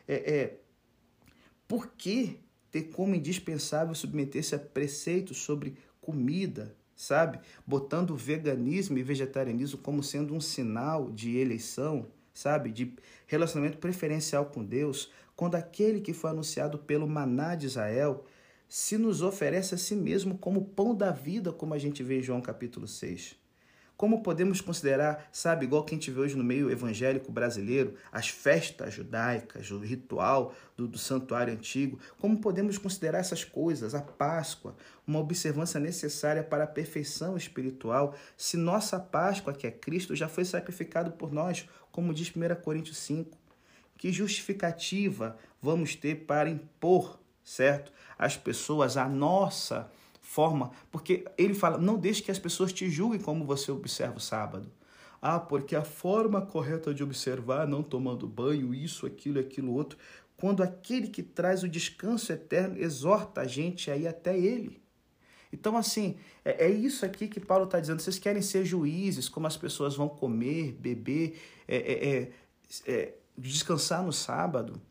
É, 0.07 0.33
é, 0.33 0.57
por 1.67 1.87
que 1.87 2.39
ter 2.71 2.83
como 2.83 3.15
indispensável 3.15 3.93
submeter-se 3.93 4.55
a 4.55 4.59
preceitos 4.59 5.39
sobre 5.39 5.75
comida, 5.99 6.73
sabe? 7.01 7.39
Botando 7.65 8.15
veganismo 8.15 8.95
e 8.95 9.01
vegetarianismo 9.01 9.79
como 9.79 10.03
sendo 10.03 10.35
um 10.35 10.39
sinal 10.39 11.09
de 11.09 11.35
eleição, 11.35 12.05
sabe? 12.31 12.71
De 12.71 12.93
relacionamento 13.25 13.79
preferencial 13.79 14.45
com 14.45 14.63
Deus, 14.63 15.11
quando 15.35 15.55
aquele 15.55 15.99
que 15.99 16.13
foi 16.13 16.29
anunciado 16.29 16.77
pelo 16.77 17.07
maná 17.07 17.55
de 17.55 17.65
Israel 17.65 18.23
se 18.69 18.99
nos 18.99 19.23
oferece 19.23 19.73
a 19.73 19.79
si 19.79 19.95
mesmo 19.95 20.37
como 20.37 20.63
pão 20.63 20.93
da 20.93 21.11
vida, 21.11 21.51
como 21.51 21.73
a 21.73 21.79
gente 21.79 22.03
vê 22.03 22.19
em 22.19 22.23
João 22.23 22.39
capítulo 22.39 22.87
6. 22.87 23.35
Como 24.01 24.23
podemos 24.23 24.61
considerar, 24.61 25.29
sabe, 25.31 25.67
igual 25.67 25.83
quem 25.83 25.99
vê 25.99 26.19
hoje 26.19 26.35
no 26.35 26.43
meio 26.43 26.71
evangélico 26.71 27.31
brasileiro, 27.31 27.93
as 28.11 28.29
festas 28.29 28.95
judaicas, 28.95 29.69
o 29.69 29.77
ritual 29.77 30.55
do, 30.75 30.87
do 30.87 30.97
santuário 30.97 31.53
antigo, 31.53 31.99
como 32.17 32.41
podemos 32.41 32.79
considerar 32.79 33.19
essas 33.19 33.43
coisas, 33.43 33.93
a 33.93 34.01
Páscoa, 34.01 34.75
uma 35.05 35.19
observância 35.19 35.79
necessária 35.79 36.43
para 36.43 36.63
a 36.63 36.67
perfeição 36.67 37.37
espiritual, 37.37 38.15
se 38.35 38.57
nossa 38.57 38.99
Páscoa, 38.99 39.53
que 39.53 39.67
é 39.67 39.71
Cristo, 39.71 40.15
já 40.15 40.27
foi 40.27 40.45
sacrificado 40.45 41.11
por 41.11 41.31
nós, 41.31 41.69
como 41.91 42.11
diz 42.11 42.31
1 42.35 42.59
Coríntios 42.63 42.97
5? 42.97 43.37
Que 43.99 44.11
justificativa 44.11 45.37
vamos 45.61 45.95
ter 45.95 46.25
para 46.25 46.49
impor, 46.49 47.19
certo, 47.43 47.93
às 48.17 48.35
pessoas 48.35 48.97
a 48.97 49.07
nossa 49.07 49.91
forma, 50.31 50.71
porque 50.89 51.25
ele 51.37 51.53
fala: 51.53 51.77
não 51.77 51.97
deixe 51.97 52.21
que 52.21 52.31
as 52.31 52.39
pessoas 52.39 52.71
te 52.71 52.89
julguem 52.89 53.19
como 53.19 53.45
você 53.45 53.69
observa 53.71 54.17
o 54.17 54.21
sábado. 54.21 54.71
Ah, 55.21 55.39
porque 55.39 55.75
a 55.75 55.83
forma 55.83 56.41
correta 56.41 56.93
de 56.93 57.03
observar, 57.03 57.67
não 57.67 57.83
tomando 57.83 58.27
banho, 58.27 58.73
isso, 58.73 59.05
aquilo, 59.05 59.39
aquilo 59.39 59.73
outro, 59.73 59.99
quando 60.37 60.63
aquele 60.63 61.09
que 61.09 61.21
traz 61.21 61.63
o 61.63 61.69
descanso 61.69 62.31
eterno 62.31 62.77
exorta 62.77 63.41
a 63.41 63.45
gente 63.45 63.91
a 63.91 63.97
ir 63.97 64.07
até 64.07 64.35
ele. 64.35 64.81
Então, 65.53 65.75
assim, 65.75 66.17
é, 66.45 66.65
é 66.65 66.69
isso 66.69 67.05
aqui 67.05 67.27
que 67.27 67.39
Paulo 67.39 67.65
está 67.65 67.79
dizendo. 67.79 68.01
Vocês 68.01 68.17
querem 68.17 68.41
ser 68.41 68.63
juízes, 68.65 69.27
como 69.27 69.45
as 69.45 69.57
pessoas 69.57 69.95
vão 69.95 70.07
comer, 70.07 70.71
beber, 70.71 71.39
é, 71.67 71.75
é, 71.75 72.07
é, 72.07 72.31
é 72.87 73.15
descansar 73.37 74.01
no 74.01 74.13
sábado. 74.13 74.81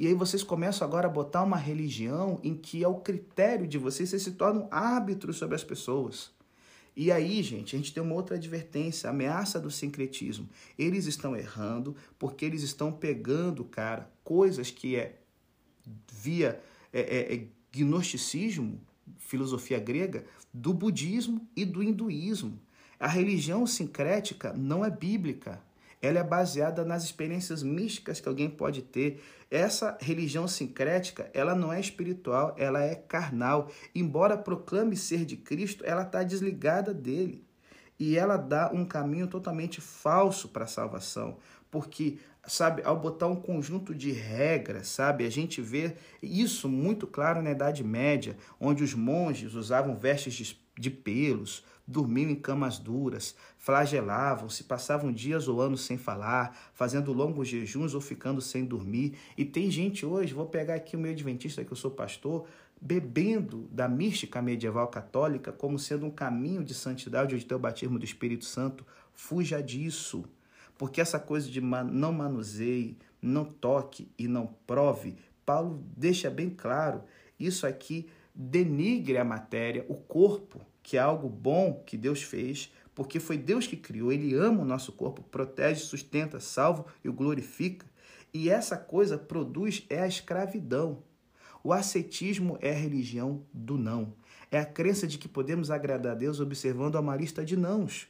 E 0.00 0.06
aí 0.06 0.14
vocês 0.14 0.42
começam 0.42 0.88
agora 0.88 1.08
a 1.08 1.10
botar 1.10 1.42
uma 1.42 1.58
religião 1.58 2.40
em 2.42 2.54
que 2.54 2.82
é 2.82 2.88
o 2.88 3.00
critério 3.00 3.66
de 3.66 3.76
vocês, 3.76 4.08
vocês 4.08 4.22
se 4.22 4.30
tornam 4.30 4.66
árbitros 4.70 5.36
sobre 5.36 5.54
as 5.54 5.62
pessoas. 5.62 6.30
E 6.96 7.12
aí, 7.12 7.42
gente, 7.42 7.76
a 7.76 7.78
gente 7.78 7.92
tem 7.92 8.02
uma 8.02 8.14
outra 8.14 8.36
advertência, 8.36 9.10
a 9.10 9.12
ameaça 9.12 9.60
do 9.60 9.70
sincretismo. 9.70 10.48
Eles 10.78 11.04
estão 11.04 11.36
errando 11.36 11.94
porque 12.18 12.46
eles 12.46 12.62
estão 12.62 12.90
pegando, 12.90 13.62
cara, 13.62 14.10
coisas 14.24 14.70
que 14.70 14.96
é 14.96 15.18
via 16.10 16.58
é, 16.94 17.00
é, 17.00 17.34
é 17.34 17.46
gnosticismo, 17.70 18.80
filosofia 19.18 19.78
grega, 19.78 20.24
do 20.50 20.72
budismo 20.72 21.46
e 21.54 21.66
do 21.66 21.82
hinduísmo. 21.82 22.58
A 22.98 23.06
religião 23.06 23.66
sincrética 23.66 24.50
não 24.54 24.82
é 24.82 24.88
bíblica 24.88 25.60
ela 26.02 26.18
é 26.18 26.24
baseada 26.24 26.84
nas 26.84 27.04
experiências 27.04 27.62
místicas 27.62 28.20
que 28.20 28.28
alguém 28.28 28.48
pode 28.48 28.82
ter. 28.82 29.22
Essa 29.50 29.98
religião 30.00 30.46
sincrética, 30.46 31.28
ela 31.34 31.56
não 31.56 31.72
é 31.72 31.80
espiritual, 31.80 32.54
ela 32.56 32.80
é 32.82 32.94
carnal. 32.94 33.68
Embora 33.92 34.38
proclame 34.38 34.96
ser 34.96 35.24
de 35.24 35.36
Cristo, 35.36 35.82
ela 35.84 36.02
está 36.02 36.22
desligada 36.22 36.94
dele. 36.94 37.44
E 37.98 38.16
ela 38.16 38.36
dá 38.36 38.70
um 38.72 38.84
caminho 38.84 39.26
totalmente 39.26 39.80
falso 39.80 40.48
para 40.48 40.64
a 40.64 40.68
salvação. 40.68 41.38
Porque, 41.68 42.18
sabe, 42.46 42.82
ao 42.84 42.98
botar 42.98 43.26
um 43.26 43.36
conjunto 43.36 43.92
de 43.92 44.12
regras, 44.12 44.88
sabe, 44.88 45.26
a 45.26 45.30
gente 45.30 45.60
vê 45.60 45.96
isso 46.22 46.68
muito 46.68 47.06
claro 47.06 47.42
na 47.42 47.50
Idade 47.50 47.82
Média, 47.82 48.36
onde 48.58 48.84
os 48.84 48.94
monges 48.94 49.54
usavam 49.54 49.96
vestes 49.96 50.56
de, 50.78 50.90
pelos, 50.90 51.64
dormiam 51.90 52.30
em 52.30 52.36
camas 52.36 52.78
duras, 52.78 53.34
flagelavam-se, 53.58 54.64
passavam 54.64 55.12
dias 55.12 55.48
ou 55.48 55.60
anos 55.60 55.82
sem 55.82 55.98
falar, 55.98 56.56
fazendo 56.72 57.12
longos 57.12 57.48
jejuns 57.48 57.94
ou 57.94 58.00
ficando 58.00 58.40
sem 58.40 58.64
dormir. 58.64 59.18
E 59.36 59.44
tem 59.44 59.70
gente 59.70 60.06
hoje, 60.06 60.32
vou 60.32 60.46
pegar 60.46 60.74
aqui 60.74 60.96
o 60.96 60.98
meu 60.98 61.10
adventista, 61.10 61.64
que 61.64 61.72
eu 61.72 61.76
sou 61.76 61.90
pastor, 61.90 62.46
bebendo 62.80 63.68
da 63.70 63.88
mística 63.88 64.40
medieval 64.40 64.88
católica 64.88 65.52
como 65.52 65.78
sendo 65.78 66.06
um 66.06 66.10
caminho 66.10 66.64
de 66.64 66.72
santidade 66.72 67.34
ou 67.34 67.38
de 67.38 67.44
ter 67.44 67.54
o 67.54 67.58
batismo 67.58 67.98
do 67.98 68.04
Espírito 68.04 68.44
Santo. 68.44 68.86
Fuja 69.12 69.60
disso. 69.62 70.24
Porque 70.78 71.00
essa 71.00 71.18
coisa 71.18 71.50
de 71.50 71.60
não 71.60 72.12
manuseie, 72.12 72.96
não 73.20 73.44
toque 73.44 74.08
e 74.18 74.26
não 74.26 74.46
prove, 74.66 75.18
Paulo 75.44 75.84
deixa 75.96 76.30
bem 76.30 76.48
claro, 76.48 77.02
isso 77.38 77.66
aqui 77.66 78.08
denigre 78.40 79.18
a 79.18 79.24
matéria, 79.24 79.84
o 79.88 79.94
corpo, 79.94 80.60
que 80.82 80.96
é 80.96 81.00
algo 81.00 81.28
bom 81.28 81.82
que 81.86 81.96
Deus 81.96 82.22
fez, 82.22 82.72
porque 82.94 83.20
foi 83.20 83.36
Deus 83.36 83.66
que 83.66 83.76
criou, 83.76 84.10
ele 84.10 84.34
ama 84.34 84.62
o 84.62 84.64
nosso 84.64 84.92
corpo, 84.92 85.22
protege, 85.22 85.80
sustenta, 85.80 86.40
salva 86.40 86.86
e 87.04 87.08
o 87.08 87.12
glorifica. 87.12 87.86
E 88.32 88.48
essa 88.48 88.76
coisa 88.76 89.18
produz 89.18 89.84
é 89.90 90.00
a 90.00 90.08
escravidão. 90.08 91.02
O 91.62 91.72
ascetismo 91.72 92.56
é 92.60 92.70
a 92.70 92.78
religião 92.78 93.44
do 93.52 93.76
não. 93.76 94.14
É 94.50 94.58
a 94.58 94.64
crença 94.64 95.06
de 95.06 95.18
que 95.18 95.28
podemos 95.28 95.70
agradar 95.70 96.12
a 96.12 96.18
Deus 96.18 96.40
observando 96.40 96.94
uma 96.94 97.16
lista 97.16 97.44
de 97.44 97.56
nãos. 97.56 98.08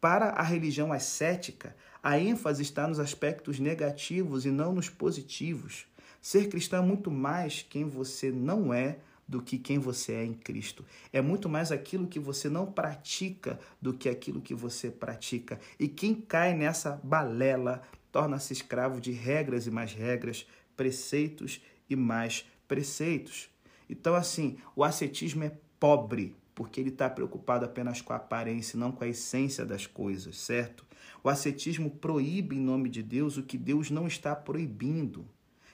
Para 0.00 0.30
a 0.30 0.42
religião 0.42 0.92
ascética, 0.92 1.74
a 2.02 2.18
ênfase 2.18 2.62
está 2.62 2.86
nos 2.86 2.98
aspectos 2.98 3.58
negativos 3.58 4.44
e 4.44 4.50
não 4.50 4.74
nos 4.74 4.88
positivos. 4.88 5.86
Ser 6.20 6.48
cristão 6.48 6.82
é 6.82 6.86
muito 6.86 7.10
mais 7.10 7.62
quem 7.62 7.88
você 7.88 8.30
não 8.30 8.72
é 8.72 8.98
do 9.30 9.40
que 9.40 9.56
quem 9.56 9.78
você 9.78 10.12
é 10.14 10.24
em 10.24 10.34
Cristo. 10.34 10.84
É 11.12 11.22
muito 11.22 11.48
mais 11.48 11.70
aquilo 11.70 12.08
que 12.08 12.18
você 12.18 12.48
não 12.48 12.66
pratica 12.66 13.60
do 13.80 13.94
que 13.94 14.08
aquilo 14.08 14.40
que 14.40 14.52
você 14.52 14.90
pratica. 14.90 15.60
E 15.78 15.86
quem 15.86 16.16
cai 16.16 16.52
nessa 16.52 17.00
balela 17.04 17.80
torna-se 18.10 18.52
escravo 18.52 19.00
de 19.00 19.12
regras 19.12 19.68
e 19.68 19.70
mais 19.70 19.92
regras, 19.92 20.48
preceitos 20.76 21.62
e 21.88 21.94
mais 21.94 22.44
preceitos. 22.66 23.48
Então, 23.88 24.16
assim, 24.16 24.58
o 24.74 24.82
ascetismo 24.82 25.44
é 25.44 25.52
pobre, 25.78 26.34
porque 26.52 26.80
ele 26.80 26.90
está 26.90 27.08
preocupado 27.08 27.64
apenas 27.64 28.00
com 28.00 28.12
a 28.12 28.16
aparência, 28.16 28.76
não 28.76 28.90
com 28.90 29.04
a 29.04 29.08
essência 29.08 29.64
das 29.64 29.86
coisas, 29.86 30.38
certo? 30.38 30.84
O 31.22 31.28
ascetismo 31.28 31.88
proíbe 31.88 32.56
em 32.56 32.60
nome 32.60 32.88
de 32.88 33.00
Deus 33.00 33.36
o 33.36 33.44
que 33.44 33.56
Deus 33.56 33.92
não 33.92 34.08
está 34.08 34.34
proibindo. 34.34 35.24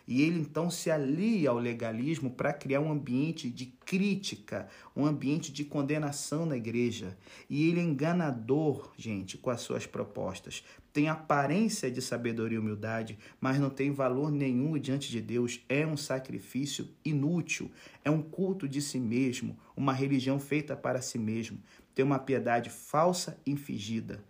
E 0.06 0.22
ele 0.22 0.38
então 0.38 0.70
se 0.70 0.90
alia 0.90 1.50
ao 1.50 1.58
legalismo 1.58 2.30
para 2.30 2.52
criar 2.52 2.80
um 2.80 2.92
ambiente 2.92 3.50
de 3.50 3.66
crítica, 3.66 4.68
um 4.94 5.04
ambiente 5.04 5.52
de 5.52 5.64
condenação 5.64 6.46
na 6.46 6.56
igreja. 6.56 7.18
E 7.50 7.68
ele 7.68 7.80
é 7.80 7.82
enganador, 7.82 8.92
gente, 8.96 9.36
com 9.36 9.50
as 9.50 9.60
suas 9.62 9.84
propostas. 9.84 10.62
Tem 10.92 11.08
aparência 11.08 11.90
de 11.90 12.00
sabedoria 12.00 12.56
e 12.56 12.60
humildade, 12.60 13.18
mas 13.40 13.58
não 13.58 13.68
tem 13.68 13.90
valor 13.90 14.30
nenhum 14.30 14.78
diante 14.78 15.10
de 15.10 15.20
Deus. 15.20 15.60
É 15.68 15.86
um 15.86 15.96
sacrifício 15.96 16.88
inútil, 17.04 17.70
é 18.04 18.10
um 18.10 18.22
culto 18.22 18.68
de 18.68 18.80
si 18.80 18.98
mesmo, 18.98 19.58
uma 19.76 19.92
religião 19.92 20.38
feita 20.38 20.76
para 20.76 21.02
si 21.02 21.18
mesmo. 21.18 21.58
Tem 21.94 22.04
uma 22.04 22.18
piedade 22.18 22.70
falsa 22.70 23.38
e 23.44 23.56
fingida. 23.56 24.24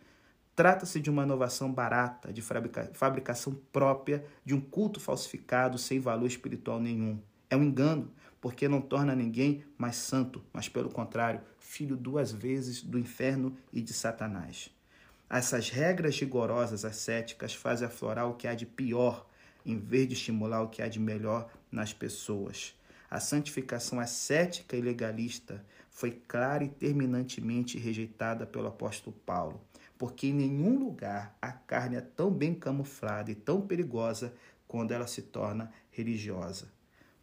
Trata-se 0.56 0.98
de 1.00 1.10
uma 1.10 1.24
inovação 1.24 1.70
barata, 1.70 2.32
de 2.32 2.40
fabricação 2.40 3.54
própria, 3.70 4.24
de 4.42 4.54
um 4.54 4.60
culto 4.60 4.98
falsificado 4.98 5.76
sem 5.76 6.00
valor 6.00 6.26
espiritual 6.26 6.80
nenhum. 6.80 7.20
É 7.50 7.54
um 7.54 7.62
engano, 7.62 8.10
porque 8.40 8.66
não 8.66 8.80
torna 8.80 9.14
ninguém 9.14 9.62
mais 9.76 9.96
santo, 9.96 10.42
mas 10.54 10.66
pelo 10.66 10.88
contrário, 10.88 11.42
filho 11.58 11.94
duas 11.94 12.32
vezes 12.32 12.82
do 12.82 12.98
inferno 12.98 13.54
e 13.70 13.82
de 13.82 13.92
Satanás. 13.92 14.70
Essas 15.28 15.68
regras 15.68 16.18
rigorosas 16.18 16.86
ascéticas 16.86 17.52
fazem 17.52 17.86
aflorar 17.86 18.26
o 18.26 18.34
que 18.34 18.48
há 18.48 18.54
de 18.54 18.64
pior, 18.64 19.28
em 19.62 19.76
vez 19.78 20.08
de 20.08 20.14
estimular 20.14 20.62
o 20.62 20.70
que 20.70 20.80
há 20.80 20.88
de 20.88 20.98
melhor 20.98 21.50
nas 21.70 21.92
pessoas. 21.92 22.74
A 23.10 23.20
santificação 23.20 24.00
ascética 24.00 24.74
e 24.74 24.80
legalista 24.80 25.62
foi 25.90 26.12
clara 26.12 26.64
e 26.64 26.68
terminantemente 26.68 27.78
rejeitada 27.78 28.46
pelo 28.46 28.68
apóstolo 28.68 29.14
Paulo 29.26 29.60
porque 29.98 30.28
em 30.28 30.34
nenhum 30.34 30.78
lugar 30.78 31.36
a 31.40 31.52
carne 31.52 31.96
é 31.96 32.00
tão 32.00 32.30
bem 32.30 32.54
camuflada 32.54 33.30
e 33.30 33.34
tão 33.34 33.60
perigosa 33.66 34.34
quando 34.66 34.92
ela 34.92 35.06
se 35.06 35.22
torna 35.22 35.72
religiosa. 35.90 36.68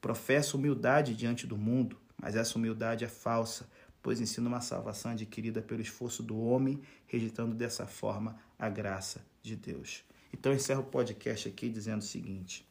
Professa 0.02 0.58
humildade 0.58 1.16
diante 1.16 1.46
do 1.48 1.58
mundo, 1.58 1.98
mas 2.18 2.36
essa 2.36 2.58
humildade 2.58 3.06
é 3.06 3.08
falsa, 3.08 3.70
pois 4.02 4.20
ensina 4.20 4.50
uma 4.50 4.62
salvação 4.62 5.12
adquirida 5.12 5.62
pelo 5.62 5.82
esforço 5.82 6.22
do 6.22 6.38
homem, 6.38 6.82
rejeitando 7.08 7.56
dessa 7.56 7.88
forma 7.88 8.38
a 8.58 8.70
graça 8.70 9.26
de 9.42 9.56
Deus. 9.56 10.04
Então 10.34 10.52
eu 10.52 10.56
encerro 10.58 10.82
o 10.82 10.86
podcast 10.86 11.48
aqui 11.48 11.70
dizendo 11.70 12.02
o 12.02 12.06
seguinte: 12.06 12.68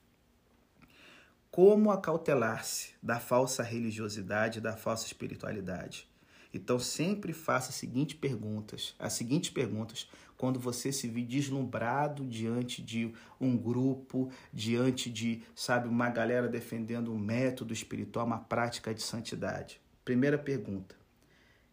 Como 1.50 1.90
acautelar-se 1.90 2.94
da 3.02 3.18
falsa 3.20 3.62
religiosidade, 3.62 4.60
da 4.60 4.76
falsa 4.76 5.06
espiritualidade? 5.06 6.11
Então 6.52 6.78
sempre 6.78 7.32
faça 7.32 7.70
as 7.70 7.76
seguintes 7.76 8.16
perguntas, 8.16 8.94
as 8.98 9.14
seguintes 9.14 9.50
perguntas 9.50 10.08
quando 10.36 10.58
você 10.58 10.92
se 10.92 11.08
vir 11.08 11.24
deslumbrado 11.24 12.26
diante 12.26 12.82
de 12.82 13.14
um 13.40 13.56
grupo, 13.56 14.30
diante 14.52 15.08
de, 15.08 15.40
sabe, 15.54 15.88
uma 15.88 16.10
galera 16.10 16.48
defendendo 16.48 17.12
um 17.12 17.18
método 17.18 17.72
espiritual, 17.72 18.26
uma 18.26 18.40
prática 18.40 18.92
de 18.92 19.02
santidade. 19.02 19.80
Primeira 20.04 20.36
pergunta: 20.36 20.96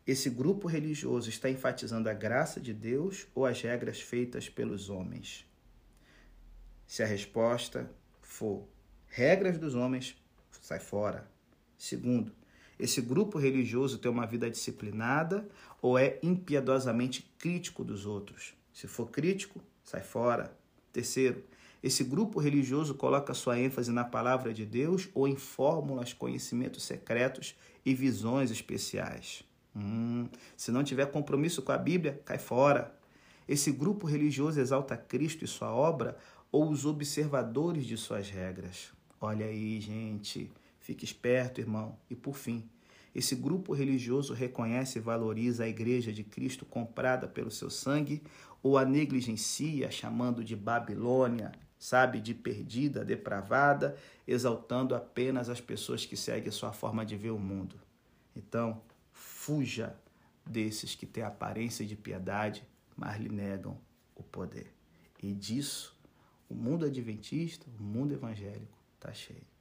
esse 0.06 0.30
grupo 0.30 0.68
religioso 0.68 1.30
está 1.30 1.50
enfatizando 1.50 2.10
a 2.10 2.14
graça 2.14 2.62
de 2.62 2.74
Deus 2.74 3.28
ou 3.34 3.46
as 3.46 3.62
regras 3.62 4.00
feitas 4.00 4.48
pelos 4.48 4.90
homens? 4.90 5.46
Se 6.88 7.04
a 7.04 7.06
resposta 7.06 7.92
for 8.22 8.68
regras 9.08 9.58
dos 9.58 9.76
homens, 9.76 10.16
sai 10.62 10.80
fora. 10.80 11.30
Segundo, 11.78 12.32
esse 12.80 13.02
grupo 13.02 13.38
religioso 13.38 13.98
tem 13.98 14.10
uma 14.10 14.26
vida 14.26 14.50
disciplinada 14.50 15.48
ou 15.82 16.00
é 16.00 16.18
impiedosamente 16.24 17.30
crítico 17.38 17.84
dos 17.84 18.06
outros? 18.06 18.54
Se 18.74 18.88
for 18.88 19.10
crítico, 19.10 19.60
sai 19.84 20.02
fora. 20.02 20.58
Terceiro, 20.94 21.44
esse 21.84 22.06
grupo 22.06 22.40
religioso 22.40 22.96
coloca 22.96 23.34
sua 23.34 23.60
ênfase 23.60 23.92
na 23.92 24.06
palavra 24.06 24.54
de 24.54 24.66
Deus 24.66 25.10
ou 25.14 25.28
em 25.28 25.36
fórmulas, 25.36 26.14
conhecimentos 26.14 26.84
secretos 26.84 27.54
e 27.86 27.94
visões 27.94 28.50
especiais? 28.50 29.44
Hum, 29.76 30.30
se 30.56 30.72
não 30.72 30.84
tiver 30.84 31.08
compromisso 31.08 31.62
com 31.62 31.74
a 31.74 31.78
Bíblia, 31.78 32.22
cai 32.24 32.38
fora. 32.38 32.98
Esse 33.48 33.72
grupo 33.72 34.08
religioso 34.08 34.60
exalta 34.60 34.96
Cristo 34.96 35.44
e 35.44 35.48
sua 35.48 35.74
obra 35.74 36.18
ou 36.50 36.70
os 36.70 36.86
observadores 36.86 37.86
de 37.86 37.98
suas 37.98 38.30
regras? 38.30 38.92
Olha 39.20 39.46
aí, 39.46 39.82
gente. 39.82 40.50
Fique 40.90 41.06
esperto, 41.06 41.62
irmão. 41.62 41.96
E 42.10 42.16
por 42.16 42.36
fim, 42.36 42.68
esse 43.14 43.36
grupo 43.36 43.76
religioso 43.76 44.34
reconhece 44.34 44.98
e 44.98 45.02
valoriza 45.02 45.64
a 45.64 45.68
Igreja 45.68 46.12
de 46.12 46.24
Cristo 46.24 46.66
comprada 46.66 47.28
pelo 47.28 47.52
seu 47.52 47.70
sangue 47.70 48.24
ou 48.64 48.76
a 48.76 48.84
negligencia, 48.84 49.92
chamando 49.92 50.44
de 50.44 50.56
Babilônia, 50.56 51.52
sabe, 51.78 52.20
de 52.20 52.34
perdida, 52.34 53.06
depravada, 53.06 53.96
exaltando 54.28 54.96
apenas 54.96 55.48
as 55.48 55.62
pessoas 55.62 56.08
que 56.08 56.18
seguem 56.18 56.52
sua 56.52 56.74
forma 56.74 57.06
de 57.06 57.16
ver 57.16 57.30
o 57.30 57.38
mundo. 57.38 57.76
Então, 58.36 58.82
fuja 59.12 59.96
desses 60.44 60.96
que 60.96 61.06
têm 61.06 61.22
aparência 61.22 61.86
de 61.86 61.96
piedade, 61.96 62.68
mas 62.98 63.22
lhe 63.22 63.30
negam 63.30 63.78
o 64.16 64.24
poder. 64.24 64.74
E 65.22 65.36
disso, 65.36 65.96
o 66.50 66.56
mundo 66.56 66.84
adventista, 66.84 67.68
o 67.80 67.84
mundo 67.84 68.12
evangélico, 68.12 68.76
está 68.96 69.14
cheio. 69.14 69.59